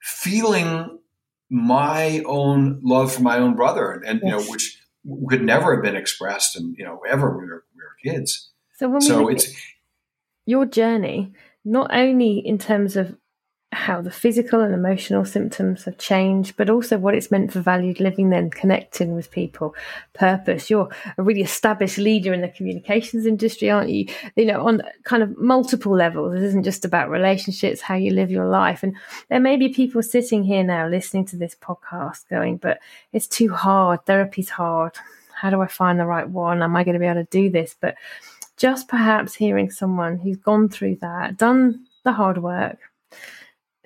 feeling 0.00 0.98
my 1.50 2.22
own 2.26 2.80
love 2.82 3.12
for 3.12 3.22
my 3.22 3.38
own 3.38 3.54
brother, 3.54 3.92
and, 3.92 4.04
and 4.04 4.20
yes. 4.22 4.24
you 4.24 4.30
know, 4.30 4.50
which 4.50 4.82
could 5.28 5.42
never 5.42 5.74
have 5.74 5.82
been 5.82 5.96
expressed, 5.96 6.56
and 6.56 6.76
you 6.76 6.84
know, 6.84 7.00
ever 7.08 7.30
we 7.30 7.46
were, 7.46 7.64
we 7.74 7.82
were 7.82 8.14
kids. 8.14 8.50
So 8.74 8.88
when 8.88 9.00
so 9.00 9.28
it's 9.28 9.54
your 10.46 10.66
journey, 10.66 11.32
not 11.64 11.90
only 11.92 12.38
in 12.38 12.58
terms 12.58 12.96
of 12.96 13.16
how 13.72 14.00
the 14.00 14.10
physical 14.10 14.60
and 14.60 14.72
emotional 14.72 15.26
symptoms 15.26 15.84
have 15.84 15.98
changed, 15.98 16.56
but 16.56 16.70
also 16.70 16.96
what 16.96 17.14
it's 17.14 17.30
meant 17.30 17.52
for 17.52 17.60
valued 17.60 18.00
living, 18.00 18.30
then 18.30 18.48
connecting 18.48 19.14
with 19.14 19.30
people, 19.30 19.74
purpose. 20.14 20.70
You're 20.70 20.88
a 21.18 21.22
really 21.22 21.42
established 21.42 21.98
leader 21.98 22.32
in 22.32 22.40
the 22.40 22.48
communications 22.48 23.26
industry, 23.26 23.68
aren't 23.68 23.90
you? 23.90 24.06
You 24.36 24.46
know, 24.46 24.66
on 24.66 24.82
kind 25.04 25.22
of 25.22 25.36
multiple 25.36 25.94
levels. 25.94 26.34
It 26.34 26.42
isn't 26.44 26.62
just 26.62 26.86
about 26.86 27.10
relationships, 27.10 27.82
how 27.82 27.94
you 27.94 28.10
live 28.12 28.30
your 28.30 28.46
life. 28.46 28.82
And 28.82 28.96
there 29.28 29.40
may 29.40 29.56
be 29.56 29.68
people 29.68 30.02
sitting 30.02 30.44
here 30.44 30.64
now 30.64 30.88
listening 30.88 31.26
to 31.26 31.36
this 31.36 31.54
podcast 31.54 32.26
going, 32.30 32.56
but 32.56 32.78
it's 33.12 33.26
too 33.26 33.52
hard. 33.52 34.06
Therapy's 34.06 34.48
hard. 34.48 34.94
How 35.34 35.50
do 35.50 35.60
I 35.60 35.66
find 35.66 36.00
the 36.00 36.06
right 36.06 36.28
one? 36.28 36.62
Am 36.62 36.74
I 36.74 36.84
going 36.84 36.94
to 36.94 37.00
be 37.00 37.06
able 37.06 37.22
to 37.22 37.30
do 37.30 37.50
this? 37.50 37.76
But 37.78 37.96
just 38.56 38.88
perhaps 38.88 39.34
hearing 39.34 39.70
someone 39.70 40.18
who's 40.18 40.38
gone 40.38 40.70
through 40.70 40.96
that, 40.96 41.36
done 41.36 41.86
the 42.02 42.12
hard 42.12 42.42
work, 42.42 42.78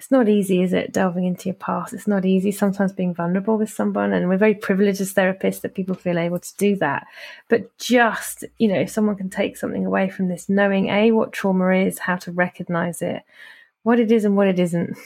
it's 0.02 0.10
not 0.10 0.28
easy, 0.28 0.62
is 0.62 0.72
it? 0.72 0.92
Delving 0.92 1.26
into 1.26 1.48
your 1.48 1.54
past. 1.54 1.94
It's 1.94 2.08
not 2.08 2.24
easy 2.24 2.50
sometimes 2.50 2.92
being 2.92 3.14
vulnerable 3.14 3.56
with 3.56 3.70
someone. 3.70 4.12
And 4.12 4.28
we're 4.28 4.36
very 4.36 4.56
privileged 4.56 5.00
as 5.00 5.14
therapists 5.14 5.60
that 5.60 5.76
people 5.76 5.94
feel 5.94 6.18
able 6.18 6.40
to 6.40 6.56
do 6.56 6.74
that. 6.78 7.06
But 7.48 7.78
just, 7.78 8.42
you 8.58 8.66
know, 8.66 8.80
if 8.80 8.90
someone 8.90 9.14
can 9.14 9.30
take 9.30 9.56
something 9.56 9.86
away 9.86 10.10
from 10.10 10.26
this, 10.26 10.48
knowing 10.48 10.88
A, 10.88 11.12
what 11.12 11.32
trauma 11.32 11.68
is, 11.86 12.00
how 12.00 12.16
to 12.16 12.32
recognize 12.32 13.00
it, 13.00 13.22
what 13.84 14.00
it 14.00 14.10
is 14.10 14.24
and 14.24 14.36
what 14.36 14.48
it 14.48 14.58
isn't. 14.58 14.98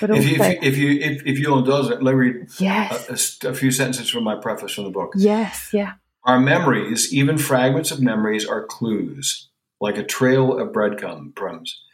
But 0.00 0.10
also, 0.10 0.24
if 0.24 0.36
you, 0.36 0.58
if 0.62 0.76
you, 0.78 0.90
if, 1.00 1.22
if 1.24 1.38
you'll 1.38 1.60
indulge 1.60 1.92
it, 1.92 2.02
let 2.02 2.16
me 2.16 2.18
read 2.18 2.48
yes. 2.58 3.40
a, 3.44 3.46
a, 3.46 3.50
a 3.52 3.54
few 3.54 3.70
sentences 3.70 4.10
from 4.10 4.24
my 4.24 4.34
preface 4.34 4.72
from 4.72 4.82
the 4.82 4.90
book. 4.90 5.12
Yes, 5.14 5.70
yeah. 5.72 5.92
Our 6.24 6.40
memories, 6.40 7.14
even 7.14 7.38
fragments 7.38 7.92
of 7.92 8.00
memories, 8.00 8.44
are 8.44 8.66
clues, 8.66 9.48
like 9.80 9.96
a 9.96 10.02
trail 10.02 10.58
of 10.58 10.72
breadcrumbs 10.72 11.84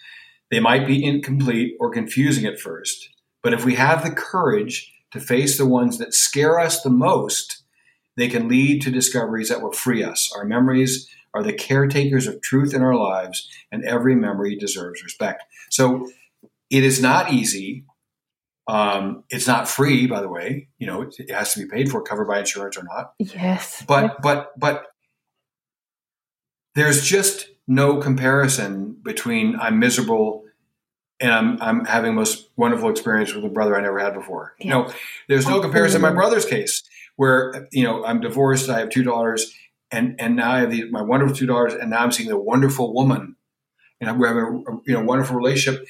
they 0.50 0.60
might 0.60 0.86
be 0.86 1.04
incomplete 1.04 1.76
or 1.80 1.90
confusing 1.90 2.44
at 2.44 2.58
first, 2.58 3.08
but 3.42 3.52
if 3.52 3.64
we 3.64 3.74
have 3.74 4.02
the 4.02 4.10
courage 4.10 4.92
to 5.12 5.20
face 5.20 5.58
the 5.58 5.66
ones 5.66 5.98
that 5.98 6.14
scare 6.14 6.58
us 6.58 6.82
the 6.82 6.90
most, 6.90 7.62
they 8.16 8.28
can 8.28 8.48
lead 8.48 8.82
to 8.82 8.90
discoveries 8.90 9.48
that 9.48 9.62
will 9.62 9.72
free 9.72 10.04
us. 10.04 10.30
Our 10.36 10.44
memories 10.44 11.08
are 11.34 11.42
the 11.42 11.52
caretakers 11.52 12.26
of 12.26 12.42
truth 12.42 12.74
in 12.74 12.82
our 12.82 12.94
lives, 12.94 13.48
and 13.70 13.84
every 13.84 14.14
memory 14.14 14.56
deserves 14.56 15.02
respect. 15.02 15.44
So 15.70 16.08
it 16.70 16.84
is 16.84 17.00
not 17.00 17.32
easy. 17.32 17.84
Um, 18.68 19.24
it's 19.30 19.46
not 19.46 19.68
free, 19.68 20.06
by 20.06 20.20
the 20.20 20.28
way. 20.28 20.68
You 20.78 20.86
know, 20.86 21.02
it, 21.02 21.14
it, 21.18 21.30
has 21.30 21.54
to 21.54 21.60
be 21.60 21.66
paid 21.66 21.90
for, 21.90 22.02
covered 22.02 22.26
by 22.26 22.40
insurance 22.40 22.76
or 22.76 22.84
not. 22.84 23.14
Yes. 23.18 23.84
But 23.86 24.20
but 24.22 24.52
but 24.58 24.86
there's 26.74 27.04
just 27.04 27.48
no 27.70 27.98
comparison 27.98 28.96
between 29.00 29.54
I'm 29.60 29.78
miserable 29.78 30.42
and 31.20 31.30
I'm 31.32 31.62
I'm 31.62 31.84
having 31.84 32.16
most 32.16 32.50
wonderful 32.56 32.90
experience 32.90 33.32
with 33.32 33.44
a 33.44 33.48
brother 33.48 33.76
I 33.76 33.80
never 33.80 34.00
had 34.00 34.12
before. 34.12 34.54
Yeah. 34.58 34.64
You 34.64 34.70
know, 34.70 34.92
there's 35.28 35.46
no 35.46 35.60
comparison 35.60 35.98
in 35.98 36.02
my 36.02 36.12
brother's 36.12 36.44
case 36.44 36.82
where 37.14 37.68
you 37.70 37.84
know 37.84 38.04
I'm 38.04 38.20
divorced, 38.20 38.68
I 38.68 38.80
have 38.80 38.90
two 38.90 39.04
daughters, 39.04 39.54
and 39.92 40.20
and 40.20 40.34
now 40.34 40.50
I 40.50 40.58
have 40.60 40.72
the, 40.72 40.90
my 40.90 41.00
wonderful 41.00 41.36
two 41.36 41.46
daughters, 41.46 41.74
and 41.74 41.90
now 41.90 42.00
I'm 42.00 42.10
seeing 42.10 42.28
the 42.28 42.36
wonderful 42.36 42.92
woman, 42.92 43.36
and 44.00 44.18
we're 44.18 44.26
having 44.26 44.64
a 44.66 44.72
you 44.84 44.94
know 44.94 45.04
wonderful 45.04 45.36
relationship. 45.36 45.86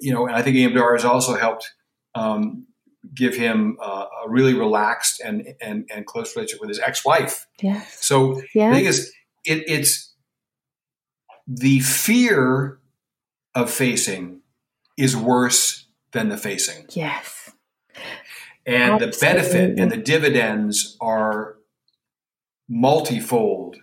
You 0.00 0.14
know, 0.14 0.28
and 0.28 0.36
I 0.36 0.42
think 0.42 0.56
EMDR 0.56 0.92
has 0.92 1.04
also 1.04 1.34
helped 1.34 1.72
um, 2.14 2.66
give 3.12 3.34
him 3.34 3.78
uh, 3.82 4.06
a 4.24 4.30
really 4.30 4.54
relaxed 4.54 5.20
and 5.20 5.54
and 5.60 5.88
and 5.92 6.06
close 6.06 6.36
relationship 6.36 6.60
with 6.60 6.68
his 6.68 6.78
ex-wife. 6.78 7.48
Yeah. 7.60 7.82
So 7.90 8.42
yeah. 8.54 8.70
the 8.70 8.76
thing 8.76 8.84
is, 8.84 9.12
it, 9.44 9.64
it's 9.66 10.12
the 11.46 11.80
fear 11.80 12.78
of 13.54 13.70
facing 13.70 14.40
is 14.96 15.16
worse 15.16 15.86
than 16.12 16.28
the 16.28 16.36
facing. 16.36 16.86
Yes. 16.90 17.52
And 18.64 18.94
Absolutely. 18.94 19.10
the 19.10 19.18
benefit 19.20 19.78
and 19.78 19.92
the 19.92 19.96
dividends 19.96 20.96
are 21.00 21.56
multifold. 22.68 23.76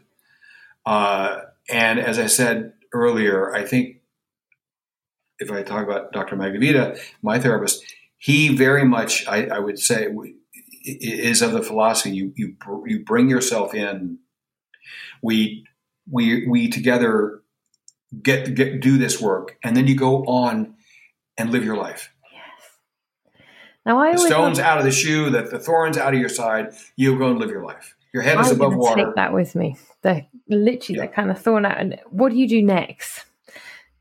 Uh, 0.85 1.41
and 1.69 1.99
as 1.99 2.19
I 2.19 2.27
said 2.27 2.73
earlier, 2.91 3.53
I 3.53 3.63
think 3.63 3.97
if 5.39 5.51
I 5.51 5.63
talk 5.63 5.83
about 5.83 6.11
Dr. 6.11 6.35
Magnavita, 6.35 6.99
my 7.21 7.39
therapist, 7.39 7.83
he 8.17 8.55
very 8.55 8.83
much, 8.83 9.25
I, 9.27 9.45
I 9.45 9.59
would 9.59 9.79
say, 9.79 10.07
is 10.83 11.41
of 11.41 11.53
the 11.53 11.61
philosophy 11.61 12.11
you, 12.11 12.33
you, 12.35 12.55
you 12.85 13.03
bring 13.05 13.29
yourself 13.29 13.73
in. 13.73 14.19
We, 15.21 15.65
we, 16.09 16.45
we 16.47 16.67
together 16.69 17.42
get, 18.21 18.53
get 18.55 18.81
do 18.81 18.97
this 18.97 19.21
work, 19.21 19.57
and 19.63 19.75
then 19.75 19.87
you 19.87 19.95
go 19.95 20.23
on 20.25 20.75
and 21.37 21.51
live 21.51 21.63
your 21.63 21.77
life. 21.77 22.11
Yes. 22.31 22.41
Now 23.85 23.99
I 23.99 24.13
the 24.13 24.19
stones 24.19 24.59
out 24.59 24.77
of 24.77 24.83
the 24.83 24.91
shoe, 24.91 25.29
that 25.31 25.49
the 25.49 25.59
thorns 25.59 25.97
out 25.97 26.13
of 26.13 26.19
your 26.19 26.29
side. 26.29 26.73
You 26.95 27.17
go 27.17 27.31
and 27.31 27.39
live 27.39 27.49
your 27.49 27.63
life. 27.63 27.95
Your 28.13 28.21
head 28.21 28.39
is 28.39 28.51
I'm 28.51 28.57
above 28.57 28.75
water. 28.75 29.05
Take 29.05 29.15
that 29.15 29.33
with 29.33 29.55
me. 29.55 29.75
The 30.03 30.25
literally 30.47 30.99
yeah. 30.99 31.05
that 31.07 31.15
kind 31.15 31.31
of 31.31 31.41
thorn 31.41 31.65
out. 31.65 31.79
And 31.79 31.99
what 32.09 32.31
do 32.31 32.37
you 32.37 32.47
do 32.47 32.61
next? 32.61 33.25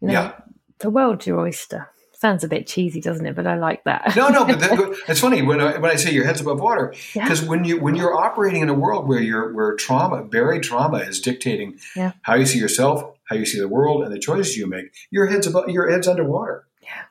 You 0.01 0.09
know, 0.09 0.13
yeah. 0.13 0.33
the 0.81 0.91
world's 0.91 1.27
your 1.27 1.41
oyster. 1.41 1.89
Sounds 2.13 2.45
a 2.45 2.49
bit 2.49 2.69
cheesy, 2.69 3.01
doesn't 3.01 3.27
it? 3.27 3.35
But 3.35 3.49
I 3.49 3.57
like 3.57 3.83
that. 3.85 4.15
no, 4.15 4.29
no, 4.29 4.45
but 4.45 4.61
that, 4.61 4.97
it's 5.09 5.19
funny 5.19 5.43
when 5.43 5.61
I, 5.61 5.79
when 5.79 5.91
I 5.91 5.97
say 5.97 6.13
your 6.13 6.25
head's 6.25 6.41
above 6.41 6.61
water 6.61 6.95
because 7.15 7.43
yeah. 7.43 7.49
when 7.49 7.65
you 7.65 7.81
when 7.81 7.97
you're 7.97 8.15
operating 8.15 8.63
in 8.63 8.69
a 8.69 8.75
world 8.75 9.09
where 9.09 9.21
you're 9.21 9.53
where 9.53 9.75
trauma, 9.75 10.23
buried 10.23 10.63
trauma, 10.63 10.99
is 10.99 11.21
dictating 11.21 11.81
yeah. 11.97 12.13
how 12.23 12.35
you 12.35 12.47
see 12.47 12.61
yourself, 12.61 13.17
how 13.33 13.39
you 13.39 13.47
see 13.47 13.59
the 13.59 13.69
world, 13.69 14.05
and 14.05 14.13
the 14.13 14.19
choices 14.19 14.57
you 14.57 14.67
make, 14.67 14.93
your 15.11 15.27
head's 15.27 15.47
above 15.47 15.69
your 15.69 15.91
head's 15.91 16.09
underwater. 16.09 16.67
Yeah. 16.83 17.05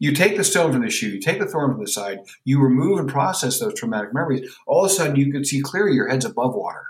You 0.00 0.12
take 0.12 0.36
the 0.36 0.44
stone 0.44 0.72
from 0.72 0.82
the 0.82 0.90
shoe, 0.90 1.08
you 1.08 1.20
take 1.20 1.38
the 1.38 1.46
thorn 1.46 1.72
from 1.72 1.80
the 1.80 1.90
side, 1.90 2.18
you 2.44 2.60
remove 2.60 2.98
and 2.98 3.08
process 3.08 3.58
those 3.58 3.74
traumatic 3.74 4.12
memories. 4.12 4.50
All 4.66 4.84
of 4.84 4.90
a 4.90 4.94
sudden, 4.94 5.16
you 5.16 5.32
can 5.32 5.44
see 5.44 5.60
clearly 5.60 5.94
your 5.94 6.08
head's 6.08 6.24
above 6.24 6.54
water. 6.54 6.84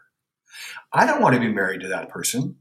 I 0.92 1.06
don't 1.06 1.20
want 1.20 1.34
to 1.34 1.40
be 1.40 1.52
married 1.52 1.82
to 1.82 1.88
that 1.88 2.08
person. 2.08 2.56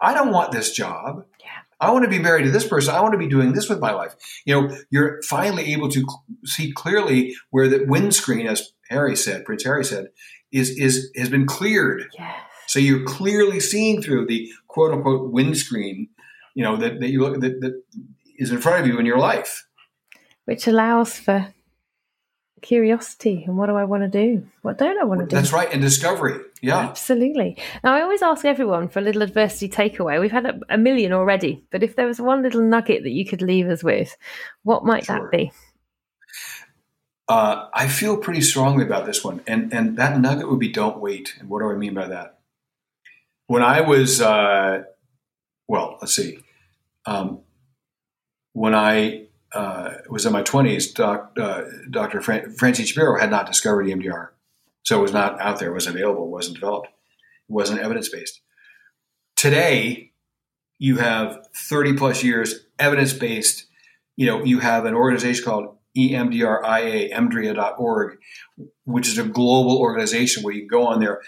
I 0.00 0.14
don't 0.14 0.32
want 0.32 0.52
this 0.52 0.72
job. 0.72 1.24
Yeah. 1.40 1.46
I 1.80 1.92
want 1.92 2.04
to 2.04 2.10
be 2.10 2.18
married 2.18 2.44
to 2.44 2.50
this 2.50 2.66
person. 2.66 2.94
I 2.94 3.00
want 3.00 3.12
to 3.12 3.18
be 3.18 3.28
doing 3.28 3.52
this 3.52 3.68
with 3.68 3.78
my 3.78 3.92
life. 3.92 4.14
You 4.44 4.60
know, 4.60 4.76
you're 4.90 5.22
finally 5.22 5.72
able 5.72 5.88
to 5.90 6.04
see 6.44 6.72
clearly 6.72 7.36
where 7.50 7.68
the 7.68 7.84
windscreen, 7.84 8.48
as 8.48 8.72
Harry 8.90 9.14
said, 9.14 9.44
Prince 9.44 9.64
Harry 9.64 9.84
said, 9.84 10.08
is 10.50 10.70
is 10.70 11.10
has 11.14 11.28
been 11.28 11.46
cleared. 11.46 12.06
Yes. 12.18 12.40
So 12.68 12.78
you're 12.78 13.04
clearly 13.04 13.58
seeing 13.58 14.00
through 14.00 14.26
the 14.26 14.48
quote 14.68 14.92
unquote 14.92 15.32
windscreen, 15.32 16.08
you 16.54 16.62
know, 16.62 16.76
that, 16.76 17.00
that 17.00 17.08
you 17.08 17.20
look 17.20 17.40
that, 17.40 17.60
that 17.60 17.82
is 18.38 18.52
in 18.52 18.58
front 18.58 18.80
of 18.80 18.86
you 18.86 18.98
in 18.98 19.06
your 19.06 19.18
life 19.18 19.64
which 20.48 20.66
allows 20.66 21.12
for 21.12 21.52
curiosity 22.62 23.44
and 23.46 23.58
what 23.58 23.66
do 23.66 23.74
I 23.74 23.84
want 23.84 24.02
to 24.02 24.08
do? 24.08 24.46
What 24.62 24.78
don't 24.78 24.98
I 24.98 25.04
want 25.04 25.20
to 25.20 25.26
do? 25.26 25.36
That's 25.36 25.52
right, 25.52 25.70
and 25.70 25.82
discovery. 25.82 26.40
Yeah. 26.62 26.78
Absolutely. 26.78 27.58
Now, 27.84 27.92
I 27.92 28.00
always 28.00 28.22
ask 28.22 28.46
everyone 28.46 28.88
for 28.88 29.00
a 29.00 29.02
little 29.02 29.20
adversity 29.20 29.68
takeaway. 29.68 30.18
We've 30.18 30.32
had 30.32 30.46
a, 30.46 30.58
a 30.70 30.78
million 30.78 31.12
already, 31.12 31.66
but 31.70 31.82
if 31.82 31.96
there 31.96 32.06
was 32.06 32.18
one 32.18 32.42
little 32.42 32.62
nugget 32.62 33.02
that 33.02 33.10
you 33.10 33.26
could 33.26 33.42
leave 33.42 33.68
us 33.68 33.84
with, 33.84 34.16
what 34.62 34.86
might 34.86 35.04
sure. 35.04 35.20
that 35.20 35.30
be? 35.30 35.52
Uh, 37.28 37.68
I 37.74 37.86
feel 37.86 38.16
pretty 38.16 38.40
strongly 38.40 38.86
about 38.86 39.04
this 39.04 39.22
one, 39.22 39.42
and 39.46 39.70
and 39.74 39.98
that 39.98 40.18
nugget 40.18 40.48
would 40.48 40.60
be 40.60 40.72
don't 40.72 40.98
wait. 40.98 41.36
And 41.38 41.50
what 41.50 41.60
do 41.60 41.70
I 41.70 41.74
mean 41.74 41.92
by 41.92 42.08
that? 42.08 42.37
When 43.48 43.62
I 43.62 43.80
was, 43.80 44.20
uh, 44.20 44.82
well, 45.66 45.96
let's 46.00 46.14
see, 46.14 46.38
um, 47.06 47.40
when 48.52 48.74
I 48.74 49.26
uh, 49.54 49.94
was 50.10 50.26
in 50.26 50.34
my 50.34 50.42
20s, 50.42 50.94
doc, 50.94 51.32
uh, 51.40 51.62
Dr. 51.90 52.20
Fran- 52.20 52.52
Francine 52.52 52.84
Shapiro 52.84 53.18
had 53.18 53.30
not 53.30 53.46
discovered 53.46 53.86
EMDR. 53.86 54.28
So 54.84 54.98
it 54.98 55.02
was 55.02 55.14
not 55.14 55.40
out 55.40 55.58
there, 55.58 55.70
it 55.70 55.72
wasn't 55.72 55.96
available, 55.96 56.30
wasn't 56.30 56.56
developed, 56.60 56.88
it 56.88 57.52
wasn't 57.52 57.80
evidence 57.80 58.10
based. 58.10 58.40
Today, 59.34 60.12
you 60.78 60.98
have 60.98 61.46
30 61.54 61.94
plus 61.94 62.22
years 62.22 62.66
evidence 62.78 63.14
based. 63.14 63.66
You 64.16 64.26
know, 64.26 64.44
you 64.44 64.58
have 64.60 64.84
an 64.84 64.94
organization 64.94 65.44
called 65.44 65.76
EMDRIA, 65.96 67.12
emdria.org, 67.12 68.18
which 68.84 69.08
is 69.08 69.16
a 69.16 69.24
global 69.24 69.78
organization 69.78 70.42
where 70.42 70.54
you 70.54 70.68
go 70.68 70.86
on 70.86 71.00
there, 71.00 71.22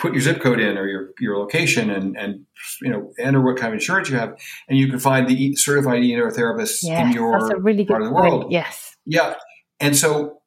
put 0.00 0.12
your 0.12 0.22
zip 0.22 0.40
code 0.40 0.60
in 0.60 0.78
or 0.78 0.86
your, 0.86 1.10
your 1.20 1.38
location 1.38 1.90
and, 1.90 2.16
and 2.16 2.46
you 2.80 2.90
know 2.90 3.12
enter 3.18 3.40
what 3.40 3.56
kind 3.56 3.68
of 3.68 3.74
insurance 3.74 4.08
you 4.08 4.16
have, 4.16 4.36
and 4.68 4.78
you 4.78 4.88
can 4.88 4.98
find 4.98 5.28
the 5.28 5.54
certified 5.56 6.02
EMDR 6.02 6.34
therapists 6.34 6.78
yes, 6.82 7.06
in 7.06 7.12
your 7.12 7.38
that's 7.38 7.50
a 7.50 7.60
really 7.60 7.84
part 7.84 8.02
of 8.02 8.08
the 8.08 8.14
world. 8.14 8.42
Point. 8.42 8.52
Yes. 8.52 8.96
Yeah. 9.04 9.34
And 9.78 9.96
so 9.96 10.38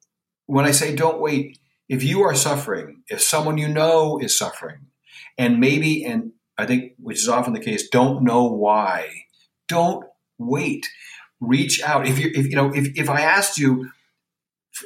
when 0.46 0.64
I 0.64 0.72
say 0.72 0.94
don't 0.94 1.20
wait, 1.20 1.58
if 1.88 2.02
you 2.02 2.22
are 2.22 2.34
suffering, 2.34 3.02
if 3.08 3.20
someone 3.20 3.58
you 3.58 3.68
know 3.68 4.18
is 4.18 4.36
suffering, 4.36 4.86
and 5.38 5.60
maybe, 5.60 6.04
and 6.04 6.32
I 6.58 6.66
think, 6.66 6.92
which 6.98 7.18
is 7.18 7.28
often 7.28 7.52
the 7.52 7.60
case, 7.60 7.88
don't 7.88 8.24
know 8.24 8.44
why, 8.44 9.08
don't 9.68 10.04
wait. 10.38 10.86
Reach 11.40 11.82
out. 11.82 12.06
If 12.06 12.18
you, 12.18 12.30
if 12.34 12.46
you 12.46 12.56
know, 12.56 12.72
if, 12.72 12.96
if 12.96 13.10
I 13.10 13.20
asked 13.20 13.58
you, 13.58 13.90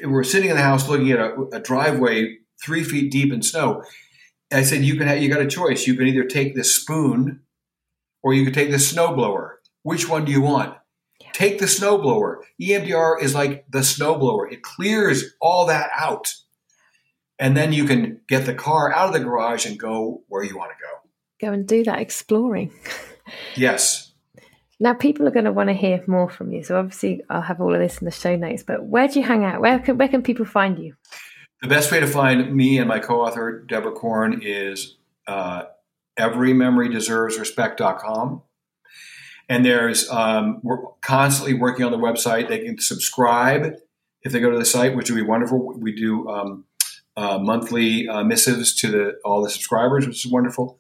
if 0.01 0.11
we're 0.11 0.25
sitting 0.25 0.51
in 0.51 0.57
the 0.57 0.62
house 0.62 0.89
looking 0.89 1.11
at 1.12 1.21
a, 1.21 1.35
a 1.53 1.61
driveway 1.61 2.39
three 2.62 2.83
feet 2.83 3.12
deep 3.12 3.33
in 3.33 3.43
snow, 3.43 3.83
I 4.53 4.63
said 4.63 4.83
you 4.83 4.97
can 4.97 5.09
have, 5.09 5.23
you 5.23 5.29
got 5.29 5.43
a 5.43 5.47
choice. 5.47 5.87
You 5.87 5.95
can 5.95 6.07
either 6.07 6.25
take 6.25 6.55
this 6.55 6.75
spoon, 6.75 7.43
or 8.23 8.35
you 8.35 8.45
can 8.45 8.55
take 8.55 8.71
the 8.71 8.77
snowblower. 8.77 9.57
Which 9.83 10.09
one 10.09 10.25
do 10.25 10.33
you 10.33 10.41
want? 10.41 10.77
Take 11.33 11.59
the 11.59 11.67
snowblower. 11.67 12.43
EMDR 12.61 13.23
is 13.23 13.35
like 13.35 13.67
the 13.71 13.81
snowblower. 13.81 14.53
It 14.53 14.63
clears 14.63 15.35
all 15.41 15.67
that 15.67 15.91
out. 15.97 16.35
And 17.39 17.57
then 17.57 17.73
you 17.73 17.85
can 17.85 18.21
get 18.29 18.47
the 18.47 18.55
car 18.55 18.93
out 18.93 19.09
of 19.09 19.13
the 19.13 19.21
garage 19.21 19.67
and 19.67 19.79
go 19.79 20.25
where 20.29 20.43
you 20.43 20.57
want 20.57 20.73
to 20.73 20.77
go. 20.83 21.47
Go 21.47 21.53
and 21.53 21.67
do 21.67 21.85
that 21.85 22.01
exploring. 22.01 22.73
Yes. 23.57 24.13
Now, 24.81 24.95
people 24.95 25.27
are 25.27 25.31
going 25.31 25.45
to 25.45 25.53
want 25.53 25.69
to 25.69 25.75
hear 25.75 26.03
more 26.07 26.31
from 26.31 26.53
you. 26.53 26.63
So, 26.63 26.79
obviously, 26.79 27.23
I'll 27.29 27.43
have 27.43 27.61
all 27.61 27.75
of 27.75 27.81
this 27.81 27.99
in 27.99 28.05
the 28.05 28.11
show 28.11 28.37
notes. 28.37 28.63
But 28.63 28.85
where 28.85 29.09
do 29.09 29.19
you 29.19 29.27
hang 29.27 29.45
out? 29.45 29.61
Where 29.61 29.79
can, 29.81 29.99
where 29.99 30.09
can 30.09 30.23
people 30.23 30.47
find 30.47 30.79
you? 30.79 30.95
The 31.61 31.69
best 31.69 31.91
way 31.91 31.99
to 31.99 32.07
find 32.07 32.55
me 32.55 32.79
and 32.79 32.89
my 32.89 33.01
co 33.01 33.23
author, 33.23 33.65
Deborah 33.67 33.91
Korn, 33.93 34.41
is 34.43 34.97
uh, 35.27 35.65
everymemorydeservesrespect.com. 36.19 38.43
And 39.49 39.65
there's, 39.65 40.09
um, 40.11 40.61
we're 40.63 40.83
constantly 41.01 41.55
working 41.55 41.85
on 41.85 41.91
the 41.91 41.99
website. 41.99 42.49
They 42.49 42.65
can 42.65 42.79
subscribe 42.79 43.75
if 44.23 44.31
they 44.33 44.41
go 44.41 44.51
to 44.51 44.59
the 44.59 44.65
site, 44.65 44.95
which 44.95 45.11
would 45.11 45.17
be 45.17 45.23
wonderful. 45.23 45.75
We 45.79 45.95
do 45.95 46.29
um, 46.29 46.65
uh, 47.17 47.39
monthly 47.39 48.09
uh, 48.09 48.23
missives 48.23 48.75
to 48.77 48.91
the, 48.91 49.15
all 49.25 49.43
the 49.43 49.51
subscribers, 49.51 50.07
which 50.07 50.25
is 50.25 50.31
wonderful. 50.31 50.79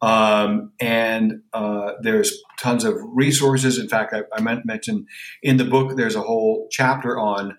Um, 0.00 0.72
and 0.80 1.42
uh, 1.52 1.92
there's 2.02 2.42
tons 2.60 2.84
of 2.84 2.96
resources. 3.00 3.78
In 3.78 3.88
fact, 3.88 4.14
I, 4.14 4.22
I 4.32 4.40
mentioned 4.64 5.06
in 5.42 5.58
the 5.58 5.64
book, 5.64 5.96
there's 5.96 6.16
a 6.16 6.22
whole 6.22 6.66
chapter 6.70 7.18
on 7.18 7.56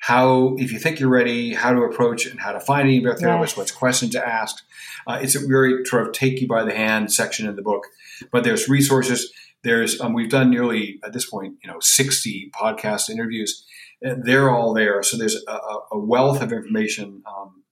how, 0.00 0.54
if 0.58 0.72
you 0.72 0.78
think 0.78 0.98
you're 0.98 1.10
ready, 1.10 1.52
how 1.54 1.72
to 1.72 1.82
approach 1.82 2.24
and 2.26 2.40
how 2.40 2.52
to 2.52 2.60
find 2.60 2.88
an 2.88 3.02
therapist, 3.02 3.52
Yes. 3.52 3.56
what's 3.56 3.70
questions 3.70 4.12
to 4.12 4.26
ask. 4.26 4.64
Uh, 5.06 5.18
it's 5.22 5.34
a 5.36 5.46
very 5.46 5.84
sort 5.84 6.06
of 6.06 6.12
take 6.12 6.40
you 6.40 6.48
by 6.48 6.64
the 6.64 6.74
hand 6.74 7.12
section 7.12 7.46
in 7.46 7.54
the 7.54 7.62
book. 7.62 7.84
But 8.32 8.42
there's 8.44 8.68
resources. 8.68 9.30
There's 9.62 10.00
um, 10.00 10.14
we've 10.14 10.30
done 10.30 10.50
nearly 10.50 10.98
at 11.04 11.12
this 11.12 11.28
point, 11.28 11.56
you 11.62 11.70
know, 11.70 11.78
60 11.80 12.50
podcast 12.58 13.10
interviews. 13.10 13.64
They're 14.02 14.48
all 14.50 14.72
there. 14.72 15.02
So 15.02 15.18
there's 15.18 15.36
a, 15.46 15.52
a- 15.92 15.98
wealth 15.98 16.40
of 16.40 16.50
information. 16.52 17.22
Um, 17.26 17.62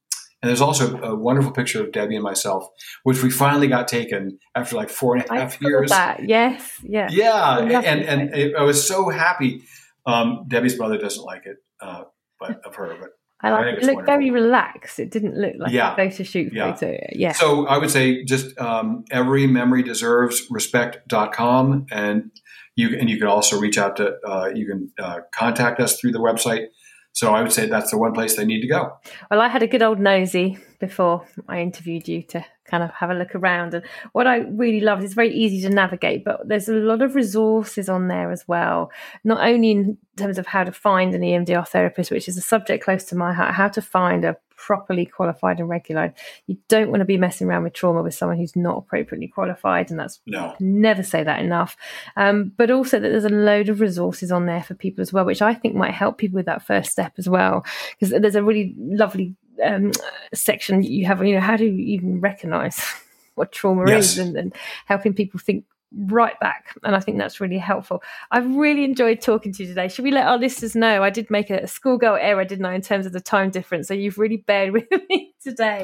and 0.43 0.49
there's 0.51 0.61
also 0.61 0.99
a 1.01 1.16
wonderful 1.16 1.51
picture 1.53 1.83
of 1.83 1.91
Debbie 1.93 2.14
and 2.14 2.22
myself, 2.22 2.68
which 3.05 3.22
we 3.22 3.31
finally 3.31 3.68
got 3.68 3.89
taken 3.89 4.39
after 4.55 4.76
like 4.76 4.91
four 4.91 5.16
and 5.16 5.24
a 5.24 5.35
half 5.35 5.35
and 5.35 5.39
a 5.39 5.41
I 5.41 5.43
half 5.47 5.53
saw 5.59 5.68
years. 5.68 5.91
that. 5.91 6.29
Yes. 6.29 6.70
Yeah. 6.83 7.09
Yeah, 7.11 7.33
I 7.33 7.59
love 7.61 7.85
and 7.87 8.03
and 8.03 8.35
it, 8.35 8.55
I 8.55 8.62
was 8.64 8.87
so 8.87 9.09
happy. 9.09 9.62
Um, 10.07 10.45
Debbie's 10.47 10.76
brother 10.76 10.97
doesn't 10.99 11.24
like 11.24 11.45
it, 11.47 11.57
uh, 11.81 12.05
but 12.41 12.61
of 12.64 12.74
her. 12.76 12.97
But 13.01 13.11
I 13.41 13.49
I 13.49 13.51
like 13.53 13.64
think 13.64 13.82
it. 13.82 13.86
looked 13.95 14.07
very 14.07 14.30
relaxed. 14.30 14.99
It 14.99 15.11
didn't 15.12 15.36
look 15.36 15.53
like 15.59 15.72
Yeah. 15.72 15.93
a 15.93 15.97
photo 15.97 16.22
shoot 16.24 16.53
Yeah. 16.53 16.74
photo. 16.74 16.97
Yeah. 17.12 17.32
so 17.32 17.66
I 17.66 17.78
would 17.78 17.91
say 17.91 18.24
just 18.24 18.59
um, 18.61 19.05
every 19.11 19.47
memory 19.47 19.82
deserves 19.82 20.47
respect.com 20.51 21.86
and 21.91 22.30
you 22.76 22.97
and 22.99 23.09
you 23.11 23.18
can 23.18 23.26
also 23.28 23.59
reach 23.61 23.78
out 23.78 23.97
to 23.97 24.16
uh, 24.26 24.51
you 24.55 24.66
can 24.66 24.91
uh, 24.99 25.20
contact 25.34 25.80
us 25.80 25.99
through 26.01 26.12
the 26.12 26.18
website. 26.20 26.66
So 27.12 27.34
I 27.34 27.43
would 27.43 27.53
say 27.53 27.66
that's 27.66 27.91
the 27.91 27.99
one 27.99 28.12
place 28.12 28.36
they 28.36 28.45
need 28.45 28.61
to 28.61 28.68
go. 28.68 28.93
Well, 29.30 29.41
I 29.41 29.49
had 29.49 29.62
a 29.62 29.66
good 29.66 29.82
old 29.82 29.99
nosy 29.99 30.59
before 30.78 31.26
I 31.49 31.61
interviewed 31.61 32.07
you 32.07 32.22
to 32.24 32.45
kind 32.69 32.83
of 32.83 32.91
have 32.91 33.11
a 33.11 33.14
look 33.14 33.35
around. 33.35 33.75
And 33.75 33.85
what 34.12 34.27
I 34.27 34.39
really 34.39 34.81
loved 34.81 35.03
is 35.03 35.14
very 35.14 35.33
easy 35.35 35.61
to 35.62 35.71
navigate, 35.75 36.25
but 36.25 36.47
there's 36.47 36.69
a 36.69 36.75
lot 36.75 37.03
of 37.03 37.14
resources 37.14 37.89
on 37.89 38.09
there 38.09 38.31
as 38.31 38.47
well. 38.47 38.91
Not 39.25 39.47
only 39.47 39.71
in 39.71 39.99
terms 40.16 40.39
of 40.39 40.47
how 40.47 40.64
to 40.64 40.73
find 40.73 41.14
an 41.14 41.23
EMDR 41.23 41.66
therapist, 41.69 42.11
which 42.11 42.29
is 42.29 42.37
a 42.37 42.41
subject 42.43 42.85
close 42.85 43.05
to 43.05 43.16
my 43.16 43.33
heart, 43.33 43.55
how 43.55 43.69
to 43.69 43.83
find 43.83 44.25
a 44.25 44.37
properly 44.57 45.07
qualified 45.07 45.61
and 45.61 45.69
regulated. 45.69 46.16
You 46.49 46.57
don't 46.66 46.91
want 46.91 46.99
to 47.01 47.05
be 47.05 47.16
messing 47.16 47.47
around 47.47 47.62
with 47.62 47.75
trauma 47.75 48.03
with 48.03 48.14
someone 48.14 48.39
who's 48.39 48.57
not 48.57 48.77
appropriately 48.79 49.29
qualified, 49.29 49.89
and 49.91 50.01
that's 50.01 50.21
No. 50.27 50.55
never 50.59 51.05
say 51.05 51.23
that 51.23 51.41
enough. 51.41 51.77
Um, 52.16 52.53
but 52.57 52.69
also 52.69 52.99
that 52.99 53.09
there's 53.09 53.25
a 53.25 53.29
load 53.29 53.69
of 53.69 53.81
resources 53.81 54.33
on 54.33 54.47
there 54.47 54.64
for 54.64 54.75
people 54.75 55.01
as 55.01 55.12
well, 55.12 55.25
which 55.25 55.43
I 55.43 55.55
think 55.55 55.77
might 55.77 55.95
help 55.95 56.19
people 56.19 56.37
with 56.37 56.47
that 56.47 56.62
first 56.66 56.91
step 56.91 57.12
as 57.19 57.29
well. 57.29 57.64
Because 57.99 58.21
there's 58.21 58.35
a 58.35 58.43
really 58.43 58.75
lovely 58.79 59.37
um, 59.65 59.93
section 60.35 60.83
you 60.83 61.07
have, 61.07 61.25
you 61.25 61.35
know, 61.35 61.41
how 61.41 61.57
do 61.57 61.65
you 61.65 61.85
even 61.97 62.21
recognize 62.21 62.81
what 63.35 63.53
trauma 63.53 63.89
Yes. 63.89 64.13
is 64.13 64.19
and, 64.19 64.37
and 64.37 64.55
helping 64.87 65.13
people 65.15 65.39
think 65.41 65.65
right 65.97 66.39
back. 66.39 66.77
And 66.85 66.95
I 66.95 67.01
think 67.01 67.17
that's 67.17 67.41
really 67.41 67.57
helpful. 67.57 68.03
I've 68.31 68.47
really 68.55 68.85
enjoyed 68.85 69.23
talking 69.23 69.53
to 69.55 69.63
you 69.63 69.69
today. 69.71 69.89
Should 69.89 70.05
we 70.05 70.11
let 70.11 70.27
our 70.27 70.37
listeners 70.37 70.77
know? 70.77 71.03
I 71.03 71.09
did 71.09 71.31
make 71.31 71.49
a 71.49 71.67
schoolgirl 71.67 72.17
error, 72.21 72.45
didn't 72.45 72.67
I, 72.67 72.75
in 72.75 72.83
terms 72.83 73.07
of 73.07 73.13
the 73.15 73.23
time 73.23 73.49
difference? 73.49 73.89
So 73.89 73.95
you've 73.95 74.19
really 74.19 74.37
bared 74.37 74.73
with 74.75 74.85
me 75.09 75.35
today. 75.43 75.83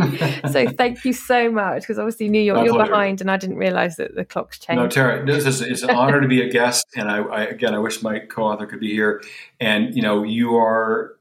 so 0.52 0.68
thank 0.76 1.06
you 1.06 1.14
so 1.14 1.50
much 1.50 1.82
because 1.82 1.98
obviously 1.98 2.28
New 2.28 2.42
York, 2.42 2.58
My 2.58 2.64
you're 2.64 2.74
pleasure. 2.74 2.90
behind 2.90 3.20
and 3.22 3.30
I 3.30 3.38
didn't 3.38 3.56
realize 3.56 3.96
that 3.96 4.14
the 4.14 4.26
clock's 4.26 4.58
changed. 4.58 4.78
No, 4.82 4.88
Tara, 4.88 5.24
this 5.24 5.46
is 5.46 5.62
it's 5.62 5.82
an 5.82 5.90
honor 5.90 6.20
to 6.20 6.28
be 6.28 6.42
a 6.42 6.50
guest, 6.50 6.84
and 6.96 7.10
I, 7.10 7.18
I 7.22 7.44
again 7.44 7.74
I 7.74 7.78
wish 7.78 8.02
my 8.02 8.18
co-author 8.18 8.66
could 8.66 8.80
be 8.80 8.90
here. 8.92 9.22
And 9.58 9.94
you 9.96 10.02
know, 10.02 10.22
you 10.22 10.56
are 10.56 11.16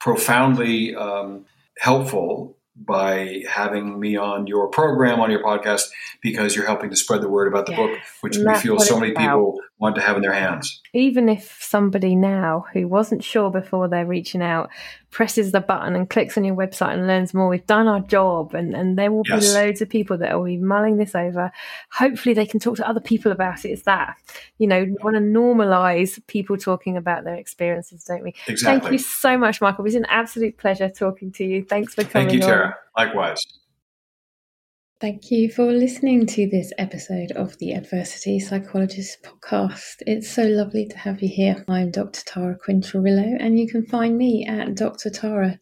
profoundly 0.00 0.94
um, 0.96 1.46
helpful 1.78 2.56
by 2.74 3.42
having 3.48 4.00
me 4.00 4.16
on 4.16 4.46
your 4.46 4.68
program 4.68 5.20
on 5.20 5.30
your 5.30 5.42
podcast 5.42 5.90
because 6.22 6.56
you're 6.56 6.66
helping 6.66 6.90
to 6.90 6.96
spread 6.96 7.20
the 7.20 7.28
word 7.28 7.46
about 7.46 7.66
the 7.66 7.72
book, 7.72 7.90
which 8.22 8.36
and 8.36 8.46
we 8.46 8.58
feel 8.58 8.78
so 8.78 8.98
many 8.98 9.12
about. 9.12 9.20
people 9.22 9.60
want 9.82 9.96
to 9.96 10.00
have 10.00 10.16
in 10.16 10.22
their 10.22 10.32
hands. 10.32 10.80
even 10.94 11.28
if 11.28 11.58
somebody 11.60 12.14
now 12.14 12.64
who 12.72 12.86
wasn't 12.88 13.22
sure 13.22 13.50
before 13.50 13.88
they're 13.88 14.06
reaching 14.06 14.40
out 14.40 14.70
presses 15.10 15.52
the 15.52 15.60
button 15.60 15.94
and 15.94 16.08
clicks 16.08 16.38
on 16.38 16.44
your 16.44 16.54
website 16.56 16.94
and 16.94 17.06
learns 17.06 17.34
more, 17.34 17.48
we've 17.48 17.66
done 17.66 17.86
our 17.86 18.00
job. 18.00 18.54
And, 18.54 18.74
and 18.74 18.96
there 18.98 19.10
will 19.12 19.24
Yes. 19.28 19.46
be 19.48 19.54
loads 19.54 19.82
of 19.82 19.88
people 19.90 20.16
that 20.18 20.34
will 20.34 20.46
be 20.46 20.56
mulling 20.56 20.96
this 20.96 21.14
over. 21.14 21.52
Hopefully, 21.92 22.32
they 22.34 22.46
can 22.46 22.60
talk 22.60 22.76
to 22.76 22.88
other 22.88 23.00
people 23.00 23.30
about 23.32 23.64
it. 23.66 23.70
It's 23.70 23.82
that, 23.82 24.16
you 24.56 24.66
know, 24.66 24.84
we 24.84 24.96
want 25.02 25.16
to 25.16 25.20
normalize 25.20 26.18
people 26.28 26.56
talking 26.56 26.96
about 26.96 27.24
their 27.24 27.34
experiences, 27.34 28.04
don't 28.04 28.22
we? 28.22 28.34
Exactly. 28.46 28.80
Thank 28.80 28.92
you 28.92 28.98
so 28.98 29.36
much, 29.36 29.60
Michael. 29.60 29.84
It 29.84 29.88
was 29.88 29.94
an 29.96 30.06
absolute 30.08 30.56
pleasure 30.56 30.88
talking 30.88 31.30
to 31.32 31.44
you. 31.44 31.64
Thanks 31.64 31.94
for 31.94 32.04
coming 32.04 32.28
Thank 32.28 32.40
you, 32.40 32.46
on. 32.46 32.54
Tara. 32.54 32.76
Likewise. 32.96 33.38
Thank 35.02 35.32
you 35.32 35.50
for 35.50 35.72
listening 35.72 36.26
to 36.26 36.48
this 36.48 36.72
episode 36.78 37.32
of 37.32 37.58
the 37.58 37.72
Adversity 37.72 38.38
Psychologist 38.38 39.18
podcast. 39.24 39.96
It's 40.06 40.30
so 40.30 40.44
lovely 40.44 40.86
to 40.86 40.96
have 40.96 41.20
you 41.20 41.28
here. 41.28 41.64
I'm 41.66 41.90
Dr. 41.90 42.22
Tara 42.24 42.56
Quinn-Cirillo, 42.56 43.36
and 43.40 43.58
you 43.58 43.66
can 43.66 43.84
find 43.84 44.16
me 44.16 44.46
at 44.48 44.68
drtara.co.uk. 44.76 45.58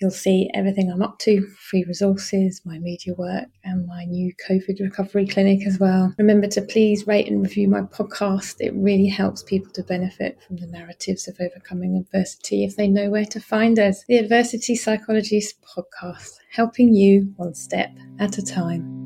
You'll 0.00 0.10
see 0.12 0.48
everything 0.54 0.92
I'm 0.92 1.02
up 1.02 1.18
to, 1.18 1.48
free 1.68 1.84
resources, 1.88 2.62
my 2.64 2.78
media 2.78 3.14
work, 3.14 3.48
and 3.64 3.88
my 3.88 4.04
new 4.04 4.32
COVID 4.48 4.78
recovery 4.80 5.26
clinic 5.26 5.66
as 5.66 5.80
well. 5.80 6.14
Remember 6.16 6.46
to 6.46 6.62
please 6.62 7.08
rate 7.08 7.26
and 7.26 7.42
review 7.42 7.66
my 7.66 7.80
podcast. 7.80 8.54
It 8.60 8.72
really 8.76 9.08
helps 9.08 9.42
people 9.42 9.72
to 9.72 9.82
benefit 9.82 10.40
from 10.46 10.58
the 10.58 10.68
narratives 10.68 11.26
of 11.26 11.36
overcoming 11.40 11.96
adversity 11.96 12.62
if 12.62 12.76
they 12.76 12.86
know 12.86 13.10
where 13.10 13.26
to 13.26 13.40
find 13.40 13.80
us. 13.80 14.04
The 14.06 14.18
Adversity 14.18 14.76
Psychologist 14.76 15.56
podcast, 15.76 16.36
helping 16.50 16.94
you 16.94 17.32
one 17.36 17.54
step 17.54 17.90
at 18.18 18.38
a 18.38 18.42
time. 18.42 18.97